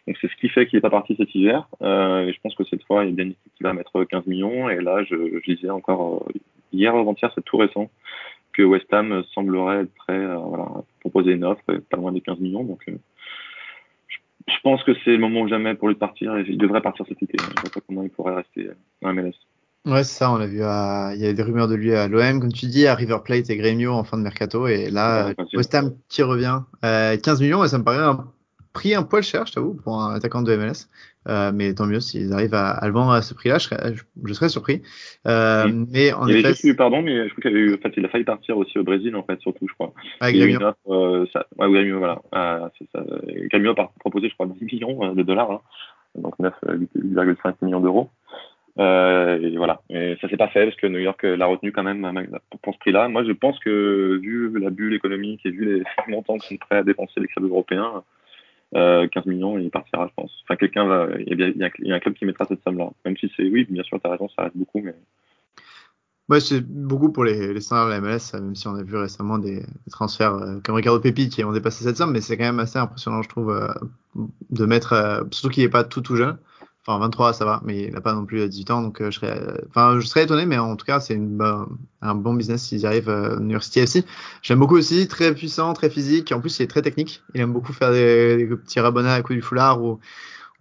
Donc 0.07 0.17
c'est 0.21 0.31
ce 0.31 0.35
qui 0.37 0.47
fait 0.47 0.65
qu'il 0.65 0.77
n'est 0.77 0.81
pas 0.81 0.89
parti 0.89 1.15
cet 1.17 1.35
hiver. 1.35 1.67
Et 1.81 2.31
je 2.33 2.41
pense 2.41 2.55
que 2.55 2.63
cette 2.63 2.83
fois, 2.83 3.03
il 3.03 3.11
y 3.11 3.13
bien 3.13 3.25
une 3.25 3.31
équipe 3.31 3.53
qui 3.57 3.63
va 3.63 3.73
mettre 3.73 4.03
15 4.03 4.27
millions. 4.27 4.69
Et 4.69 4.79
là, 4.79 5.03
je, 5.03 5.41
disais 5.45 5.69
encore 5.69 6.25
hier 6.71 6.95
avant-hier, 6.95 7.29
c'est 7.35 7.43
tout 7.43 7.57
récent, 7.57 7.89
que 8.53 8.63
West 8.63 8.91
Ham 8.93 9.23
semblerait 9.33 9.81
être 9.81 9.93
prêt 9.93 10.23
à 10.23 10.39
proposer 11.01 11.33
une 11.33 11.43
offre, 11.43 11.61
pas 11.89 11.97
loin 11.97 12.13
des 12.13 12.21
15 12.21 12.39
millions. 12.39 12.63
Je 14.55 14.61
pense 14.61 14.83
que 14.83 14.91
c'est 15.03 15.11
le 15.11 15.19
moment 15.19 15.41
ou 15.41 15.47
jamais 15.47 15.75
pour 15.75 15.87
lui 15.87 15.95
de 15.95 15.99
partir 15.99 16.35
et 16.35 16.45
il 16.47 16.57
devrait 16.57 16.81
partir 16.81 17.05
cet 17.07 17.21
été. 17.21 17.37
Je 17.39 17.47
ne 17.47 17.61
vois 17.61 17.71
pas 17.73 17.79
comment 17.87 18.03
il 18.03 18.09
pourrait 18.09 18.35
rester 18.35 18.69
en 19.03 19.13
MLS. 19.13 19.33
Ouais, 19.85 20.03
c'est 20.03 20.19
ça, 20.19 20.31
on 20.31 20.37
l'a 20.37 20.45
vu 20.45 20.61
à... 20.61 21.13
il 21.15 21.21
y 21.21 21.25
a 21.25 21.33
des 21.33 21.41
rumeurs 21.41 21.67
de 21.67 21.73
lui 21.73 21.95
à 21.95 22.07
l'OM, 22.07 22.39
comme 22.39 22.53
tu 22.53 22.67
dis, 22.67 22.85
à 22.85 22.93
River 22.93 23.17
Plate 23.23 23.49
et 23.49 23.57
Grêmio 23.57 23.91
en 23.93 24.03
fin 24.03 24.17
de 24.17 24.21
mercato, 24.21 24.67
et 24.67 24.91
là, 24.91 25.29
ouais, 25.29 25.35
West 25.55 25.73
Ham 25.73 25.95
qui 26.07 26.21
revient. 26.21 26.59
Euh, 26.85 27.17
15 27.17 27.41
millions, 27.41 27.63
et 27.63 27.67
ça 27.67 27.79
me 27.79 27.83
paraît 27.83 27.97
un 27.97 28.31
prix 28.73 28.95
un 28.95 29.03
poil 29.03 29.23
cher, 29.23 29.45
je 29.45 29.53
t'avoue, 29.53 29.73
pour 29.73 30.01
un 30.01 30.13
attaquant 30.15 30.41
de 30.41 30.55
MLS. 30.55 30.87
Euh, 31.27 31.51
mais 31.53 31.75
tant 31.75 31.85
mieux 31.85 31.99
s'ils 31.99 32.33
arrivent 32.33 32.55
à, 32.55 32.71
à, 32.71 32.87
le 32.87 32.93
vendre 32.93 33.11
à 33.11 33.21
ce 33.21 33.35
prix-là, 33.35 33.59
je 33.59 33.65
serais, 33.65 33.93
je, 33.93 34.03
je 34.25 34.33
serais 34.33 34.49
surpris. 34.49 34.81
Euh. 35.27 35.67
Mais 35.91 36.11
en 36.13 36.27
il 36.27 36.37
effet, 36.37 36.49
juste 36.49 36.63
eu, 36.63 36.75
pardon, 36.75 37.03
mais 37.03 37.27
je 37.27 37.33
crois 37.33 37.41
qu'il 37.43 37.51
avait 37.51 37.59
eu, 37.59 37.75
en 37.75 37.77
fait, 37.77 37.93
il 37.95 38.05
a 38.05 38.09
failli 38.09 38.23
partir 38.23 38.57
aussi 38.57 38.79
au 38.79 38.83
Brésil, 38.83 39.15
en 39.15 39.23
fait, 39.23 39.39
surtout, 39.39 39.67
je 39.67 39.73
crois. 39.73 39.93
Ah, 40.19 40.31
Grêmio. 40.31 40.59
Euh, 40.89 41.25
ça, 41.31 41.45
ouais, 41.57 41.91
voilà. 41.91 42.21
Ça. 42.33 43.03
Grêmio 43.51 43.73
a 43.77 43.91
proposé, 43.99 44.29
je 44.29 44.33
crois, 44.33 44.47
10 44.47 44.65
millions 44.65 45.13
de 45.13 45.21
dollars, 45.21 45.51
hein, 45.51 45.61
donc 46.15 46.39
9,5 46.39 47.55
millions 47.61 47.81
d'euros. 47.81 48.09
Euh, 48.79 49.39
et 49.41 49.57
voilà. 49.57 49.81
Et 49.89 50.17
ça 50.21 50.29
s'est 50.29 50.37
pas 50.37 50.47
fait 50.47 50.65
parce 50.65 50.77
que 50.77 50.87
New 50.87 50.99
York 50.99 51.21
l'a 51.23 51.45
retenu 51.45 51.71
quand 51.71 51.83
même 51.83 52.29
pour 52.63 52.73
ce 52.73 52.79
prix-là. 52.79 53.09
Moi, 53.09 53.23
je 53.25 53.33
pense 53.33 53.59
que 53.59 54.17
vu 54.21 54.57
la 54.59 54.71
bulle 54.71 54.95
économique 54.95 55.41
et 55.45 55.51
vu 55.51 55.65
les 55.65 55.83
montants 56.07 56.37
qui 56.37 56.55
sont 56.55 56.57
prêts 56.57 56.77
à 56.77 56.83
dépenser 56.83 57.19
les 57.19 57.27
clubs 57.27 57.45
européens, 57.45 58.03
euh, 58.75 59.07
15 59.07 59.25
millions, 59.25 59.57
il 59.57 59.69
partira, 59.69 60.07
je 60.07 60.13
pense. 60.15 60.31
Enfin, 60.43 60.55
quelqu'un 60.55 60.85
va, 60.85 61.07
il 61.19 61.39
y, 61.39 61.43
a, 61.43 61.69
il 61.79 61.87
y 61.87 61.91
a 61.91 61.95
un 61.95 61.99
club 61.99 62.15
qui 62.15 62.25
mettra 62.25 62.45
cette 62.45 62.63
somme-là. 62.63 62.91
Même 63.05 63.17
si 63.17 63.31
c'est, 63.35 63.43
oui, 63.43 63.65
bien 63.69 63.83
sûr, 63.83 63.99
tu 63.99 64.07
as 64.07 64.11
raison, 64.11 64.29
ça 64.29 64.43
reste 64.43 64.57
beaucoup, 64.57 64.81
mais. 64.81 64.95
Ouais, 66.29 66.39
c'est 66.39 66.61
beaucoup 66.61 67.11
pour 67.11 67.25
les, 67.25 67.53
les 67.53 67.59
standards 67.59 67.87
de 67.87 67.91
la 67.91 67.99
MLS, 67.99 68.33
même 68.33 68.55
si 68.55 68.65
on 68.65 68.75
a 68.75 68.83
vu 68.83 68.95
récemment 68.95 69.37
des, 69.37 69.65
transferts 69.89 70.35
euh, 70.35 70.59
comme 70.63 70.75
Ricardo 70.75 71.01
Pepi 71.01 71.27
qui 71.27 71.43
ont 71.43 71.51
dépassé 71.51 71.83
cette 71.83 71.97
somme, 71.97 72.13
mais 72.13 72.21
c'est 72.21 72.37
quand 72.37 72.45
même 72.45 72.59
assez 72.59 72.79
impressionnant, 72.79 73.21
je 73.21 73.27
trouve, 73.27 73.49
euh, 73.51 73.67
de 74.49 74.65
mettre, 74.65 74.93
euh, 74.93 75.23
surtout 75.31 75.49
qu'il 75.49 75.63
n'est 75.63 75.69
pas 75.69 75.83
tout 75.83 75.99
tout 75.99 76.15
jeune. 76.15 76.37
Enfin, 76.85 76.97
23, 76.99 77.33
ça 77.33 77.45
va, 77.45 77.61
mais 77.63 77.83
il 77.83 77.93
n'a 77.93 78.01
pas 78.01 78.13
non 78.13 78.25
plus 78.25 78.49
18 78.49 78.71
ans, 78.71 78.81
donc 78.81 79.01
euh, 79.01 79.11
je 79.11 79.19
serais, 79.19 79.39
enfin, 79.69 79.99
je 79.99 80.07
serais 80.07 80.23
étonné, 80.23 80.47
mais 80.47 80.57
en 80.57 80.75
tout 80.75 80.85
cas, 80.85 80.99
c'est 80.99 81.13
une, 81.13 81.39
un 82.01 82.15
bon 82.15 82.33
business 82.33 82.63
s'ils 82.63 82.87
arrivent 82.87 83.09
euh, 83.09 83.37
York 83.47 83.63
City 83.63 83.79
FC. 83.81 84.05
J'aime 84.41 84.57
beaucoup 84.59 84.77
aussi, 84.77 85.07
très 85.07 85.33
puissant, 85.35 85.73
très 85.73 85.91
physique. 85.91 86.31
En 86.31 86.39
plus, 86.39 86.57
il 86.59 86.63
est 86.63 86.67
très 86.67 86.81
technique. 86.81 87.21
Il 87.35 87.41
aime 87.41 87.53
beaucoup 87.53 87.71
faire 87.71 87.91
des, 87.91 88.35
des 88.37 88.55
petits 88.55 88.79
rabonnats 88.79 89.13
à 89.13 89.21
coup 89.21 89.33
du 89.33 89.43
foulard 89.43 89.83
ou, 89.83 89.99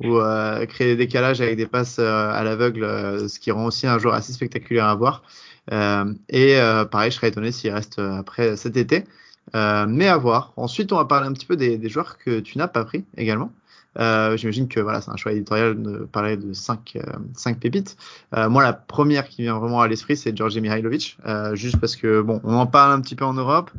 ou 0.01 0.19
euh, 0.19 0.67
créer 0.67 0.89
des 0.89 1.07
décalages 1.07 1.41
avec 1.41 1.57
des 1.57 1.67
passes 1.67 1.99
euh, 1.99 2.31
à 2.33 2.43
l'aveugle, 2.43 2.85
euh, 2.85 3.29
ce 3.29 3.39
qui 3.39 3.51
rend 3.51 3.67
aussi 3.67 3.87
un 3.87 3.99
joueur 3.99 4.15
assez 4.15 4.33
spectaculaire 4.33 4.87
à 4.87 4.95
voir. 4.95 5.23
et 5.71 6.57
pareil, 6.91 7.11
je 7.11 7.17
serais 7.17 7.29
étonné 7.29 7.53
s'il 7.53 7.73
reste 7.73 7.99
après 7.99 8.57
cet 8.57 8.77
été. 8.77 9.05
mais 9.55 10.09
à 10.09 10.17
voir. 10.17 10.53
Ensuite, 10.57 10.93
on 10.93 10.97
va 10.97 11.05
parler 11.05 11.29
un 11.29 11.33
petit 11.33 11.47
peu 11.47 11.57
des, 11.57 11.79
des 11.79 11.89
joueurs 11.89 12.19
que 12.19 12.41
tu 12.41 12.59
n'as 12.59 12.69
pas 12.69 12.85
pris 12.85 13.05
également. 13.17 13.53
Euh, 13.99 14.37
J'imagine 14.37 14.69
que 14.69 14.81
voilà, 14.81 15.01
c'est 15.01 15.11
un 15.11 15.17
choix 15.17 15.33
éditorial 15.33 15.81
de 15.83 15.99
parler 16.05 16.37
de 16.37 16.53
cinq, 16.53 16.97
euh, 16.97 17.01
cinq 17.35 17.59
pépites. 17.59 17.97
Euh, 18.35 18.49
moi, 18.49 18.63
la 18.63 18.73
première 18.73 19.29
qui 19.29 19.43
vient 19.43 19.59
vraiment 19.59 19.81
à 19.81 19.89
l'esprit, 19.89 20.17
c'est 20.17 20.37
Georgi 20.37 20.61
Mihailovic, 20.61 21.19
juste 21.55 21.79
parce 21.79 21.97
que 21.97 22.21
bon, 22.21 22.41
on 22.45 22.55
en 22.55 22.67
parle 22.67 22.93
un 22.93 23.01
petit 23.01 23.17
peu 23.17 23.25
en 23.25 23.35
Europe. 23.35 23.71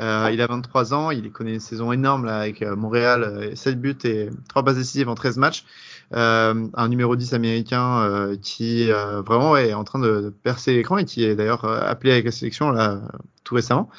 Il 0.00 0.40
a 0.40 0.46
23 0.46 0.94
ans, 0.94 1.10
il 1.10 1.32
connaît 1.32 1.54
une 1.54 1.60
saison 1.60 1.90
énorme 1.90 2.24
là, 2.24 2.38
avec 2.38 2.62
Montréal, 2.62 3.50
7 3.56 3.80
buts 3.80 3.98
et 4.04 4.30
3 4.48 4.62
passes 4.62 4.76
décisives 4.76 5.08
en 5.08 5.16
13 5.16 5.38
matchs. 5.38 5.64
un 6.12 6.88
numéro 6.88 7.16
10 7.16 7.34
américain 7.34 8.36
qui 8.40 8.90
vraiment 9.26 9.56
est 9.56 9.74
en 9.74 9.82
train 9.82 9.98
de 9.98 10.32
percer 10.44 10.72
l'écran 10.74 10.98
et 10.98 11.04
qui 11.04 11.24
est 11.24 11.34
d'ailleurs 11.34 11.64
appelé 11.64 12.12
avec 12.12 12.26
la 12.26 12.30
sélection 12.30 12.70
là 12.70 13.00
tout 13.42 13.56
récemment. 13.56 13.90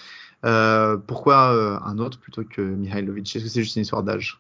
pourquoi 1.06 1.82
un 1.86 1.98
autre 1.98 2.18
plutôt 2.18 2.46
que 2.46 2.62
Mihailovic? 2.62 3.36
Est-ce 3.36 3.44
que 3.44 3.50
c'est 3.50 3.64
juste 3.64 3.76
une 3.76 3.82
histoire 3.82 4.04
d'âge? 4.04 4.40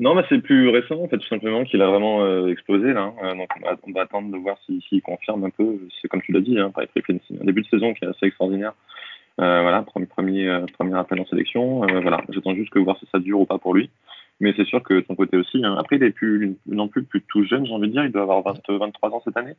Non, 0.00 0.14
mais 0.14 0.22
c'est 0.28 0.40
plus 0.40 0.68
récent, 0.68 1.00
en 1.00 1.08
fait, 1.08 1.18
tout 1.18 1.28
simplement, 1.28 1.64
qu'il 1.64 1.80
a 1.80 1.86
vraiment 1.86 2.24
euh, 2.24 2.48
explosé, 2.48 2.92
là. 2.92 3.12
Hein. 3.22 3.36
donc, 3.36 3.48
on 3.56 3.64
va, 3.64 3.76
on 3.86 3.92
va, 3.92 4.02
attendre 4.02 4.32
de 4.32 4.36
voir 4.36 4.58
s'il 4.66 4.82
si, 4.82 5.00
confirme 5.00 5.44
un 5.44 5.50
peu. 5.50 5.78
C'est 6.00 6.08
comme 6.08 6.22
tu 6.22 6.32
l'as 6.32 6.40
dit, 6.40 6.58
hein, 6.58 6.70
par 6.70 6.82
un 6.84 7.44
début 7.44 7.62
de 7.62 7.68
saison 7.68 7.94
qui 7.94 8.04
est 8.04 8.08
assez 8.08 8.26
extraordinaire. 8.26 8.74
Euh, 9.40 9.62
voilà, 9.62 9.82
premier, 9.82 10.06
premier, 10.06 10.48
euh, 10.48 10.66
premier 10.78 10.96
appel 10.96 11.20
en 11.20 11.26
sélection. 11.26 11.82
Euh, 11.84 12.00
voilà, 12.00 12.22
j'attends 12.28 12.54
juste 12.54 12.70
que 12.70 12.78
voir 12.78 12.98
si 12.98 13.06
ça 13.10 13.18
dure 13.18 13.40
ou 13.40 13.46
pas 13.46 13.58
pour 13.58 13.74
lui. 13.74 13.90
Mais 14.40 14.52
c'est 14.56 14.66
sûr 14.66 14.82
que 14.82 15.00
ton 15.00 15.14
côté 15.14 15.36
aussi. 15.36 15.64
Hein. 15.64 15.76
Après, 15.78 15.96
il 15.96 16.02
est 16.02 16.10
plus 16.10 16.56
non 16.66 16.88
plus 16.88 17.04
plus 17.04 17.22
tout 17.22 17.44
jeune, 17.44 17.66
j'ai 17.66 17.72
envie 17.72 17.88
de 17.88 17.92
dire. 17.92 18.04
Il 18.04 18.12
doit 18.12 18.22
avoir 18.22 18.42
20, 18.42 18.54
23 18.68 19.10
ans 19.10 19.22
cette 19.24 19.36
année. 19.36 19.54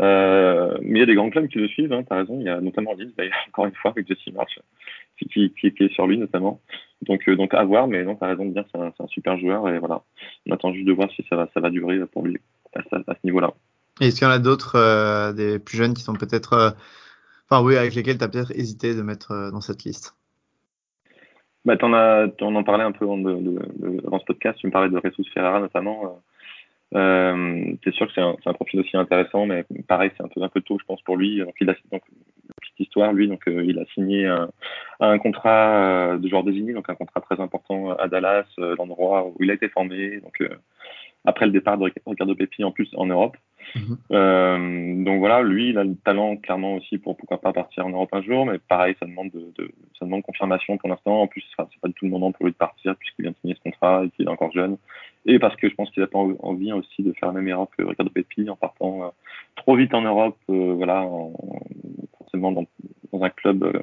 Euh, 0.00 0.76
mais 0.82 0.98
il 0.98 1.00
y 1.00 1.02
a 1.02 1.06
des 1.06 1.14
grands 1.14 1.30
clubs 1.30 1.48
qui 1.48 1.58
le 1.58 1.68
suivent. 1.68 1.92
Hein, 1.92 2.04
T'as 2.08 2.16
raison. 2.16 2.36
Il 2.40 2.46
y 2.46 2.48
a 2.48 2.60
notamment 2.60 2.94
Lille, 2.94 3.12
d'ailleurs, 3.16 3.34
encore 3.48 3.66
une 3.66 3.74
fois, 3.74 3.92
avec 3.92 4.06
Jesse 4.08 4.32
March, 4.34 4.58
qui, 5.18 5.28
qui, 5.28 5.72
qui, 5.72 5.84
est 5.84 5.92
sur 5.92 6.06
lui 6.06 6.18
notamment. 6.18 6.60
Donc, 7.02 7.28
euh, 7.28 7.36
donc 7.36 7.54
à 7.54 7.64
voir. 7.64 7.88
Mais 7.88 8.04
non, 8.04 8.16
t'as 8.16 8.28
raison 8.28 8.46
de 8.46 8.52
dire, 8.52 8.64
c'est 8.72 8.80
un, 8.80 8.92
un, 8.98 9.06
super 9.08 9.38
joueur. 9.38 9.68
Et 9.68 9.78
voilà, 9.78 10.02
on 10.46 10.52
attend 10.52 10.72
juste 10.72 10.86
de 10.86 10.92
voir 10.92 11.10
si 11.12 11.24
ça 11.28 11.36
va, 11.36 11.48
ça 11.54 11.60
va 11.60 11.70
durer 11.70 11.98
pour 12.06 12.24
lui 12.24 12.38
à, 12.74 12.80
à 13.06 13.14
ce 13.14 13.20
niveau-là. 13.24 13.52
Est-ce 14.00 14.18
qu'il 14.18 14.26
y 14.26 14.30
en 14.30 14.34
a 14.34 14.38
d'autres, 14.38 14.76
euh, 14.76 15.32
des 15.32 15.58
plus 15.58 15.76
jeunes, 15.76 15.94
qui 15.94 16.02
sont 16.02 16.14
peut-être, 16.14 16.52
euh, 16.52 16.70
enfin 17.50 17.64
oui, 17.64 17.76
avec 17.76 17.94
lesquels 17.94 18.18
tu 18.18 18.24
as 18.24 18.28
peut-être 18.28 18.52
hésité 18.52 18.94
de 18.94 19.02
mettre 19.02 19.50
dans 19.52 19.60
cette 19.60 19.84
liste? 19.84 20.14
Bah, 21.64 21.74
as, 21.80 22.26
on 22.40 22.54
en 22.54 22.64
parlait 22.64 22.84
un 22.84 22.92
peu 22.92 23.06
de, 23.06 23.12
de, 23.12 23.58
de, 23.76 24.00
dans 24.08 24.18
ce 24.20 24.24
podcast. 24.24 24.58
Tu 24.58 24.66
me 24.66 24.72
parlais 24.72 24.88
de 24.88 25.00
Jesus 25.04 25.28
Ferrara 25.34 25.60
notamment. 25.60 26.20
Euh, 26.94 27.74
c'est 27.84 27.92
sûr 27.92 28.06
que 28.06 28.12
c'est 28.14 28.22
un, 28.22 28.34
un, 28.46 28.54
profil 28.54 28.80
aussi 28.80 28.96
intéressant, 28.96 29.46
mais 29.46 29.66
pareil, 29.86 30.10
c'est 30.16 30.24
un 30.24 30.28
peu 30.28 30.42
un 30.42 30.48
peu 30.48 30.60
tôt, 30.62 30.78
je 30.80 30.84
pense, 30.86 31.02
pour 31.02 31.16
lui. 31.16 31.38
Donc, 31.40 31.54
il 31.60 31.68
a 31.68 31.74
donc 31.92 32.02
histoire, 32.80 33.12
lui, 33.12 33.28
donc 33.28 33.46
euh, 33.48 33.64
il 33.64 33.78
a 33.78 33.84
signé 33.94 34.26
un, 34.26 34.48
un 35.00 35.18
contrat 35.18 36.12
euh, 36.12 36.18
de 36.18 36.28
joueur 36.28 36.44
désigné, 36.44 36.72
donc 36.72 36.88
un 36.88 36.94
contrat 36.94 37.20
très 37.20 37.40
important 37.40 37.92
à 37.92 38.08
Dallas, 38.08 38.46
euh, 38.58 38.74
l'endroit 38.76 39.26
où 39.26 39.36
il 39.40 39.50
a 39.50 39.54
été 39.54 39.68
formé. 39.68 40.20
Donc 40.20 40.42
après 41.24 41.46
le 41.46 41.52
départ 41.52 41.78
de 41.78 41.90
Ricardo 42.06 42.34
Pepi 42.34 42.64
en 42.64 42.70
plus 42.70 42.88
en 42.96 43.06
Europe. 43.06 43.36
Mmh. 43.74 43.94
Euh, 44.12 45.04
donc 45.04 45.18
voilà, 45.18 45.42
lui, 45.42 45.70
il 45.70 45.78
a 45.78 45.84
le 45.84 45.94
talent 45.96 46.36
clairement 46.36 46.76
aussi 46.76 46.96
pour 46.96 47.16
pourquoi 47.16 47.38
pas 47.40 47.52
partir 47.52 47.84
en 47.84 47.90
Europe 47.90 48.08
un 48.12 48.22
jour, 48.22 48.46
mais 48.46 48.58
pareil, 48.58 48.94
ça 48.98 49.06
demande 49.06 49.30
de, 49.30 49.52
de 49.58 49.70
ça 49.98 50.06
demande 50.06 50.22
confirmation 50.22 50.78
pour 50.78 50.88
l'instant. 50.88 51.22
En 51.22 51.26
plus, 51.26 51.44
enfin, 51.52 51.68
c'est 51.70 51.80
pas 51.80 51.88
du 51.88 51.94
tout 51.94 52.06
le 52.06 52.10
moment 52.10 52.32
pour 52.32 52.46
lui 52.46 52.52
de 52.52 52.56
partir 52.56 52.96
puisqu'il 52.96 53.22
vient 53.22 53.32
de 53.32 53.36
signer 53.42 53.54
ce 53.54 53.60
contrat 53.60 54.04
et 54.04 54.10
qu'il 54.10 54.26
est 54.26 54.30
encore 54.30 54.52
jeune. 54.52 54.78
Et 55.26 55.38
parce 55.38 55.54
que 55.56 55.68
je 55.68 55.74
pense 55.74 55.90
qu'il 55.90 56.02
a 56.02 56.06
pas 56.06 56.18
envie 56.18 56.72
aussi 56.72 57.02
de 57.02 57.12
faire 57.12 57.28
la 57.28 57.34
même 57.34 57.48
erreur 57.48 57.68
que 57.76 57.82
Ricardo 57.84 58.10
Pepi 58.10 58.48
en 58.48 58.56
partant 58.56 59.02
euh, 59.02 59.08
trop 59.56 59.76
vite 59.76 59.92
en 59.92 60.02
Europe, 60.02 60.38
euh, 60.48 60.74
voilà, 60.74 61.02
en, 61.02 61.32
dans, 62.34 62.66
un 63.22 63.30
club 63.30 63.64
euh, 63.64 63.82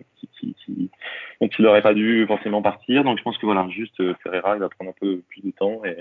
dont 1.42 1.50
il 1.58 1.66
n'aurait 1.66 1.82
pas 1.82 1.94
dû 1.94 2.26
forcément 2.28 2.62
partir. 2.62 3.04
Donc 3.04 3.18
je 3.18 3.24
pense 3.24 3.38
que 3.38 3.46
voilà, 3.46 3.68
juste 3.70 4.00
euh, 4.00 4.14
Ferreira, 4.24 4.56
il 4.56 4.60
va 4.60 4.70
prendre 4.70 4.92
un 4.92 4.96
peu 5.00 5.22
plus 5.30 5.42
de 5.42 5.52
temps 5.52 5.84
et 5.86 5.98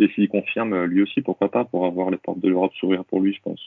et 0.00 0.08
s'il 0.14 0.28
confirme 0.28 0.72
euh, 0.72 0.86
lui 0.86 1.02
aussi, 1.02 1.20
pourquoi 1.20 1.50
pas, 1.50 1.64
pour 1.64 1.84
avoir 1.84 2.10
les 2.10 2.16
portes 2.16 2.40
de 2.40 2.48
l'Europe 2.48 2.72
s'ouvrir 2.80 3.04
pour 3.04 3.20
lui, 3.20 3.34
je 3.34 3.40
pense. 3.42 3.60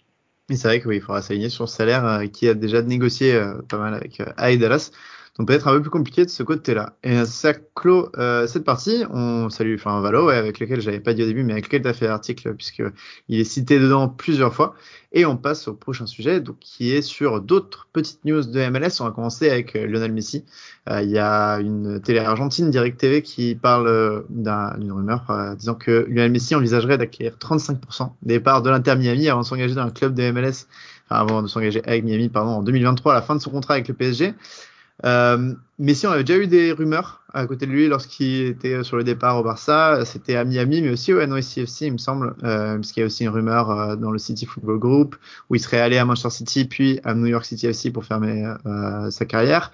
Mais 0.49 0.55
c'est 0.55 0.67
vrai 0.67 0.79
qu'il 0.79 0.89
oui, 0.89 0.99
faudra 0.99 1.21
s'aligner 1.21 1.49
sur 1.49 1.65
le 1.65 1.69
salaire 1.69 2.05
euh, 2.05 2.25
qui 2.25 2.47
a 2.47 2.53
déjà 2.53 2.81
négocié 2.81 3.33
euh, 3.33 3.61
pas 3.69 3.77
mal 3.77 3.93
avec 3.93 4.19
euh, 4.19 4.57
Dallas. 4.57 4.91
Donc 5.37 5.47
peut-être 5.47 5.67
un 5.67 5.73
peu 5.73 5.81
plus 5.81 5.89
compliqué 5.89 6.25
de 6.25 6.29
ce 6.29 6.43
côté-là. 6.43 6.95
Et 7.03 7.25
ça 7.25 7.53
clôt 7.53 8.09
euh, 8.17 8.45
cette 8.45 8.63
partie. 8.63 9.03
On 9.09 9.49
salue 9.49 9.75
enfin 9.75 9.99
Valo, 9.99 10.27
ouais, 10.27 10.35
avec 10.35 10.59
lequel 10.59 10.79
j'avais 10.79 10.99
pas 10.99 11.15
dit 11.15 11.23
au 11.23 11.25
début, 11.25 11.43
mais 11.43 11.53
avec 11.53 11.65
lequel 11.65 11.81
tu 11.81 11.87
as 11.87 11.93
fait 11.93 12.07
l'article, 12.07 12.53
puisque 12.53 12.83
il 13.29 13.39
est 13.39 13.43
cité 13.43 13.79
dedans 13.79 14.07
plusieurs 14.07 14.53
fois. 14.53 14.75
Et 15.11 15.25
on 15.25 15.35
passe 15.35 15.67
au 15.67 15.73
prochain 15.73 16.05
sujet, 16.05 16.39
donc 16.39 16.57
qui 16.59 16.91
est 16.91 17.01
sur 17.01 17.41
d'autres 17.41 17.87
petites 17.93 18.25
news 18.25 18.43
de 18.43 18.69
MLS. 18.69 18.99
On 18.99 19.05
va 19.05 19.11
commencer 19.11 19.49
avec 19.49 19.75
euh, 19.75 19.87
Lionel 19.87 20.11
Messi. 20.11 20.45
Euh, 20.89 21.01
il 21.01 21.09
y 21.09 21.17
a 21.17 21.59
une 21.59 21.99
télé 21.99 22.19
argentine, 22.19 22.69
Direct 22.69 22.99
TV, 22.99 23.23
qui 23.23 23.55
parle 23.55 23.87
euh, 23.87 24.21
d'une 24.29 24.91
rumeur 24.91 25.55
disant 25.57 25.75
que 25.75 26.05
Lionel 26.09 26.31
Messi 26.31 26.53
envisagerait 26.53 26.99
d'acquérir 26.99 27.37
35% 27.39 28.11
des 28.21 28.39
parts 28.39 28.61
de 28.61 28.69
l'Inter 28.69 28.95
Miami 28.95 29.29
avant 29.29 29.41
de 29.41 29.45
s'engager 29.45 29.73
dans 29.73 29.81
un 29.81 29.89
club 29.89 30.13
de 30.13 30.31
MLS, 30.31 30.67
avant 31.09 31.41
de 31.41 31.47
s'engager 31.47 31.81
avec 31.85 32.03
Miami, 32.03 32.29
pardon, 32.29 32.51
en 32.51 32.63
2023 32.63 33.13
à 33.13 33.15
la 33.15 33.21
fin 33.23 33.35
de 33.35 33.41
son 33.41 33.49
contrat 33.49 33.75
avec 33.75 33.87
le 33.87 33.95
PSG. 33.95 34.35
Euh, 35.05 35.53
Messi, 35.79 36.07
on 36.07 36.11
avait 36.11 36.23
déjà 36.23 36.39
eu 36.39 36.47
des 36.47 36.71
rumeurs 36.71 37.23
à 37.33 37.47
côté 37.47 37.65
de 37.65 37.71
lui 37.71 37.87
lorsqu'il 37.87 38.45
était 38.45 38.83
sur 38.83 38.95
le 38.95 39.03
départ 39.03 39.37
au 39.37 39.43
Barça. 39.43 40.05
C'était 40.05 40.35
à 40.35 40.45
Miami, 40.45 40.81
mais 40.81 40.91
aussi 40.91 41.11
au 41.13 41.25
NYCFC, 41.25 41.87
il 41.87 41.93
me 41.93 41.97
semble, 41.97 42.35
euh, 42.43 42.75
parce 42.75 42.91
qu'il 42.91 43.01
y 43.01 43.03
a 43.03 43.07
aussi 43.07 43.23
une 43.23 43.29
rumeur 43.29 43.71
euh, 43.71 43.95
dans 43.95 44.11
le 44.11 44.19
City 44.19 44.45
Football 44.45 44.79
Group 44.79 45.15
où 45.49 45.55
il 45.55 45.59
serait 45.59 45.79
allé 45.79 45.97
à 45.97 46.05
Manchester 46.05 46.29
City 46.29 46.65
puis 46.65 46.99
à 47.03 47.13
New 47.15 47.25
York 47.25 47.45
City 47.45 47.67
FC 47.67 47.91
pour 47.91 48.05
fermer 48.05 48.53
euh, 48.65 49.09
sa 49.09 49.25
carrière. 49.25 49.71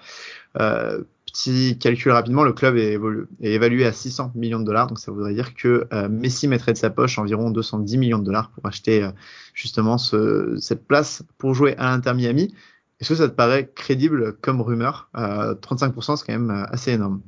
Euh, 0.58 1.02
petit 1.26 1.78
calcul 1.78 2.10
rapidement, 2.10 2.42
le 2.42 2.52
club 2.52 2.76
est, 2.76 2.98
est, 3.40 3.52
évalué 3.52 3.86
à 3.86 3.92
600 3.92 4.32
millions 4.34 4.58
de 4.58 4.64
dollars, 4.64 4.88
donc 4.88 4.98
ça 4.98 5.12
voudrait 5.12 5.32
dire 5.32 5.54
que 5.54 5.86
Messi 6.08 6.48
mettrait 6.48 6.72
de 6.72 6.76
sa 6.76 6.90
poche 6.90 7.20
environ 7.20 7.52
210 7.52 7.98
millions 7.98 8.18
de 8.18 8.24
dollars 8.24 8.50
pour 8.50 8.66
acheter 8.66 9.08
justement 9.54 9.96
ce, 9.96 10.56
cette 10.58 10.88
place 10.88 11.22
pour 11.38 11.54
jouer 11.54 11.76
à 11.76 11.84
l'Inter 11.84 12.14
Miami. 12.14 12.52
Est-ce 13.00 13.10
que 13.10 13.14
ça 13.14 13.28
te 13.28 13.34
paraît 13.34 13.70
crédible 13.74 14.36
comme 14.40 14.60
rumeur? 14.60 15.08
Euh, 15.16 15.54
35%, 15.54 16.16
c'est 16.16 16.26
quand 16.26 16.38
même 16.38 16.50
euh, 16.50 16.64
assez 16.70 16.92
énorme. 16.92 17.22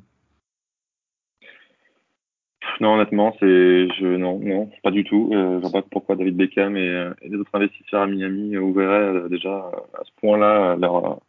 Non, 2.80 2.94
honnêtement, 2.94 3.32
c'est 3.38 3.46
je 3.46 4.16
non, 4.16 4.40
non, 4.40 4.68
pas 4.82 4.90
du 4.90 5.04
tout. 5.04 5.30
Euh, 5.32 5.58
je 5.58 5.62
vois 5.62 5.82
pas 5.82 5.86
pourquoi 5.88 6.16
David 6.16 6.36
Beckham 6.36 6.76
et, 6.76 6.88
euh, 6.88 7.14
les 7.22 7.36
autres 7.36 7.54
investisseurs 7.54 8.02
à 8.02 8.06
Miami 8.06 8.56
ouvriraient 8.56 9.14
euh, 9.14 9.28
déjà 9.28 9.70
à 9.94 10.04
ce 10.04 10.10
point-là 10.20 10.76
leur 10.76 11.20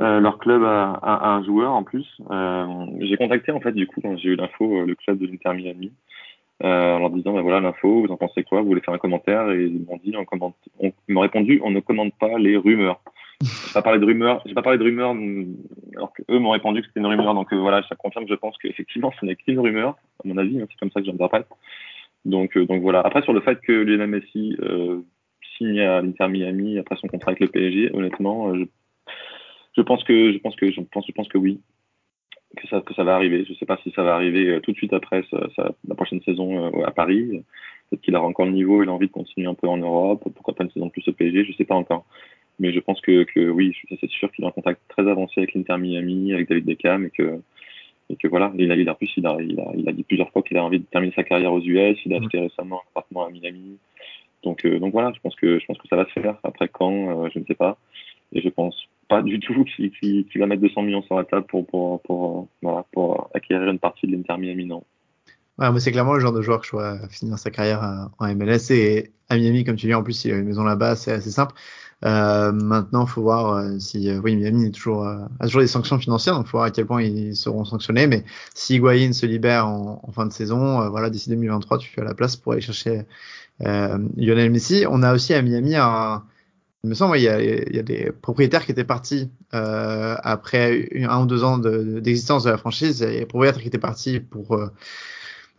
euh, 0.00 0.20
leur 0.20 0.38
club 0.38 0.62
à, 0.62 1.30
un 1.30 1.42
joueur 1.42 1.72
en 1.72 1.82
plus. 1.82 2.06
j'ai 3.00 3.16
contacté 3.16 3.50
en 3.50 3.60
fait 3.60 3.72
du 3.72 3.88
coup 3.88 4.00
quand 4.00 4.16
j'ai 4.18 4.28
eu 4.28 4.36
l'info 4.36 4.84
le 4.86 4.94
club 4.94 5.18
de 5.18 5.26
l'Inter 5.26 5.52
Miami 5.54 5.92
en 6.62 6.98
leur 7.00 7.10
disant 7.10 7.32
ben 7.32 7.42
voilà 7.42 7.60
l'info, 7.60 8.02
vous 8.02 8.12
en 8.12 8.16
pensez 8.16 8.44
quoi? 8.44 8.60
Vous 8.60 8.68
voulez 8.68 8.80
faire 8.80 8.94
un 8.94 8.98
commentaire? 8.98 9.50
Et 9.50 9.64
ils 9.64 9.84
m'ont 9.84 9.98
dit 10.04 10.14
on 10.16 10.24
commente, 10.24 10.56
on, 10.78 10.92
ils 11.08 11.18
répondu 11.18 11.60
on 11.64 11.72
ne 11.72 11.80
commente 11.80 12.14
pas 12.20 12.38
les 12.38 12.56
rumeurs. 12.56 13.00
J'ai 13.40 13.72
pas 13.72 13.82
parlé 13.82 14.00
de 14.00 14.04
rumeurs. 14.04 14.42
J'ai 14.46 14.54
pas 14.54 14.62
parlé 14.62 14.78
de 14.78 14.84
rumeurs, 14.84 15.14
alors 15.94 16.12
qu'eux 16.12 16.38
m'ont 16.38 16.50
répondu 16.50 16.80
que 16.80 16.88
c'était 16.88 17.00
une 17.00 17.06
rumeur. 17.06 17.34
Donc 17.34 17.52
euh, 17.52 17.56
voilà, 17.56 17.82
ça 17.88 17.94
confirme. 17.94 18.26
Je 18.28 18.34
pense 18.34 18.58
qu'effectivement, 18.58 19.12
ce 19.20 19.24
n'est 19.24 19.36
qu'une 19.36 19.60
rumeur, 19.60 19.96
à 20.24 20.28
mon 20.28 20.36
avis. 20.38 20.60
Hein, 20.60 20.66
c'est 20.68 20.78
comme 20.78 20.90
ça 20.90 21.00
que 21.00 21.06
j'interprète. 21.06 21.46
Donc 22.24 22.56
euh, 22.56 22.66
donc 22.66 22.82
voilà. 22.82 23.00
Après 23.00 23.22
sur 23.22 23.32
le 23.32 23.40
fait 23.40 23.60
que 23.60 23.72
Lionel 23.72 24.22
euh, 24.36 25.00
signe 25.56 25.80
à 25.80 26.02
l'Inter 26.02 26.28
Miami 26.28 26.78
après 26.78 26.96
son 26.96 27.08
contrat 27.08 27.30
avec 27.30 27.40
le 27.40 27.48
PSG, 27.48 27.90
honnêtement, 27.94 28.50
euh, 28.50 28.58
je, 28.58 28.64
je 29.76 29.82
pense 29.82 30.04
que 30.04 30.32
je 30.32 30.38
pense 30.38 30.56
que 30.56 30.70
je 30.70 30.80
pense 30.80 31.28
que 31.28 31.38
oui, 31.38 31.60
que 32.56 32.66
ça 32.68 32.80
que 32.80 32.94
ça 32.94 33.04
va 33.04 33.14
arriver. 33.14 33.44
Je 33.48 33.54
sais 33.54 33.66
pas 33.66 33.78
si 33.82 33.92
ça 33.92 34.02
va 34.02 34.14
arriver 34.14 34.60
tout 34.62 34.72
de 34.72 34.76
suite 34.76 34.92
après 34.92 35.22
la 35.32 35.94
prochaine 35.94 36.22
saison 36.22 36.82
à 36.84 36.90
Paris. 36.90 37.44
Peut-être 37.88 38.02
qu'il 38.02 38.16
aura 38.16 38.26
encore 38.26 38.46
le 38.46 38.52
niveau, 38.52 38.82
il 38.82 38.88
a 38.88 38.92
envie 38.92 39.06
de 39.06 39.12
continuer 39.12 39.46
un 39.46 39.54
peu 39.54 39.66
en 39.66 39.78
Europe. 39.78 40.22
Pourquoi 40.34 40.54
pas 40.54 40.64
une 40.64 40.70
saison 40.70 40.90
plus 40.90 41.06
au 41.08 41.12
PSG 41.12 41.44
Je 41.44 41.52
sais 41.54 41.64
pas 41.64 41.74
encore. 41.74 42.04
Mais 42.58 42.72
je 42.72 42.80
pense 42.80 43.00
que, 43.00 43.24
que 43.24 43.48
oui, 43.50 43.74
c'est 44.00 44.10
sûr 44.10 44.30
qu'il 44.32 44.44
est 44.44 44.48
en 44.48 44.52
contact 44.52 44.80
très 44.88 45.08
avancé 45.08 45.34
avec 45.38 45.54
l'Inter 45.54 45.76
Miami, 45.78 46.32
avec 46.32 46.48
David 46.48 46.64
Beckham, 46.64 47.06
et 47.06 47.10
que, 47.10 47.40
et 48.10 48.16
que 48.16 48.26
voilà, 48.26 48.52
il 48.56 48.70
a, 48.72 48.76
il 48.76 48.88
a 48.88 48.94
plus, 48.94 49.10
il 49.16 49.26
a, 49.26 49.36
il 49.40 49.60
a, 49.60 49.70
il 49.76 49.88
a 49.88 49.92
dit 49.92 50.02
plusieurs 50.02 50.30
fois 50.30 50.42
qu'il 50.42 50.56
a 50.56 50.64
envie 50.64 50.80
de 50.80 50.84
terminer 50.84 51.12
sa 51.14 51.22
carrière 51.22 51.52
aux 51.52 51.60
US, 51.60 51.98
il 52.04 52.14
a 52.14 52.18
acheté 52.18 52.40
récemment 52.40 52.76
un 52.76 52.88
appartement 52.90 53.26
à 53.26 53.30
Miami. 53.30 53.78
Donc, 54.42 54.64
euh, 54.64 54.78
donc 54.78 54.92
voilà, 54.92 55.12
je 55.14 55.20
pense 55.20 55.34
que, 55.36 55.58
je 55.58 55.66
pense 55.66 55.78
que 55.78 55.88
ça 55.88 55.96
va 55.96 56.06
se 56.06 56.20
faire. 56.20 56.36
Après 56.42 56.68
quand, 56.68 57.24
euh, 57.24 57.28
je 57.32 57.38
ne 57.38 57.44
sais 57.44 57.54
pas. 57.54 57.78
Et 58.32 58.40
je 58.40 58.48
pense 58.48 58.76
pas 59.08 59.22
du 59.22 59.40
tout 59.40 59.64
qu'il 59.76 59.90
qu 59.90 60.24
qu 60.24 60.38
va 60.38 60.46
mettre 60.46 60.62
200 60.62 60.82
millions 60.82 61.02
sur 61.02 61.16
la 61.16 61.24
table 61.24 61.46
pour, 61.46 61.66
pour, 61.66 62.00
pour, 62.02 62.48
voilà, 62.62 62.84
pour 62.92 63.30
acquérir 63.34 63.68
une 63.68 63.78
partie 63.78 64.06
de 64.06 64.12
l'Inter 64.12 64.36
Miami, 64.38 64.64
non. 64.64 64.82
Ouais, 65.58 65.70
moi, 65.70 65.80
c'est 65.80 65.90
clairement 65.90 66.14
le 66.14 66.20
genre 66.20 66.32
de 66.32 66.40
joueur 66.40 66.60
que 66.60 66.66
je 66.66 66.72
vois 66.72 67.08
finir 67.08 67.36
sa 67.36 67.50
carrière 67.50 68.10
en 68.18 68.34
MLS 68.34 68.70
et 68.70 69.10
à 69.28 69.36
Miami, 69.36 69.64
comme 69.64 69.74
tu 69.74 69.86
dis, 69.86 69.94
en 69.94 70.04
plus, 70.04 70.24
il 70.24 70.32
a 70.32 70.36
une 70.36 70.44
maison 70.46 70.62
là-bas, 70.62 70.94
c'est 70.94 71.10
assez 71.10 71.30
simple. 71.30 71.54
Euh, 72.04 72.52
maintenant, 72.52 73.06
faut 73.06 73.22
voir 73.22 73.54
euh, 73.54 73.78
si 73.80 74.08
euh, 74.08 74.20
oui 74.22 74.36
Miami 74.36 74.66
est 74.66 74.70
toujours 74.70 75.04
a 75.04 75.28
toujours 75.42 75.62
des 75.62 75.66
sanctions 75.66 75.98
financières, 75.98 76.34
donc 76.34 76.46
faut 76.46 76.58
voir 76.58 76.64
à 76.64 76.70
quel 76.70 76.86
point 76.86 77.02
ils 77.02 77.34
seront 77.36 77.64
sanctionnés. 77.64 78.06
Mais 78.06 78.24
si 78.54 78.76
Higuain 78.76 79.12
se 79.12 79.26
libère 79.26 79.66
en, 79.66 80.00
en 80.02 80.12
fin 80.12 80.26
de 80.26 80.32
saison, 80.32 80.88
voilà 80.90 81.10
d'ici 81.10 81.28
2023, 81.30 81.78
tu 81.78 82.00
à 82.00 82.04
la 82.04 82.14
place 82.14 82.36
pour 82.36 82.52
aller 82.52 82.60
chercher 82.60 83.02
Lionel 83.60 84.50
Messi. 84.50 84.84
On 84.88 85.02
a 85.02 85.14
aussi 85.14 85.34
à 85.34 85.42
Miami 85.42 85.74
un 85.76 86.22
il 86.84 86.90
me 86.90 86.94
semble, 86.94 87.18
il 87.18 87.24
y 87.24 87.28
a, 87.28 87.40
il 87.40 87.74
y 87.74 87.78
a 87.78 87.82
des 87.82 88.12
propriétaires 88.12 88.64
qui 88.64 88.70
étaient 88.70 88.84
partis 88.84 89.30
euh, 89.52 90.14
après 90.22 90.88
un 91.02 91.22
ou 91.22 91.26
deux 91.26 91.42
ans 91.42 91.58
d'existence 91.58 92.44
de, 92.44 92.50
la 92.50 92.56
franchise. 92.56 93.04
Il 93.06 93.14
y 93.14 93.18
des 93.18 93.26
propriétaires 93.26 93.60
qui 93.60 93.68
étaient 93.68 93.78
partis 93.78 94.20
pour 94.20 94.56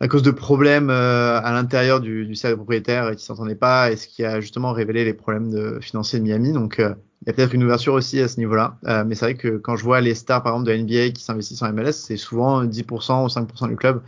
à 0.00 0.08
cause 0.08 0.22
de 0.22 0.30
problèmes 0.30 0.88
euh, 0.88 1.38
à 1.40 1.52
l'intérieur 1.52 2.00
du, 2.00 2.26
du 2.26 2.34
cercle 2.34 2.56
propriétaire 2.56 3.14
qui 3.14 3.24
s'entendaient 3.24 3.54
pas 3.54 3.90
et 3.90 3.96
ce 3.96 4.08
qui 4.08 4.24
a 4.24 4.40
justement 4.40 4.72
révélé 4.72 5.04
les 5.04 5.12
problèmes 5.12 5.50
de, 5.50 5.78
financiers 5.80 6.18
de 6.18 6.24
Miami. 6.24 6.52
Donc 6.52 6.80
euh, 6.80 6.94
il 7.22 7.28
y 7.28 7.30
a 7.30 7.34
peut-être 7.34 7.54
une 7.54 7.62
ouverture 7.64 7.92
aussi 7.92 8.18
à 8.20 8.28
ce 8.28 8.38
niveau-là. 8.38 8.76
Euh, 8.86 9.04
mais 9.06 9.14
c'est 9.14 9.26
vrai 9.26 9.34
que 9.34 9.58
quand 9.58 9.76
je 9.76 9.84
vois 9.84 10.00
les 10.00 10.14
stars 10.14 10.42
par 10.42 10.54
exemple 10.54 10.70
de 10.70 10.76
NBA 10.76 11.12
qui 11.12 11.22
s'investissent 11.22 11.62
en 11.62 11.70
MLS, 11.72 11.92
c'est 11.92 12.16
souvent 12.16 12.64
10% 12.64 13.24
ou 13.24 13.26
5% 13.28 13.68
du 13.68 13.76
club. 13.76 14.02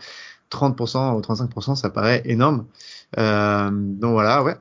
30% 0.50 1.16
ou 1.16 1.20
35%, 1.20 1.76
ça 1.76 1.90
paraît 1.90 2.22
énorme. 2.24 2.66
donc 3.16 4.12
voilà, 4.12 4.42
ouais. 4.42 4.54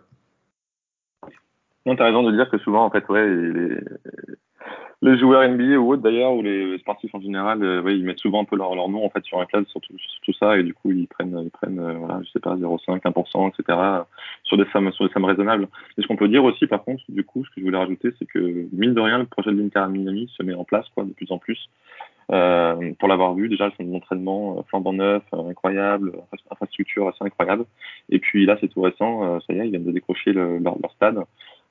Non, 1.85 1.95
t'as 1.95 2.05
raison 2.05 2.23
de 2.23 2.31
dire 2.31 2.49
que 2.49 2.57
souvent, 2.59 2.85
en 2.85 2.91
fait, 2.91 3.07
ouais, 3.09 3.27
les, 3.27 3.77
les 5.03 5.17
joueurs 5.17 5.47
NBA 5.49 5.77
ou 5.77 5.93
autres 5.93 6.03
d'ailleurs, 6.03 6.33
ou 6.33 6.43
les 6.43 6.77
sportifs 6.77 7.13
en 7.15 7.21
général, 7.21 7.63
euh, 7.63 7.91
ils 7.91 8.03
mettent 8.03 8.19
souvent 8.19 8.41
un 8.41 8.45
peu 8.45 8.55
leur, 8.55 8.75
leur 8.75 8.87
nom 8.87 9.03
en 9.03 9.09
fait 9.09 9.23
sur 9.23 9.39
un 9.39 9.45
club, 9.45 9.65
sur 9.67 9.81
tout, 9.81 9.93
tout, 10.23 10.33
ça, 10.33 10.57
et 10.57 10.63
du 10.63 10.75
coup 10.75 10.91
ils 10.91 11.07
prennent, 11.07 11.41
ils 11.43 11.49
prennent, 11.49 11.79
euh, 11.79 11.93
voilà, 11.93 12.21
je 12.23 12.29
sais 12.29 12.39
pas, 12.39 12.55
0,5, 12.55 13.01
1%, 13.01 13.49
etc. 13.49 13.79
sur 14.43 14.57
des 14.57 14.65
sommes, 14.71 14.91
sur 14.91 15.07
des 15.07 15.13
sommes 15.13 15.25
raisonnables. 15.25 15.67
Et 15.97 16.03
ce 16.03 16.07
qu'on 16.07 16.17
peut 16.17 16.27
dire 16.27 16.43
aussi, 16.43 16.67
par 16.67 16.83
contre, 16.83 17.03
du 17.09 17.23
coup, 17.23 17.43
ce 17.43 17.49
que 17.49 17.61
je 17.61 17.63
voulais 17.63 17.79
rajouter, 17.79 18.11
c'est 18.19 18.25
que 18.25 18.67
mine 18.71 18.93
de 18.93 19.01
rien, 19.01 19.17
le 19.17 19.25
projet 19.25 19.51
de 19.51 19.59
l'Inter 19.59 19.85
Miami 19.89 20.31
se 20.37 20.43
met 20.43 20.53
en 20.53 20.65
place, 20.65 20.87
quoi, 20.93 21.03
de 21.03 21.13
plus 21.13 21.31
en 21.31 21.39
plus. 21.39 21.69
Euh, 22.31 22.93
pour 22.99 23.09
l'avoir 23.09 23.33
vu, 23.33 23.49
déjà, 23.49 23.65
le 23.65 23.71
centre 23.71 23.89
d'entraînement 23.91 24.59
euh, 24.59 24.61
flambant 24.69 24.93
neuf, 24.93 25.23
incroyable, 25.33 26.13
infrastructure 26.51 27.07
assez 27.07 27.25
incroyable. 27.25 27.65
Et 28.09 28.19
puis 28.19 28.45
là, 28.45 28.55
c'est 28.61 28.67
tout 28.67 28.81
récent, 28.81 29.39
ça 29.41 29.53
y 29.53 29.59
est, 29.59 29.65
ils 29.65 29.71
viennent 29.71 29.83
de 29.83 29.91
décrocher 29.91 30.31
le, 30.31 30.59
leur, 30.59 30.77
leur 30.79 30.91
stade 30.91 31.23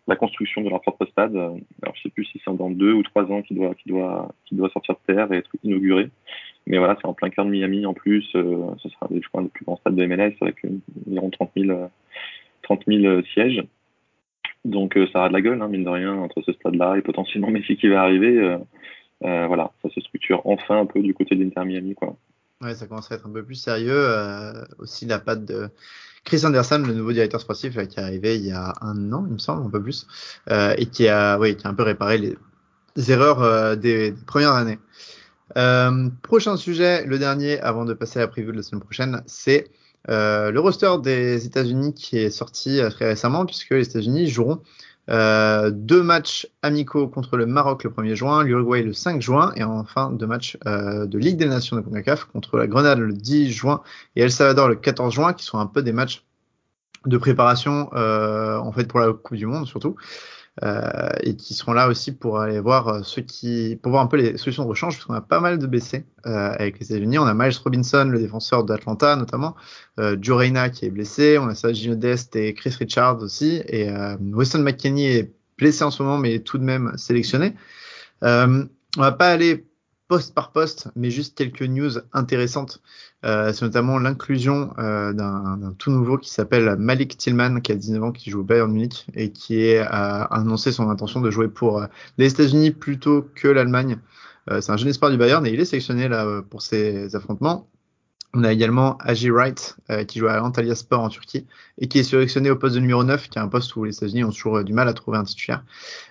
la 0.07 0.17
construction 0.17 0.63
de 0.63 0.69
leur 0.69 0.81
propre 0.81 1.07
stade. 1.07 1.35
Euh, 1.37 1.51
alors, 1.83 1.95
je 1.95 2.03
sais 2.03 2.11
plus 2.11 2.25
si 2.25 2.41
c'est 2.45 2.55
dans 2.55 2.71
deux 2.71 2.93
ou 2.93 3.03
trois 3.03 3.25
ans 3.25 3.43
qu'il 3.43 3.57
doit, 3.57 3.75
doit, 3.87 4.35
doit 4.53 4.71
sortir 4.71 4.97
de 4.97 5.15
terre 5.15 5.33
et 5.33 5.37
être 5.37 5.51
inauguré. 5.63 6.11
Mais 6.67 6.79
voilà, 6.79 6.97
c'est 7.01 7.07
en 7.07 7.15
plein 7.15 7.31
cœur 7.31 7.45
de 7.45 7.51
Miami 7.51 7.87
en 7.87 7.95
plus. 7.95 8.29
Euh, 8.35 8.67
ce 8.79 8.89
sera, 8.89 9.09
je 9.11 9.27
crois, 9.29 9.43
le 9.43 9.49
plus 9.49 9.65
grand 9.65 9.77
stade 9.77 9.97
de 9.97 10.07
MLS 10.07 10.35
avec 10.41 10.65
environ 11.07 11.31
30 11.31 11.51
000, 11.57 11.91
30 12.63 12.83
000 12.87 13.23
sièges. 13.35 13.65
Donc, 14.65 14.97
euh, 14.97 15.07
ça 15.13 15.25
a 15.25 15.29
de 15.29 15.33
la 15.33 15.41
gueule, 15.41 15.61
hein, 15.63 15.69
mine 15.69 15.85
de 15.85 15.89
rien, 15.89 16.15
entre 16.15 16.43
ce 16.43 16.53
stade-là 16.53 16.97
et 16.97 17.03
potentiellement 17.03 17.51
Messi 17.51 17.77
qui 17.77 17.89
va 17.89 18.03
arriver. 18.03 18.59
Euh, 19.23 19.47
voilà, 19.47 19.73
ça 19.83 19.91
se 19.91 20.01
structure 20.01 20.43
enfin 20.45 20.81
un 20.81 20.87
peu 20.87 21.01
du 21.01 21.15
côté 21.15 21.35
de 21.35 21.43
l'Inter 21.43 21.65
Miami, 21.65 21.95
quoi. 21.95 22.17
Ouais, 22.63 22.75
ça 22.75 22.87
commence 22.87 23.11
à 23.11 23.15
être 23.15 23.27
un 23.27 23.33
peu 23.33 23.43
plus 23.43 23.55
sérieux. 23.55 24.05
aussi, 24.79 25.07
la 25.07 25.19
patte 25.19 25.47
de 25.47 25.69
Chris 26.25 26.45
Anderson, 26.45 26.83
le 26.87 26.93
nouveau 26.93 27.13
directeur 27.13 27.41
sportif 27.41 27.73
qui 27.73 27.79
est 27.79 27.99
arrivé 27.99 28.37
il 28.37 28.47
y 28.47 28.53
a 28.53 28.75
un 28.83 29.13
an, 29.13 29.25
il 29.27 29.35
me 29.35 29.39
semble, 29.39 29.67
un 29.67 29.71
peu 29.71 29.83
plus, 29.83 30.07
euh, 30.51 30.75
et 30.77 30.87
qui 30.87 31.09
a, 31.09 31.39
oui, 31.39 31.57
qui 31.57 31.67
a 31.67 31.71
un 31.71 31.75
peu 31.75 31.83
réparé 31.83 32.19
les, 32.19 33.11
erreurs 33.11 33.43
euh, 33.43 33.77
des, 33.77 34.15
premières 34.27 34.53
années. 34.53 34.79
Euh, 35.57 36.09
prochain 36.23 36.57
sujet, 36.57 37.05
le 37.07 37.19
dernier, 37.19 37.61
avant 37.61 37.85
de 37.85 37.95
passer 37.95 38.19
à 38.19 38.23
la 38.23 38.29
preview 38.29 38.53
de 38.53 38.59
la 38.59 38.63
semaine 38.63 38.83
prochaine, 38.83 39.23
c'est 39.27 39.71
le 40.09 40.59
roster 40.59 40.91
des 41.03 41.47
États-Unis 41.47 41.95
qui 41.95 42.19
est 42.19 42.31
sorti 42.31 42.81
très 42.91 43.09
récemment, 43.09 43.45
puisque 43.47 43.71
les 43.71 43.87
États-Unis 43.87 44.29
joueront 44.29 44.63
euh, 45.11 45.71
deux 45.71 46.03
matchs 46.03 46.49
amicaux 46.63 47.09
contre 47.09 47.37
le 47.37 47.47
Maroc 47.47 47.85
le 47.85 47.91
1er 47.91 48.15
juin, 48.15 48.45
l'Uruguay 48.45 48.83
le 48.83 48.93
5 48.93 49.21
juin, 49.21 49.53
et 49.57 49.65
enfin 49.65 50.11
deux 50.11 50.27
matchs 50.27 50.57
euh, 50.67 51.07
de 51.07 51.19
Ligue 51.19 51.37
des 51.37 51.47
Nations 51.47 51.77
de 51.77 51.81
CONCACAF 51.81 52.25
contre 52.27 52.59
la 52.59 52.67
Grenade 52.67 52.99
le 52.99 53.13
10 53.13 53.51
juin 53.51 53.83
et 54.15 54.23
El 54.23 54.31
Salvador 54.31 54.69
le 54.69 54.77
14 54.77 55.13
juin, 55.13 55.33
qui 55.33 55.45
sont 55.45 55.59
un 55.59 55.67
peu 55.67 55.83
des 55.83 55.93
matchs 55.93 56.25
de 57.07 57.17
préparation 57.17 57.91
euh, 57.95 58.59
en 58.59 58.73
fait 58.73 58.85
pour 58.85 59.01
la 59.01 59.13
Coupe 59.13 59.37
du 59.37 59.47
Monde 59.47 59.67
surtout. 59.67 59.97
Euh, 60.63 61.09
et 61.23 61.37
qui 61.37 61.55
seront 61.55 61.73
là 61.73 61.89
aussi 61.89 62.13
pour 62.13 62.39
aller 62.39 62.61
voir 62.61 62.89
euh, 62.89 63.03
ceux 63.03 63.23
qui, 63.23 63.79
pour 63.83 63.93
voir 63.93 64.03
un 64.03 64.07
peu 64.07 64.19
les 64.19 64.37
solutions 64.37 64.65
de 64.65 64.69
rechange, 64.69 64.97
parce 64.97 65.07
qu'on 65.07 65.15
a 65.15 65.23
pas 65.23 65.41
mal 65.41 65.59
de 65.59 65.67
BC 65.67 66.05
euh, 66.27 66.53
avec 66.53 66.79
les 66.79 66.93
États-Unis. 66.93 67.19
On 67.19 67.25
a 67.25 67.33
Miles 67.33 67.57
Robinson, 67.65 68.05
le 68.05 68.19
défenseur 68.19 68.65
d'Atlanta 68.65 69.17
notamment, 69.17 69.57
euh, 69.99 70.19
Joe 70.21 70.37
Reina 70.37 70.69
qui 70.69 70.85
est 70.85 70.91
blessé, 70.91 71.39
on 71.39 71.49
a 71.49 71.55
Sergio 71.55 71.95
Dest 71.95 72.37
et 72.37 72.53
Chris 72.53 72.77
Richards 72.79 73.23
aussi, 73.23 73.63
et 73.69 73.89
euh, 73.89 74.17
Weston 74.21 74.59
McKinney 74.59 75.07
est 75.07 75.33
blessé 75.57 75.83
en 75.83 75.91
ce 75.91 76.03
moment, 76.03 76.19
mais 76.19 76.41
tout 76.41 76.59
de 76.59 76.65
même 76.65 76.93
sélectionné. 76.97 77.55
Euh, 78.23 78.65
on 78.99 79.01
va 79.01 79.13
pas 79.13 79.31
aller 79.31 79.65
poste 80.11 80.35
par 80.35 80.51
poste, 80.51 80.89
mais 80.97 81.09
juste 81.09 81.39
quelques 81.39 81.63
news 81.63 81.93
intéressantes. 82.13 82.83
Euh, 83.25 83.53
c'est 83.53 83.65
notamment 83.65 83.97
l'inclusion 83.97 84.75
euh, 84.81 85.13
d'un 85.13 85.73
tout 85.79 85.93
nouveau 85.93 86.19
qui 86.19 86.31
s'appelle 86.31 86.75
Malik 86.77 87.17
Tillman, 87.17 87.61
qui 87.61 87.71
a 87.71 87.77
19 87.77 88.03
ans, 88.03 88.11
qui 88.11 88.29
joue 88.29 88.41
au 88.41 88.43
Bayern 88.43 88.73
Munich 88.73 89.07
et 89.15 89.31
qui 89.31 89.77
a 89.77 90.23
annoncé 90.25 90.73
son 90.73 90.91
intention 90.91 91.21
de 91.21 91.31
jouer 91.31 91.47
pour 91.47 91.79
euh, 91.79 91.87
les 92.19 92.29
États-Unis 92.29 92.73
plutôt 92.73 93.25
que 93.37 93.47
l'Allemagne. 93.47 93.99
Euh, 94.51 94.61
c'est 94.61 94.73
un 94.73 94.77
jeune 94.77 94.89
espoir 94.89 95.13
du 95.13 95.17
Bayern 95.17 95.47
et 95.47 95.53
il 95.53 95.61
est 95.61 95.65
sélectionné 95.65 96.09
là 96.09 96.43
pour 96.51 96.61
ces 96.61 97.15
affrontements. 97.15 97.69
On 98.35 98.43
a 98.43 98.53
également 98.53 98.99
Aji 98.99 99.31
Wright 99.31 99.77
qui 100.09 100.19
joue 100.19 100.27
à 100.27 100.43
Antalya 100.43 100.75
Sport 100.75 101.03
en 101.03 101.09
Turquie 101.09 101.47
et 101.79 101.87
qui 101.87 102.01
est 102.01 102.05
sélectionné 102.05 102.51
au 102.51 102.57
poste 102.57 102.75
de 102.75 102.81
numéro 102.81 103.05
9, 103.05 103.29
qui 103.29 103.39
est 103.39 103.43
un 103.43 103.49
poste 103.49 103.77
où 103.77 103.85
les 103.85 103.95
États-Unis 103.95 104.25
ont 104.25 104.31
toujours 104.31 104.65
du 104.65 104.73
mal 104.73 104.89
à 104.89 104.93
trouver 104.93 105.19
un 105.19 105.25
titulaire. 105.25 105.65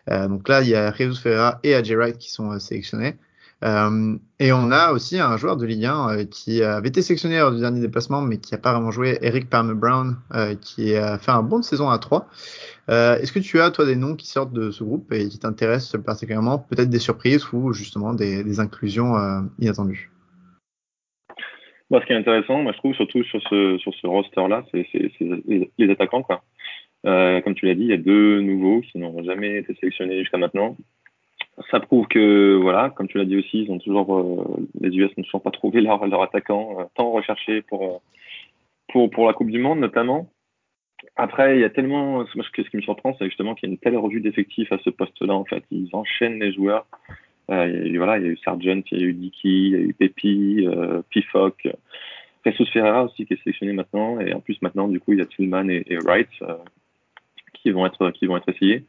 donc 0.07 0.47
là, 0.47 0.61
il 0.61 0.69
y 0.69 0.75
a 0.75 0.93
Jesus 0.93 1.21
Ferreira 1.21 1.59
et 1.63 1.75
Aji 1.75 1.95
Wright 1.95 2.17
qui 2.17 2.31
sont 2.31 2.57
sélectionnés. 2.59 3.17
Euh, 3.63 4.17
et 4.39 4.53
on 4.53 4.71
a 4.71 4.91
aussi 4.93 5.19
un 5.19 5.35
joueur 5.35 5.57
de 5.57 5.65
Ligue 5.65 5.85
1 5.85 6.09
euh, 6.09 6.25
qui 6.25 6.63
avait 6.63 6.87
été 6.87 7.01
sélectionné 7.01 7.39
lors 7.39 7.51
du 7.51 7.59
dernier 7.59 7.81
déplacement, 7.81 8.21
mais 8.21 8.37
qui 8.37 8.55
a 8.55 8.57
pas 8.57 8.73
vraiment 8.73 8.91
joué, 8.91 9.17
Eric 9.21 9.49
Palmer 9.49 9.73
Brown, 9.73 10.15
euh, 10.33 10.55
qui 10.55 10.95
a 10.95 11.17
fait 11.17 11.31
un 11.31 11.43
bon 11.43 11.59
de 11.59 11.63
saison 11.63 11.89
à 11.89 11.97
3. 11.97 12.27
Est-ce 12.87 13.31
que 13.31 13.39
tu 13.39 13.59
as, 13.59 13.69
toi, 13.71 13.85
des 13.85 13.95
noms 13.95 14.15
qui 14.15 14.27
sortent 14.27 14.53
de 14.53 14.71
ce 14.71 14.83
groupe 14.83 15.11
et 15.13 15.27
qui 15.27 15.37
t'intéressent 15.39 16.01
particulièrement, 16.01 16.57
peut-être 16.57 16.89
des 16.89 16.99
surprises 16.99 17.45
ou 17.53 17.71
justement 17.73 18.13
des, 18.13 18.43
des 18.43 18.59
inclusions 18.59 19.13
inattendues? 19.59 20.09
Ce 21.91 22.05
qui 22.05 22.13
est 22.13 22.15
intéressant, 22.15 22.61
moi, 22.61 22.71
je 22.71 22.77
trouve, 22.77 22.93
surtout 22.93 23.23
sur 23.23 23.41
ce, 23.49 23.77
sur 23.79 23.93
ce 23.95 24.07
roster-là, 24.07 24.63
c'est 24.71 24.87
les, 24.97 25.91
attaquants. 25.91 26.21
Quoi. 26.21 26.43
Euh, 27.05 27.41
comme 27.41 27.55
tu 27.55 27.65
l'as 27.65 27.75
dit, 27.75 27.83
il 27.83 27.89
y 27.89 27.93
a 27.93 27.97
deux 27.97 28.41
nouveaux 28.41 28.81
qui 28.81 28.97
n'ont 28.99 29.23
jamais 29.23 29.57
été 29.57 29.73
sélectionnés 29.75 30.19
jusqu'à 30.19 30.37
maintenant 30.37 30.75
ça 31.71 31.79
prouve 31.79 32.07
que, 32.07 32.55
voilà, 32.55 32.89
comme 32.89 33.07
tu 33.07 33.17
l'as 33.17 33.25
dit 33.25 33.37
aussi, 33.37 33.63
ils 33.63 33.71
ont 33.71 33.79
toujours, 33.79 34.17
euh, 34.17 34.67
les 34.79 34.95
US 34.97 35.15
n'ont 35.17 35.23
toujours 35.23 35.41
pas 35.41 35.51
trouvé 35.51 35.81
leur, 35.81 36.05
leur 36.07 36.21
attaquant 36.21 36.79
euh, 36.79 36.83
tant 36.95 37.11
recherché 37.11 37.61
pour, 37.61 37.83
euh, 37.83 37.97
pour, 38.89 39.09
pour 39.09 39.27
la 39.27 39.33
Coupe 39.33 39.51
du 39.51 39.59
Monde, 39.59 39.79
notamment. 39.79 40.29
Après, 41.15 41.57
il 41.57 41.61
y 41.61 41.65
a 41.65 41.69
tellement, 41.69 42.25
ce 42.25 42.61
qui 42.61 42.77
me 42.77 42.81
surprend, 42.81 43.15
c'est 43.17 43.25
justement 43.25 43.55
qu'il 43.55 43.69
y 43.69 43.71
a 43.71 43.73
une 43.73 43.79
telle 43.79 43.97
revue 43.97 44.21
d'effectifs 44.21 44.71
à 44.71 44.77
ce 44.79 44.89
poste-là, 44.89 45.33
en 45.33 45.45
fait. 45.45 45.63
Ils 45.71 45.89
enchaînent 45.93 46.39
les 46.39 46.51
joueurs. 46.51 46.85
Euh, 47.49 47.67
il 47.67 47.87
y 47.87 47.89
a 47.91 47.93
eu, 47.93 47.97
voilà, 47.97 48.17
il 48.17 48.25
y 48.25 48.27
a 48.27 48.31
eu 48.31 48.37
Sargent, 48.37 48.81
il 48.91 48.99
y 48.99 49.03
a 49.03 49.07
eu 49.07 49.13
Dicky, 49.13 49.67
il 49.67 49.71
y 49.71 49.75
a 49.75 49.79
eu 49.79 49.93
Pepi, 49.93 50.67
euh, 50.67 51.01
Pifoc, 51.09 51.67
Jesus 52.45 52.65
Ferreira 52.71 53.05
aussi 53.05 53.25
qui 53.25 53.33
est 53.33 53.43
sélectionné 53.43 53.73
maintenant. 53.73 54.19
Et 54.19 54.33
en 54.33 54.41
plus, 54.41 54.61
maintenant, 54.61 54.87
du 54.87 54.99
coup, 54.99 55.13
il 55.13 55.19
y 55.19 55.21
a 55.21 55.25
Tillman 55.25 55.69
et, 55.69 55.83
et 55.87 55.97
Wright 55.97 56.29
qui 57.53 57.71
vont 57.71 57.85
être, 57.85 58.11
qui 58.11 58.25
vont 58.25 58.37
être 58.37 58.49
essayés. 58.49 58.83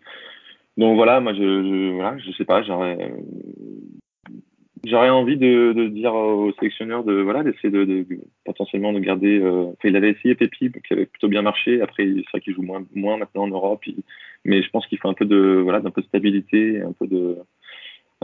Donc 0.80 0.96
voilà, 0.96 1.20
moi 1.20 1.34
je, 1.34 1.92
voilà, 1.92 2.16
je 2.16 2.32
sais 2.32 2.46
pas, 2.46 2.62
j'aurais 2.62 3.10
envie 5.10 5.36
de, 5.36 5.74
de, 5.74 5.88
dire 5.88 6.14
au 6.14 6.54
sélectionneur 6.54 7.04
de 7.04 7.20
voilà 7.20 7.42
d'essayer 7.42 7.68
de, 7.68 7.84
de, 7.84 8.06
potentiellement 8.46 8.94
de 8.94 8.98
garder. 9.00 9.38
Euh, 9.38 9.66
il 9.84 9.94
avait 9.94 10.12
essayé 10.12 10.34
Pépi 10.34 10.72
qui 10.72 10.94
avait 10.94 11.04
plutôt 11.04 11.28
bien 11.28 11.42
marché. 11.42 11.82
Après, 11.82 12.04
c'est 12.06 12.30
vrai 12.30 12.40
qu'il 12.40 12.54
joue 12.54 12.62
moins 12.62 12.82
moins 12.94 13.18
maintenant 13.18 13.42
en 13.42 13.48
Europe. 13.48 13.84
mais 14.46 14.62
je 14.62 14.70
pense 14.70 14.86
qu'il 14.86 14.96
faut 14.96 15.10
un 15.10 15.12
peu 15.12 15.26
de 15.26 15.60
voilà 15.62 15.80
d'un 15.80 15.90
peu 15.90 16.00
de 16.00 16.06
stabilité, 16.06 16.80
un 16.80 16.92
peu 16.92 17.06
de 17.06 17.36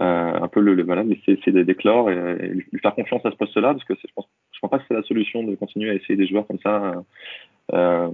euh, 0.01 0.41
un 0.41 0.49
peu 0.49 0.61
le, 0.61 0.83
voilà 0.83 1.03
laisser 1.03 1.33
essayer 1.33 1.63
d'éclore 1.63 2.11
et, 2.11 2.49
lui 2.73 2.81
faire 2.81 2.95
confiance 2.95 3.27
à 3.27 3.33
ce 3.33 3.37
poste-là 3.37 3.75
parce 3.75 3.85
que 3.85 3.95
je 3.95 4.13
pense 4.15 4.29
je 4.53 4.61
pense 4.61 4.71
pas 4.71 4.79
que 4.79 4.85
c'est 4.89 4.95
la 4.95 5.03
solution 5.03 5.43
de 5.43 5.55
continuer 5.57 5.91
à 5.91 5.95
essayer 5.95 6.17
des 6.17 6.27
joueurs 6.27 6.47
comme 6.47 6.61
ça. 6.61 7.05
Euh, 7.75 8.09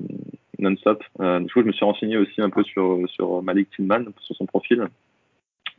non-stop. 0.62 1.02
Euh, 1.20 1.44
je 1.54 1.60
me 1.60 1.72
suis 1.72 1.84
renseigné 1.84 2.16
aussi 2.16 2.40
un 2.40 2.50
peu 2.50 2.62
sur, 2.64 3.00
sur 3.10 3.42
Malik 3.42 3.70
Tillman, 3.70 4.04
sur 4.20 4.36
son 4.36 4.46
profil, 4.46 4.86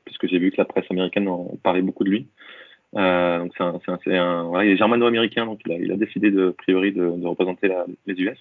puisque 0.06 0.28
j'ai 0.28 0.40
vu 0.40 0.52
que 0.52 0.58
la 0.58 0.66
presse 0.66 0.86
américaine 0.90 1.28
en 1.28 1.52
parlait 1.64 1.82
beaucoup 1.82 2.04
de 2.04 2.10
lui. 2.10 2.28
Euh, 2.96 3.48
c'est 3.58 3.64
un, 3.64 3.80
un, 3.88 4.54
un 4.54 4.64
il 4.64 4.72
est 4.72 4.78
germano-américain, 4.78 5.46
donc 5.46 5.62
il 5.66 5.92
a, 5.92 5.96
décidé 5.96 6.30
de, 6.30 6.52
priori 6.52 6.92
de, 6.92 7.26
représenter 7.26 7.70
les 8.06 8.16
US. 8.22 8.38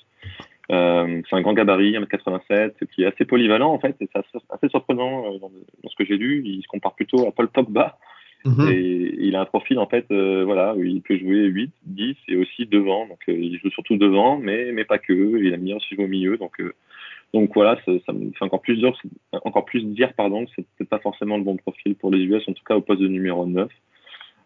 Euh, 0.71 1.23
c'est 1.29 1.37
un 1.37 1.41
grand 1.41 1.55
gabarit, 1.55 1.93
1m87, 1.93 2.87
qui 2.95 3.03
est 3.03 3.07
assez 3.07 3.25
polyvalent 3.25 3.73
en 3.73 3.79
fait, 3.79 3.97
et 4.01 4.09
c'est 4.13 4.19
assez, 4.51 4.69
surprenant 4.69 5.25
euh, 5.25 5.39
dans, 5.39 5.51
dans, 5.83 5.91
ce 5.91 5.97
que 5.97 6.05
j'ai 6.05 6.17
lu. 6.17 6.43
Il 6.45 6.63
se 6.63 6.69
compare 6.69 6.95
plutôt 6.95 7.27
à 7.27 7.33
Paul 7.33 7.49
Pogba, 7.49 7.99
Mmh. 8.45 8.69
Et 8.71 9.15
il 9.21 9.37
a 9.37 9.43
un 9.43 9.45
profil 9.45 9.79
en 9.79 9.87
fait, 9.87 10.07
euh, 10.11 10.45
voilà, 10.45 10.75
où 10.75 10.83
il 10.83 11.01
peut 11.01 11.17
jouer 11.17 11.45
8, 11.45 11.73
10 11.85 12.17
et 12.29 12.37
aussi 12.37 12.67
devant. 12.67 13.07
Donc 13.07 13.21
euh, 13.29 13.33
il 13.33 13.59
joue 13.59 13.71
surtout 13.71 13.97
devant, 13.97 14.37
mais 14.37 14.73
mais 14.73 14.85
pas 14.85 14.99
que. 14.99 15.13
Il 15.13 15.53
aime 15.53 15.63
bien 15.63 15.77
aussi 15.77 15.95
jouer 15.95 16.05
au 16.05 16.09
milieu. 16.09 16.37
Donc 16.39 16.61
euh, 16.61 16.75
donc 17.33 17.51
voilà, 17.55 17.79
ça, 17.85 18.13
me 18.13 18.31
fait 18.33 18.45
encore 18.45 18.61
plus 18.61 18.77
dire, 18.77 18.93
encore 19.33 19.65
plus 19.65 19.85
dire 19.85 20.13
pardon, 20.15 20.45
que 20.45 20.51
c'est 20.57 20.67
peut-être 20.77 20.91
pas 20.91 20.99
forcément 20.99 21.39
le 21.39 21.45
bon 21.45 21.57
profil 21.57 21.95
pour 21.95 22.11
les 22.11 22.19
US, 22.19 22.43
en 22.49 22.53
tout 22.53 22.65
cas 22.65 22.77
au 22.77 22.81
poste 22.81 23.01
de 23.01 23.09
numéro 23.09 23.47
9. 23.47 23.71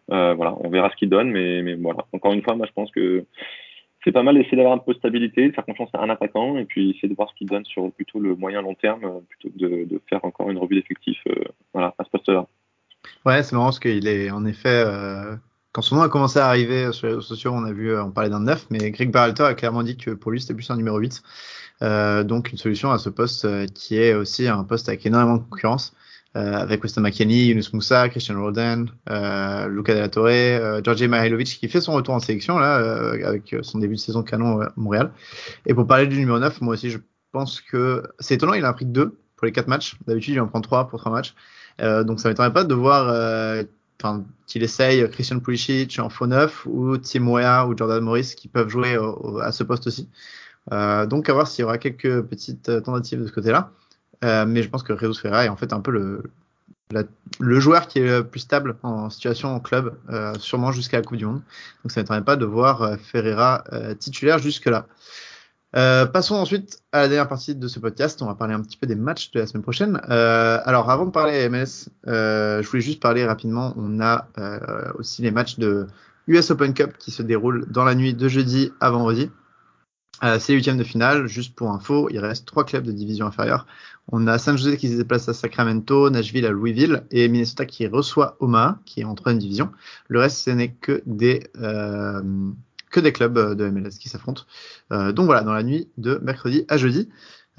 Euh, 0.09 0.33
voilà, 0.35 0.55
on 0.61 0.69
verra 0.69 0.89
ce 0.91 0.95
qu'il 0.95 1.09
donne, 1.09 1.31
mais 1.31 1.61
mais 1.63 1.73
voilà. 1.75 2.05
Encore 2.13 2.33
une 2.33 2.43
fois, 2.43 2.55
moi 2.55 2.67
je 2.67 2.73
pense 2.73 2.91
que 2.91 3.25
c'est 4.03 4.11
pas 4.11 4.23
mal 4.23 4.35
d'essayer 4.35 4.57
d'avoir 4.57 4.75
un 4.75 4.77
peu 4.77 4.93
de 4.93 4.99
stabilité, 4.99 5.49
de 5.49 5.53
faire 5.53 5.65
confiance 5.65 5.89
à 5.93 6.01
un 6.01 6.09
attaquant 6.09 6.57
et 6.59 6.65
puis 6.65 6.91
essayer 6.91 7.09
de 7.09 7.15
voir 7.15 7.29
ce 7.31 7.35
qu'il 7.35 7.47
donne 7.47 7.65
sur 7.65 7.91
plutôt 7.91 8.19
le 8.19 8.35
moyen 8.35 8.61
long 8.61 8.75
terme 8.75 9.21
plutôt 9.27 9.49
que 9.49 9.57
de, 9.57 9.85
de 9.85 10.01
faire 10.07 10.23
encore 10.23 10.49
une 10.51 10.59
revue 10.59 10.75
d'effectifs 10.75 11.23
voilà, 11.73 11.93
à 11.97 12.03
ce 12.05 12.09
poste-là. 12.11 12.47
Ouais, 13.25 13.43
c'est 13.43 13.53
marrant 13.53 13.65
parce 13.65 13.79
qu'il 13.79 14.07
est 14.07 14.31
en 14.31 14.45
effet, 14.45 14.83
euh, 14.85 15.35
quand 15.71 15.81
son 15.81 15.95
nom 15.95 16.01
a 16.01 16.09
commencé 16.09 16.39
à 16.39 16.47
arriver 16.47 16.91
sur 16.91 17.07
les 17.07 17.13
réseaux 17.13 17.21
sociaux, 17.21 17.51
on 17.53 17.63
a 17.63 17.71
vu, 17.71 17.97
on 17.97 18.11
parlait 18.11 18.29
d'un 18.29 18.39
9, 18.39 18.67
mais 18.69 18.91
Greg 18.91 19.11
Berhalter 19.11 19.43
a 19.43 19.53
clairement 19.53 19.83
dit 19.83 19.97
que 19.97 20.11
pour 20.11 20.31
lui 20.31 20.41
c'était 20.41 20.53
plus 20.53 20.69
un 20.69 20.77
numéro 20.77 20.97
8. 20.97 21.21
donc 22.25 22.51
une 22.51 22.57
solution 22.57 22.91
à 22.91 22.97
ce 22.97 23.09
poste 23.09 23.47
qui 23.73 23.97
est 23.97 24.13
aussi 24.13 24.47
un 24.47 24.63
poste 24.63 24.89
avec 24.89 25.05
énormément 25.05 25.37
de 25.37 25.43
concurrence. 25.43 25.93
Euh, 26.37 26.53
avec 26.53 26.83
Weston 26.83 27.01
McKennie, 27.01 27.47
Yunus 27.47 27.73
Moussa, 27.73 28.09
Christian 28.09 28.39
Roden, 28.39 28.91
euh, 29.09 29.67
Luca 29.69 29.93
Della 29.95 30.09
Torre, 30.09 30.27
euh, 30.27 30.81
Georgi 30.83 31.07
Mihailovic 31.07 31.47
qui 31.47 31.67
fait 31.67 31.81
son 31.81 31.93
retour 31.93 32.13
en 32.13 32.19
sélection 32.19 32.59
là 32.59 32.79
euh, 32.79 33.25
avec 33.25 33.55
son 33.63 33.79
début 33.79 33.95
de 33.95 33.99
saison 33.99 34.21
canon 34.21 34.61
à 34.61 34.71
Montréal. 34.75 35.11
Et 35.65 35.73
pour 35.73 35.87
parler 35.87 36.05
du 36.05 36.17
numéro 36.17 36.37
9, 36.37 36.61
moi 36.61 36.73
aussi 36.73 36.91
je 36.91 36.99
pense 37.31 37.61
que 37.61 38.03
c'est 38.19 38.35
étonnant, 38.35 38.53
il 38.53 38.65
a 38.65 38.73
pris 38.73 38.85
deux 38.85 39.17
pour 39.35 39.45
les 39.45 39.51
quatre 39.51 39.67
matchs. 39.67 39.95
D'habitude 40.05 40.35
il 40.35 40.39
en 40.39 40.47
prend 40.47 40.61
trois 40.61 40.87
pour 40.87 40.99
trois 40.99 41.11
matchs. 41.11 41.33
Donc 41.79 42.19
ça 42.19 42.29
m'étonnerait 42.29 42.53
pas 42.53 42.63
de 42.63 42.73
voir 42.73 43.07
enfin 43.99 44.23
qu'il 44.47 44.63
essaye 44.63 45.07
Christian 45.09 45.39
Pulisic 45.39 45.99
en 45.99 46.09
faux 46.09 46.27
neuf 46.27 46.65
ou 46.65 46.97
Tim 46.97 47.27
Weah 47.27 47.67
ou 47.67 47.77
Jordan 47.77 48.03
Morris 48.03 48.33
qui 48.35 48.47
peuvent 48.47 48.69
jouer 48.69 48.97
à 49.41 49.51
ce 49.51 49.63
poste 49.63 49.87
aussi. 49.87 50.09
donc 50.71 51.29
à 51.29 51.33
voir 51.33 51.47
s'il 51.47 51.61
y 51.61 51.65
aura 51.65 51.77
quelques 51.77 52.21
petites 52.23 52.83
tentatives 52.83 53.21
de 53.21 53.27
ce 53.27 53.31
côté-là. 53.31 53.71
Euh, 54.23 54.45
mais 54.45 54.63
je 54.63 54.69
pense 54.69 54.83
que 54.83 54.97
Jesus 54.97 55.19
Ferreira 55.21 55.45
est 55.45 55.49
en 55.49 55.55
fait 55.55 55.73
un 55.73 55.79
peu 55.79 55.91
le, 55.91 56.23
le 57.39 57.59
joueur 57.59 57.87
qui 57.87 57.99
est 57.99 58.07
le 58.07 58.23
plus 58.23 58.39
stable 58.39 58.77
en 58.83 59.09
situation 59.09 59.53
en 59.53 59.59
club, 59.59 59.95
euh, 60.09 60.33
sûrement 60.39 60.71
jusqu'à 60.71 60.97
la 60.97 61.03
Coupe 61.03 61.17
du 61.17 61.25
Monde. 61.25 61.41
Donc 61.83 61.91
ça 61.91 61.99
ne 61.99 62.03
m'étonnerait 62.03 62.25
pas 62.25 62.35
de 62.35 62.45
voir 62.45 62.81
euh, 62.81 62.97
Ferreira 62.97 63.63
titulaire 63.99 64.39
jusque-là. 64.39 64.87
Passons 65.73 66.35
ensuite 66.35 66.81
à 66.91 67.01
la 67.01 67.07
dernière 67.07 67.27
partie 67.27 67.55
de 67.55 67.67
ce 67.67 67.79
podcast. 67.79 68.21
On 68.21 68.25
va 68.25 68.35
parler 68.35 68.53
un 68.53 68.61
petit 68.61 68.77
peu 68.77 68.87
des 68.87 68.95
matchs 68.95 69.31
de 69.31 69.39
la 69.39 69.47
semaine 69.47 69.63
prochaine. 69.63 69.99
alors 70.07 70.89
avant 70.89 71.05
de 71.05 71.11
parler 71.11 71.47
MS, 71.49 71.89
je 72.05 72.67
voulais 72.67 72.81
juste 72.81 73.01
parler 73.01 73.25
rapidement. 73.25 73.73
On 73.77 73.99
a 74.01 74.27
aussi 74.95 75.21
les 75.21 75.31
matchs 75.31 75.57
de 75.59 75.87
US 76.27 76.51
Open 76.51 76.73
Cup 76.73 76.97
qui 76.97 77.11
se 77.11 77.23
déroulent 77.23 77.65
dans 77.69 77.83
la 77.83 77.95
nuit 77.95 78.13
de 78.13 78.27
jeudi 78.27 78.71
à 78.79 78.89
vendredi. 78.89 79.29
Euh, 80.23 80.39
c'est 80.39 80.53
les 80.53 80.57
huitièmes 80.57 80.77
de 80.77 80.83
finale, 80.83 81.27
juste 81.27 81.55
pour 81.55 81.69
info, 81.69 82.09
il 82.09 82.19
reste 82.19 82.47
trois 82.47 82.65
clubs 82.65 82.83
de 82.83 82.91
division 82.91 83.27
inférieure. 83.27 83.67
On 84.11 84.25
a 84.25 84.39
San 84.39 84.57
Jose 84.57 84.75
qui 84.77 84.89
se 84.89 84.95
déplace 84.95 85.29
à 85.29 85.33
Sacramento, 85.33 86.09
Nashville 86.09 86.45
à 86.45 86.49
Louisville 86.49 87.03
et 87.11 87.27
Minnesota 87.27 87.65
qui 87.65 87.85
reçoit 87.87 88.35
Omaha, 88.39 88.79
qui 88.85 89.01
est 89.01 89.03
en 89.03 89.13
troisième 89.13 89.39
division. 89.39 89.71
Le 90.07 90.19
reste, 90.19 90.37
ce 90.37 90.49
n'est 90.49 90.71
que 90.71 91.03
des 91.05 91.47
euh, 91.61 92.21
que 92.91 92.99
des 92.99 93.11
clubs 93.11 93.55
de 93.55 93.69
MLS 93.69 93.97
qui 93.99 94.09
s'affrontent. 94.09 94.43
Euh, 94.91 95.11
donc 95.11 95.25
voilà, 95.25 95.41
dans 95.41 95.53
la 95.53 95.63
nuit 95.63 95.89
de 95.97 96.19
mercredi 96.23 96.65
à 96.69 96.77
jeudi. 96.77 97.09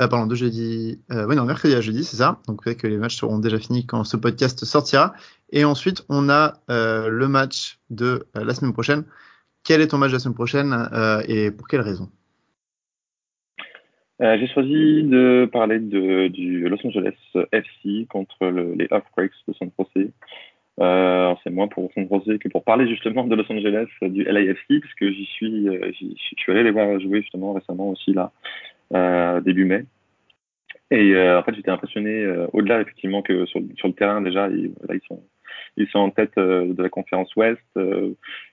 Euh, 0.01 0.07
pardon, 0.07 0.27
de 0.27 0.35
jeudi. 0.35 1.01
Euh, 1.11 1.27
oui, 1.27 1.37
non, 1.37 1.45
mercredi 1.45 1.75
à 1.75 1.81
jeudi, 1.81 2.05
c'est 2.05 2.17
ça. 2.17 2.41
Donc 2.47 2.63
peut-être 2.63 2.79
que 2.79 2.87
les 2.87 2.99
matchs 2.99 3.17
seront 3.17 3.39
déjà 3.39 3.59
finis 3.59 3.87
quand 3.87 4.05
ce 4.05 4.17
podcast 4.17 4.65
sortira. 4.65 5.15
Et 5.51 5.65
ensuite, 5.65 6.05
on 6.09 6.29
a 6.29 6.55
le 6.69 7.27
match 7.27 7.79
de 7.91 8.27
la 8.35 8.55
semaine 8.55 8.73
prochaine. 8.73 9.05
Quel 9.65 9.81
est 9.81 9.89
ton 9.89 9.99
match 9.99 10.11
de 10.11 10.17
la 10.17 10.21
semaine 10.21 10.35
prochaine 10.35 10.89
et 11.27 11.51
pour 11.51 11.69
quelle 11.69 11.81
raison? 11.81 12.09
Euh, 14.21 14.37
j'ai 14.41 14.49
choisi 14.49 15.05
de 15.05 15.49
parler 15.53 15.79
du 15.79 16.69
Los 16.69 16.85
Angeles 16.85 17.15
FC 17.53 18.07
contre 18.09 18.47
le, 18.47 18.75
les 18.75 18.89
Earthquakes 18.91 19.31
de 19.47 19.53
San 19.55 19.71
Jose. 19.79 20.11
Euh, 20.81 21.35
c'est 21.43 21.51
moins 21.51 21.69
pour 21.69 21.91
Jose 21.97 22.39
que 22.39 22.49
pour 22.49 22.63
parler 22.63 22.89
justement 22.89 23.25
de 23.25 23.35
Los 23.35 23.51
Angeles 23.51 23.89
du 24.03 24.23
LAFC, 24.25 24.81
parce 24.81 24.95
que 24.95 25.11
j'y 25.11 25.25
suis, 25.25 25.69
euh, 25.69 25.91
j'y, 25.93 26.17
je 26.17 26.41
suis 26.41 26.53
allé 26.53 26.63
les 26.63 26.71
voir 26.71 27.01
jouer 27.01 27.23
justement 27.23 27.53
récemment 27.53 27.91
aussi 27.91 28.13
là, 28.13 28.33
euh, 28.95 29.41
début 29.41 29.65
mai. 29.65 29.85
Et 30.91 31.15
euh, 31.15 31.41
en 31.41 31.43
fait, 31.43 31.55
j'étais 31.55 31.71
impressionné 31.71 32.27
au-delà 32.53 32.81
effectivement 32.81 33.23
que 33.23 33.45
sur, 33.47 33.61
sur 33.77 33.89
le 33.89 33.95
terrain 33.95 34.21
déjà, 34.21 34.49
ils, 34.49 34.73
là 34.89 34.95
ils 34.95 35.07
sont 35.07 35.23
ils 35.79 35.89
sont 35.89 35.99
en 36.01 36.11
tête 36.11 36.37
euh, 36.39 36.73
de 36.73 36.83
la 36.83 36.89
conférence 36.89 37.35
Ouest. 37.37 37.61
Euh, 37.77 38.13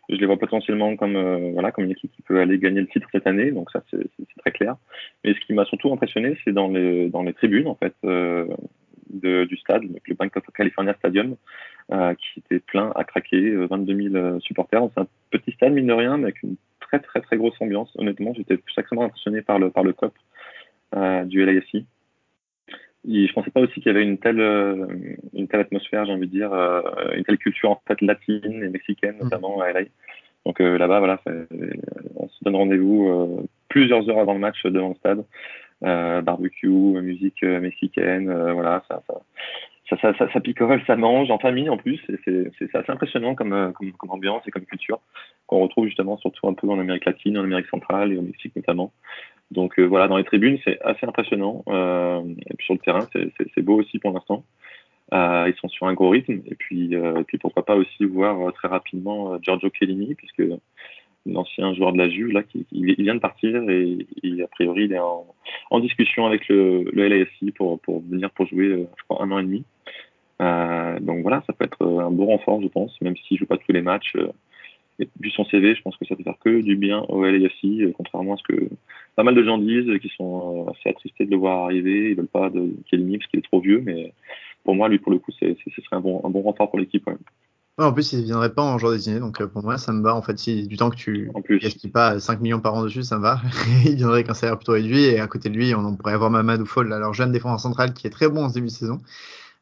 je 0.09 0.15
les 0.15 0.25
vois 0.25 0.37
potentiellement 0.37 0.95
comme 0.95 1.15
euh, 1.15 1.51
voilà 1.53 1.71
comme 1.71 1.85
une 1.85 1.91
équipe 1.91 2.11
qui 2.11 2.21
peut 2.21 2.39
aller 2.39 2.59
gagner 2.59 2.81
le 2.81 2.87
titre 2.87 3.07
cette 3.11 3.27
année, 3.27 3.51
donc 3.51 3.71
ça 3.71 3.81
c'est 3.89 4.07
très 4.37 4.51
clair. 4.51 4.75
Mais 5.23 5.33
ce 5.33 5.39
qui 5.45 5.53
m'a 5.53 5.65
surtout 5.65 5.91
impressionné, 5.91 6.37
c'est 6.43 6.53
dans 6.53 6.67
les 6.67 7.09
dans 7.09 7.23
les 7.23 7.33
tribunes 7.33 7.67
en 7.67 7.75
fait 7.75 7.95
de, 8.03 9.45
du 9.45 9.57
stade, 9.57 9.83
le 9.83 10.15
Bank 10.15 10.35
of 10.37 10.43
California 10.53 10.93
Stadium, 10.99 11.35
qui 11.89 12.39
était 12.39 12.59
plein 12.59 12.91
à 12.95 13.03
craquer, 13.03 13.51
22 13.55 14.09
000 14.11 14.39
supporters. 14.39 14.81
C'est 14.93 15.01
un 15.01 15.07
petit 15.29 15.51
stade 15.51 15.73
mine 15.73 15.87
de 15.87 15.93
rien, 15.93 16.17
mais 16.17 16.25
avec 16.25 16.43
une 16.43 16.55
très 16.79 16.99
très 16.99 17.21
très 17.21 17.37
grosse 17.37 17.59
ambiance. 17.59 17.91
Honnêtement, 17.97 18.33
j'étais 18.35 18.59
sacrément 18.73 19.03
impressionné 19.03 19.41
par 19.41 19.59
le 19.59 19.69
par 19.69 19.83
le 19.83 19.93
COP 19.93 20.13
du 21.25 21.45
LAFC 21.45 21.85
je 23.07 23.33
pensais 23.33 23.51
pas 23.51 23.61
aussi 23.61 23.73
qu'il 23.75 23.87
y 23.87 23.89
avait 23.89 24.03
une 24.03 24.17
telle, 24.17 24.39
euh, 24.39 24.87
une 25.33 25.47
telle 25.47 25.59
atmosphère, 25.59 26.05
j'ai 26.05 26.13
envie 26.13 26.27
de 26.27 26.31
dire, 26.31 26.53
euh, 26.53 26.81
une 27.15 27.23
telle 27.23 27.37
culture 27.37 27.71
en 27.71 27.81
fait 27.87 28.01
latine 28.01 28.63
et 28.63 28.69
mexicaine, 28.69 29.15
mm. 29.17 29.23
notamment 29.23 29.61
à 29.61 29.71
LA. 29.71 29.81
Donc 30.45 30.61
euh, 30.61 30.77
là-bas, 30.77 30.99
voilà, 30.99 31.21
on 32.15 32.27
se 32.27 32.43
donne 32.43 32.55
rendez-vous 32.55 33.47
plusieurs 33.67 34.07
heures 34.09 34.19
avant 34.19 34.33
le 34.33 34.39
match 34.39 34.61
devant 34.63 34.89
le 34.89 34.95
stade. 34.95 35.23
barbecue, 35.81 36.67
musique 36.67 37.43
mexicaine, 37.43 38.31
voilà, 38.53 38.83
ça, 38.87 39.01
ça, 39.07 39.15
ça, 39.89 39.97
ça, 40.01 40.13
ça, 40.17 40.39
picole, 40.39 40.81
ça 40.87 40.95
mange 40.95 41.29
en 41.29 41.37
famille 41.37 41.69
en 41.69 41.77
plus. 41.77 41.99
C'est 42.25 42.75
assez 42.75 42.91
impressionnant 42.91 43.35
comme, 43.35 43.73
comme, 43.73 43.91
comme, 43.93 44.11
ambiance 44.11 44.43
et 44.47 44.51
comme 44.51 44.65
culture 44.65 44.99
qu'on 45.47 45.59
retrouve 45.59 45.85
justement 45.85 46.17
surtout 46.17 46.47
un 46.47 46.53
peu 46.53 46.67
en 46.67 46.79
Amérique 46.79 47.05
latine, 47.05 47.37
en 47.37 47.43
Amérique 47.43 47.67
centrale 47.67 48.11
et 48.11 48.17
au 48.17 48.21
Mexique 48.21 48.55
notamment. 48.55 48.91
Donc 49.51 49.79
euh, 49.79 49.83
voilà, 49.83 50.07
dans 50.07 50.17
les 50.17 50.23
tribunes, 50.23 50.57
c'est 50.63 50.81
assez 50.81 51.05
impressionnant. 51.05 51.63
Euh, 51.67 52.21
et 52.49 52.53
puis 52.55 52.65
sur 52.65 52.73
le 52.73 52.79
terrain, 52.79 53.07
c'est 53.13 53.61
beau 53.61 53.79
aussi 53.79 53.99
pour 53.99 54.11
l'instant. 54.11 54.43
Euh, 55.13 55.45
ils 55.47 55.59
sont 55.59 55.67
sur 55.67 55.87
un 55.87 55.93
gros 55.93 56.09
rythme. 56.09 56.41
Et 56.45 56.55
puis, 56.55 56.95
euh, 56.95 57.19
et 57.19 57.23
puis 57.23 57.37
pourquoi 57.37 57.65
pas 57.65 57.75
aussi 57.75 58.05
voir 58.05 58.39
euh, 58.41 58.51
très 58.51 58.67
rapidement 58.67 59.39
Giorgio 59.41 59.69
Chiellini, 59.73 60.15
puisque 60.15 60.43
l'ancien 61.25 61.73
joueur 61.73 61.93
de 61.93 61.97
la 61.97 62.09
Juve, 62.09 62.31
là, 62.31 62.43
qui, 62.43 62.65
il, 62.71 62.95
vient 62.95 63.15
de 63.15 63.19
partir 63.19 63.69
et, 63.69 64.05
a 64.43 64.47
priori 64.47 64.85
il 64.85 64.93
est 64.93 64.99
en, 64.99 65.79
discussion 65.79 66.25
avec 66.25 66.47
le, 66.47 66.89
le 66.91 67.07
LAFC 67.07 67.53
pour, 67.55 67.79
venir 68.09 68.29
pour 68.31 68.47
jouer, 68.47 68.87
je 68.97 69.03
crois, 69.07 69.23
un 69.23 69.31
an 69.31 69.39
et 69.39 69.43
demi. 69.43 69.63
Euh, 70.41 70.99
donc 70.99 71.21
voilà, 71.21 71.43
ça 71.47 71.53
peut 71.53 71.65
être 71.65 71.85
un 71.85 72.11
bon 72.11 72.25
renfort, 72.25 72.61
je 72.61 72.67
pense, 72.67 72.99
même 73.01 73.15
s'il 73.17 73.37
joue 73.37 73.45
pas 73.45 73.57
tous 73.57 73.71
les 73.71 73.81
matchs. 73.81 74.15
Vu 75.19 75.29
son 75.31 75.43
CV, 75.45 75.75
je 75.75 75.81
pense 75.81 75.97
que 75.97 76.05
ça 76.05 76.15
peut 76.15 76.23
faire 76.23 76.39
que 76.39 76.61
du 76.61 76.77
bien 76.77 77.01
au 77.09 77.25
LAFC, 77.25 77.91
contrairement 77.97 78.35
à 78.35 78.37
ce 78.37 78.43
que 78.43 78.69
pas 79.15 79.23
mal 79.23 79.35
de 79.35 79.43
gens 79.43 79.57
disent, 79.57 79.99
qui 80.01 80.09
sont 80.09 80.67
euh, 80.67 80.71
assez 80.71 80.89
attristés 80.89 81.25
de 81.25 81.31
le 81.31 81.37
voir 81.37 81.65
arriver. 81.65 82.11
Ils 82.11 82.15
veulent 82.15 82.27
pas 82.27 82.49
de 82.49 82.73
Kelly 82.89 83.17
parce 83.17 83.29
qu'il 83.29 83.39
est 83.39 83.43
trop 83.43 83.59
vieux, 83.59 83.81
mais 83.83 84.13
pour 84.63 84.75
moi, 84.75 84.89
lui, 84.89 84.99
pour 84.99 85.11
le 85.11 85.19
coup, 85.19 85.31
ce 85.31 85.45
serait 85.55 85.95
un 85.95 86.01
bon, 86.01 86.19
renfort 86.19 86.69
pour 86.69 86.79
l'équipe. 86.79 87.09
En 87.77 87.91
plus, 87.93 88.13
il 88.13 88.19
ne 88.19 88.25
viendrait 88.25 88.53
pas 88.53 88.61
en 88.61 88.77
joueur 88.77 88.93
désigné, 88.93 89.19
donc 89.19 89.41
euh, 89.41 89.47
pour 89.47 89.63
moi, 89.63 89.77
ça 89.77 89.91
me 89.91 90.01
va. 90.01 90.15
En 90.15 90.21
fait, 90.21 90.37
si 90.39 90.67
du 90.67 90.77
temps 90.77 90.89
que 90.89 90.95
tu 90.95 91.31
gaspilles 91.61 91.89
pas 91.89 92.19
5 92.19 92.39
millions 92.41 92.59
par 92.59 92.73
an 92.73 92.83
dessus, 92.83 93.03
ça 93.03 93.17
me 93.17 93.21
va. 93.23 93.41
il 93.85 93.95
viendrait 93.95 94.19
avec 94.19 94.29
un 94.29 94.33
salaire 94.33 94.57
plutôt 94.57 94.73
réduit, 94.73 95.03
et 95.03 95.19
à 95.19 95.27
côté 95.27 95.49
de 95.49 95.55
lui, 95.55 95.75
on 95.75 95.95
pourrait 95.95 96.13
avoir 96.13 96.29
Mamadou 96.29 96.65
Fall, 96.65 96.91
alors 96.93 97.13
jeune 97.13 97.31
défenseur 97.31 97.59
central 97.59 97.93
qui 97.93 98.07
est 98.07 98.11
très 98.11 98.29
bon 98.29 98.45
en 98.45 98.49
début 98.49 98.67
de 98.67 98.71
saison. 98.71 99.01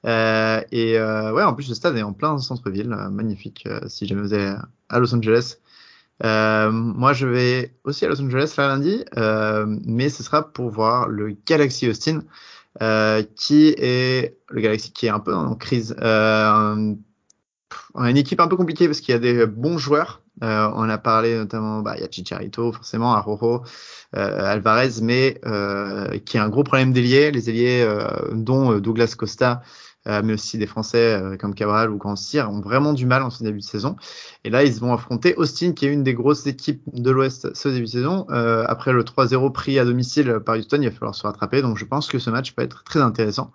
Euh, 0.06 0.62
et 0.72 0.98
euh, 1.00 1.32
ouais, 1.34 1.44
en 1.44 1.54
plus, 1.54 1.70
le 1.70 1.76
stade 1.76 1.98
est 1.98 2.04
en 2.04 2.14
plein 2.14 2.38
centre-ville, 2.38 2.92
euh, 2.92 3.10
magnifique. 3.10 3.68
si 3.88 4.06
jamais 4.06 4.22
vous 4.22 4.34
allez 4.34 4.56
à 4.90 5.00
Los 5.00 5.16
Angeles, 5.16 5.58
euh, 6.24 6.72
moi, 6.72 7.14
je 7.14 7.28
vais 7.28 7.76
aussi 7.84 8.06
à 8.06 8.10
Los 8.10 8.22
Angeles 8.22 8.54
là 8.58 8.68
lundi, 8.68 9.04
euh, 9.18 9.66
mais 9.86 10.10
ce 10.10 10.24
sera 10.24 10.52
pour 10.54 10.70
voir 10.70 11.08
le 11.08 11.36
Galaxy 11.46 11.90
Austin, 11.90 12.22
euh, 12.82 13.24
qui 13.36 13.74
est 13.78 14.38
le 14.50 14.62
Galaxy 14.62 14.92
qui 14.92 15.08
est 15.08 15.10
un 15.10 15.20
peu 15.20 15.34
en 15.34 15.56
crise. 15.56 15.96
Euh, 16.00 16.94
on 17.94 18.04
a 18.04 18.10
une 18.10 18.18
équipe 18.18 18.40
un 18.40 18.48
peu 18.48 18.56
compliquée 18.56 18.88
parce 18.88 19.00
qu'il 19.00 19.14
y 19.14 19.16
a 19.16 19.20
des 19.20 19.46
bons 19.46 19.78
joueurs. 19.78 20.22
on 20.42 20.90
a 20.90 20.98
parlé 20.98 21.38
notamment, 21.38 21.82
bah, 21.82 21.94
il 21.98 22.02
y 22.02 22.04
a 22.06 22.10
Chicharito, 22.10 22.72
forcément, 22.72 23.14
Arojo, 23.14 23.64
Alvarez, 24.14 25.02
mais 25.02 25.40
qui 26.26 26.38
a 26.38 26.44
un 26.44 26.50
gros 26.50 26.64
problème 26.64 26.94
d'ailier. 26.94 27.32
Les 27.32 27.50
ailiers, 27.50 27.88
dont 28.32 28.80
Douglas 28.80 29.16
Costa, 29.18 29.62
euh, 29.62 29.66
mais 30.06 30.34
aussi 30.34 30.58
des 30.58 30.68
Français 30.68 31.14
euh, 31.14 31.38
comme 31.38 31.56
Cabral 31.56 31.92
ou 31.92 31.98
Grand 31.98 32.16
ont 32.16 32.62
vraiment 32.62 32.94
du 32.94 33.06
mal 33.06 33.24
en 33.24 33.30
ce 33.30 33.44
début 33.44 33.60
de 33.60 33.64
saison. 33.64 33.96
Et 34.44 34.50
là, 34.50 34.64
ils 34.64 34.74
vont 34.80 34.94
affronter 34.94 35.36
Austin, 35.36 35.74
qui 35.74 35.86
est 35.86 35.94
une 35.94 36.04
des 36.04 36.14
grosses 36.14 36.46
équipes 36.48 36.82
de 36.94 37.12
l'Ouest 37.12 37.54
ce 37.56 37.70
début 37.70 37.86
de 37.86 37.90
saison. 37.90 38.26
Euh, 38.30 38.66
après 38.68 38.94
le 38.94 39.04
3-0 39.04 39.52
pris 39.52 39.80
à 39.80 39.86
domicile 39.86 40.40
par 40.46 40.58
Houston, 40.58 40.80
il 40.82 40.90
va 40.90 40.92
falloir 40.92 41.16
se 41.16 41.24
rattraper. 41.24 41.62
Donc, 41.62 41.78
je 41.78 41.86
pense 41.86 42.08
que 42.08 42.20
ce 42.20 42.30
match 42.30 42.54
peut 42.54 42.62
être 42.62 42.84
très 42.84 43.02
intéressant. 43.02 43.52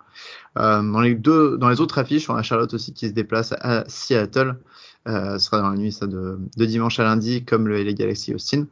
dans 0.55 1.01
les 1.01 1.15
deux, 1.15 1.57
dans 1.57 1.69
les 1.69 1.81
autres 1.81 1.97
affiches, 1.99 2.29
on 2.29 2.35
a 2.35 2.41
Charlotte 2.41 2.73
aussi 2.73 2.93
qui 2.93 3.07
se 3.07 3.13
déplace 3.13 3.53
à 3.61 3.83
Seattle. 3.87 4.55
Euh, 5.07 5.33
ce 5.33 5.45
sera 5.45 5.61
dans 5.61 5.69
la 5.69 5.77
nuit 5.77 5.91
ça 5.91 6.07
de, 6.07 6.37
dimanche 6.57 6.99
à 6.99 7.03
lundi 7.03 7.45
comme 7.45 7.67
le 7.67 7.81
LA 7.81 7.93
Galaxy 7.93 8.33
Austin. 8.33 8.67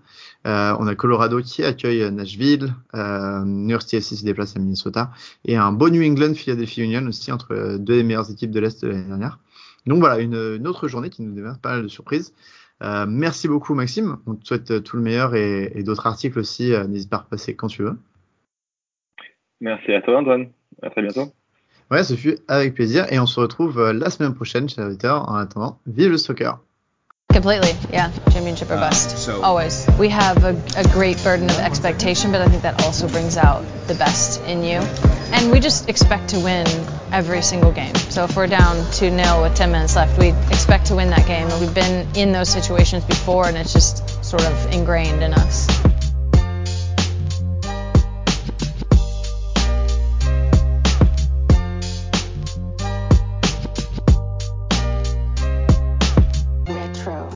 Euh, 0.45 0.75
on 0.79 0.87
a 0.87 0.95
Colorado 0.95 1.41
qui 1.41 1.63
accueille 1.63 2.11
Nashville, 2.11 2.73
euh, 2.95 3.43
New 3.45 3.69
York 3.69 3.91
FC 3.91 4.15
se 4.15 4.25
déplace 4.25 4.55
à 4.55 4.59
Minnesota 4.59 5.11
et 5.45 5.55
un 5.55 5.71
beau 5.71 5.89
New 5.89 6.03
England 6.03 6.33
Philadelphia 6.35 6.83
Union 6.83 7.05
aussi 7.07 7.31
entre 7.31 7.77
deux 7.77 7.95
des 7.95 8.03
meilleures 8.03 8.29
équipes 8.29 8.51
de 8.51 8.59
l'Est 8.59 8.83
de 8.83 8.89
l'année 8.89 9.07
dernière. 9.07 9.39
Donc 9.85 9.99
voilà, 9.99 10.19
une, 10.19 10.67
autre 10.67 10.87
journée 10.87 11.09
qui 11.09 11.21
nous 11.21 11.33
démarre 11.33 11.59
pas 11.59 11.71
mal 11.71 11.83
de 11.83 11.87
surprises. 11.87 12.33
Merci 12.81 13.47
beaucoup 13.47 13.73
Maxime, 13.73 14.17
on 14.27 14.35
te 14.35 14.45
souhaite 14.45 14.83
tout 14.83 14.97
le 14.97 15.01
meilleur 15.01 15.33
et, 15.33 15.81
d'autres 15.83 16.05
articles 16.05 16.37
aussi, 16.37 16.73
n'hésite 16.89 17.09
pas 17.09 17.17
à 17.17 17.21
repasser 17.21 17.55
quand 17.55 17.67
tu 17.67 17.83
veux. 17.83 17.97
Merci 19.61 19.93
à 19.93 20.01
toi 20.01 20.19
Antoine, 20.19 20.49
à 20.83 20.89
très 20.89 21.01
bientôt. 21.01 21.31
Ouais, 21.89 22.03
ce 22.03 22.15
fut 22.15 22.37
avec 22.47 22.73
plaisir 22.75 23.05
et 23.11 23.19
on 23.19 23.25
se 23.25 23.39
retrouve 23.39 23.79
euh, 23.79 23.93
la 23.93 24.09
semaine 24.09 24.33
prochaine, 24.33 24.67
chers 24.67 24.85
auditeurs. 24.87 25.29
En 25.29 25.35
attendant, 25.35 25.79
vive 25.87 26.11
le 26.11 26.17
soccer! 26.17 26.59
Completely, 27.33 27.73
yeah. 27.93 28.09
Championship 28.31 28.69
or 28.71 28.77
Uh, 28.77 28.89
bust. 28.89 29.17
so- 29.17 29.41
Always. 29.43 29.85
We 29.99 30.09
have 30.09 30.43
a, 30.43 30.55
a 30.75 30.83
great 30.93 31.21
burden 31.23 31.49
of 31.49 31.59
expectation, 31.59 32.31
but 32.31 32.41
I 32.41 32.47
think 32.47 32.63
that 32.63 32.83
also 32.83 33.07
brings 33.07 33.37
out 33.37 33.61
the 33.87 33.93
best 33.95 34.41
in 34.47 34.63
you. 34.63 34.79
And 35.33 35.51
we 35.51 35.59
just 35.59 35.87
expect 35.87 36.29
to 36.29 36.39
win 36.39 36.65
every 37.11 37.41
single 37.41 37.71
game. 37.71 37.93
So 38.09 38.23
if 38.23 38.35
we're 38.35 38.47
down 38.47 38.75
2 38.93 39.09
0 39.11 39.43
with 39.43 39.55
10 39.55 39.71
minutes 39.71 39.95
left, 39.95 40.17
we 40.17 40.29
expect 40.49 40.87
to 40.87 40.95
win 40.95 41.09
that 41.11 41.27
game. 41.27 41.47
And 41.47 41.59
we've 41.61 41.73
been 41.75 42.07
in 42.15 42.31
those 42.31 42.49
situations 42.49 43.03
before, 43.05 43.45
and 43.47 43.55
it's 43.57 43.71
just 43.73 44.03
sort 44.25 44.43
of 44.45 44.73
ingrained 44.73 45.21
in 45.21 45.33
us. 45.33 45.67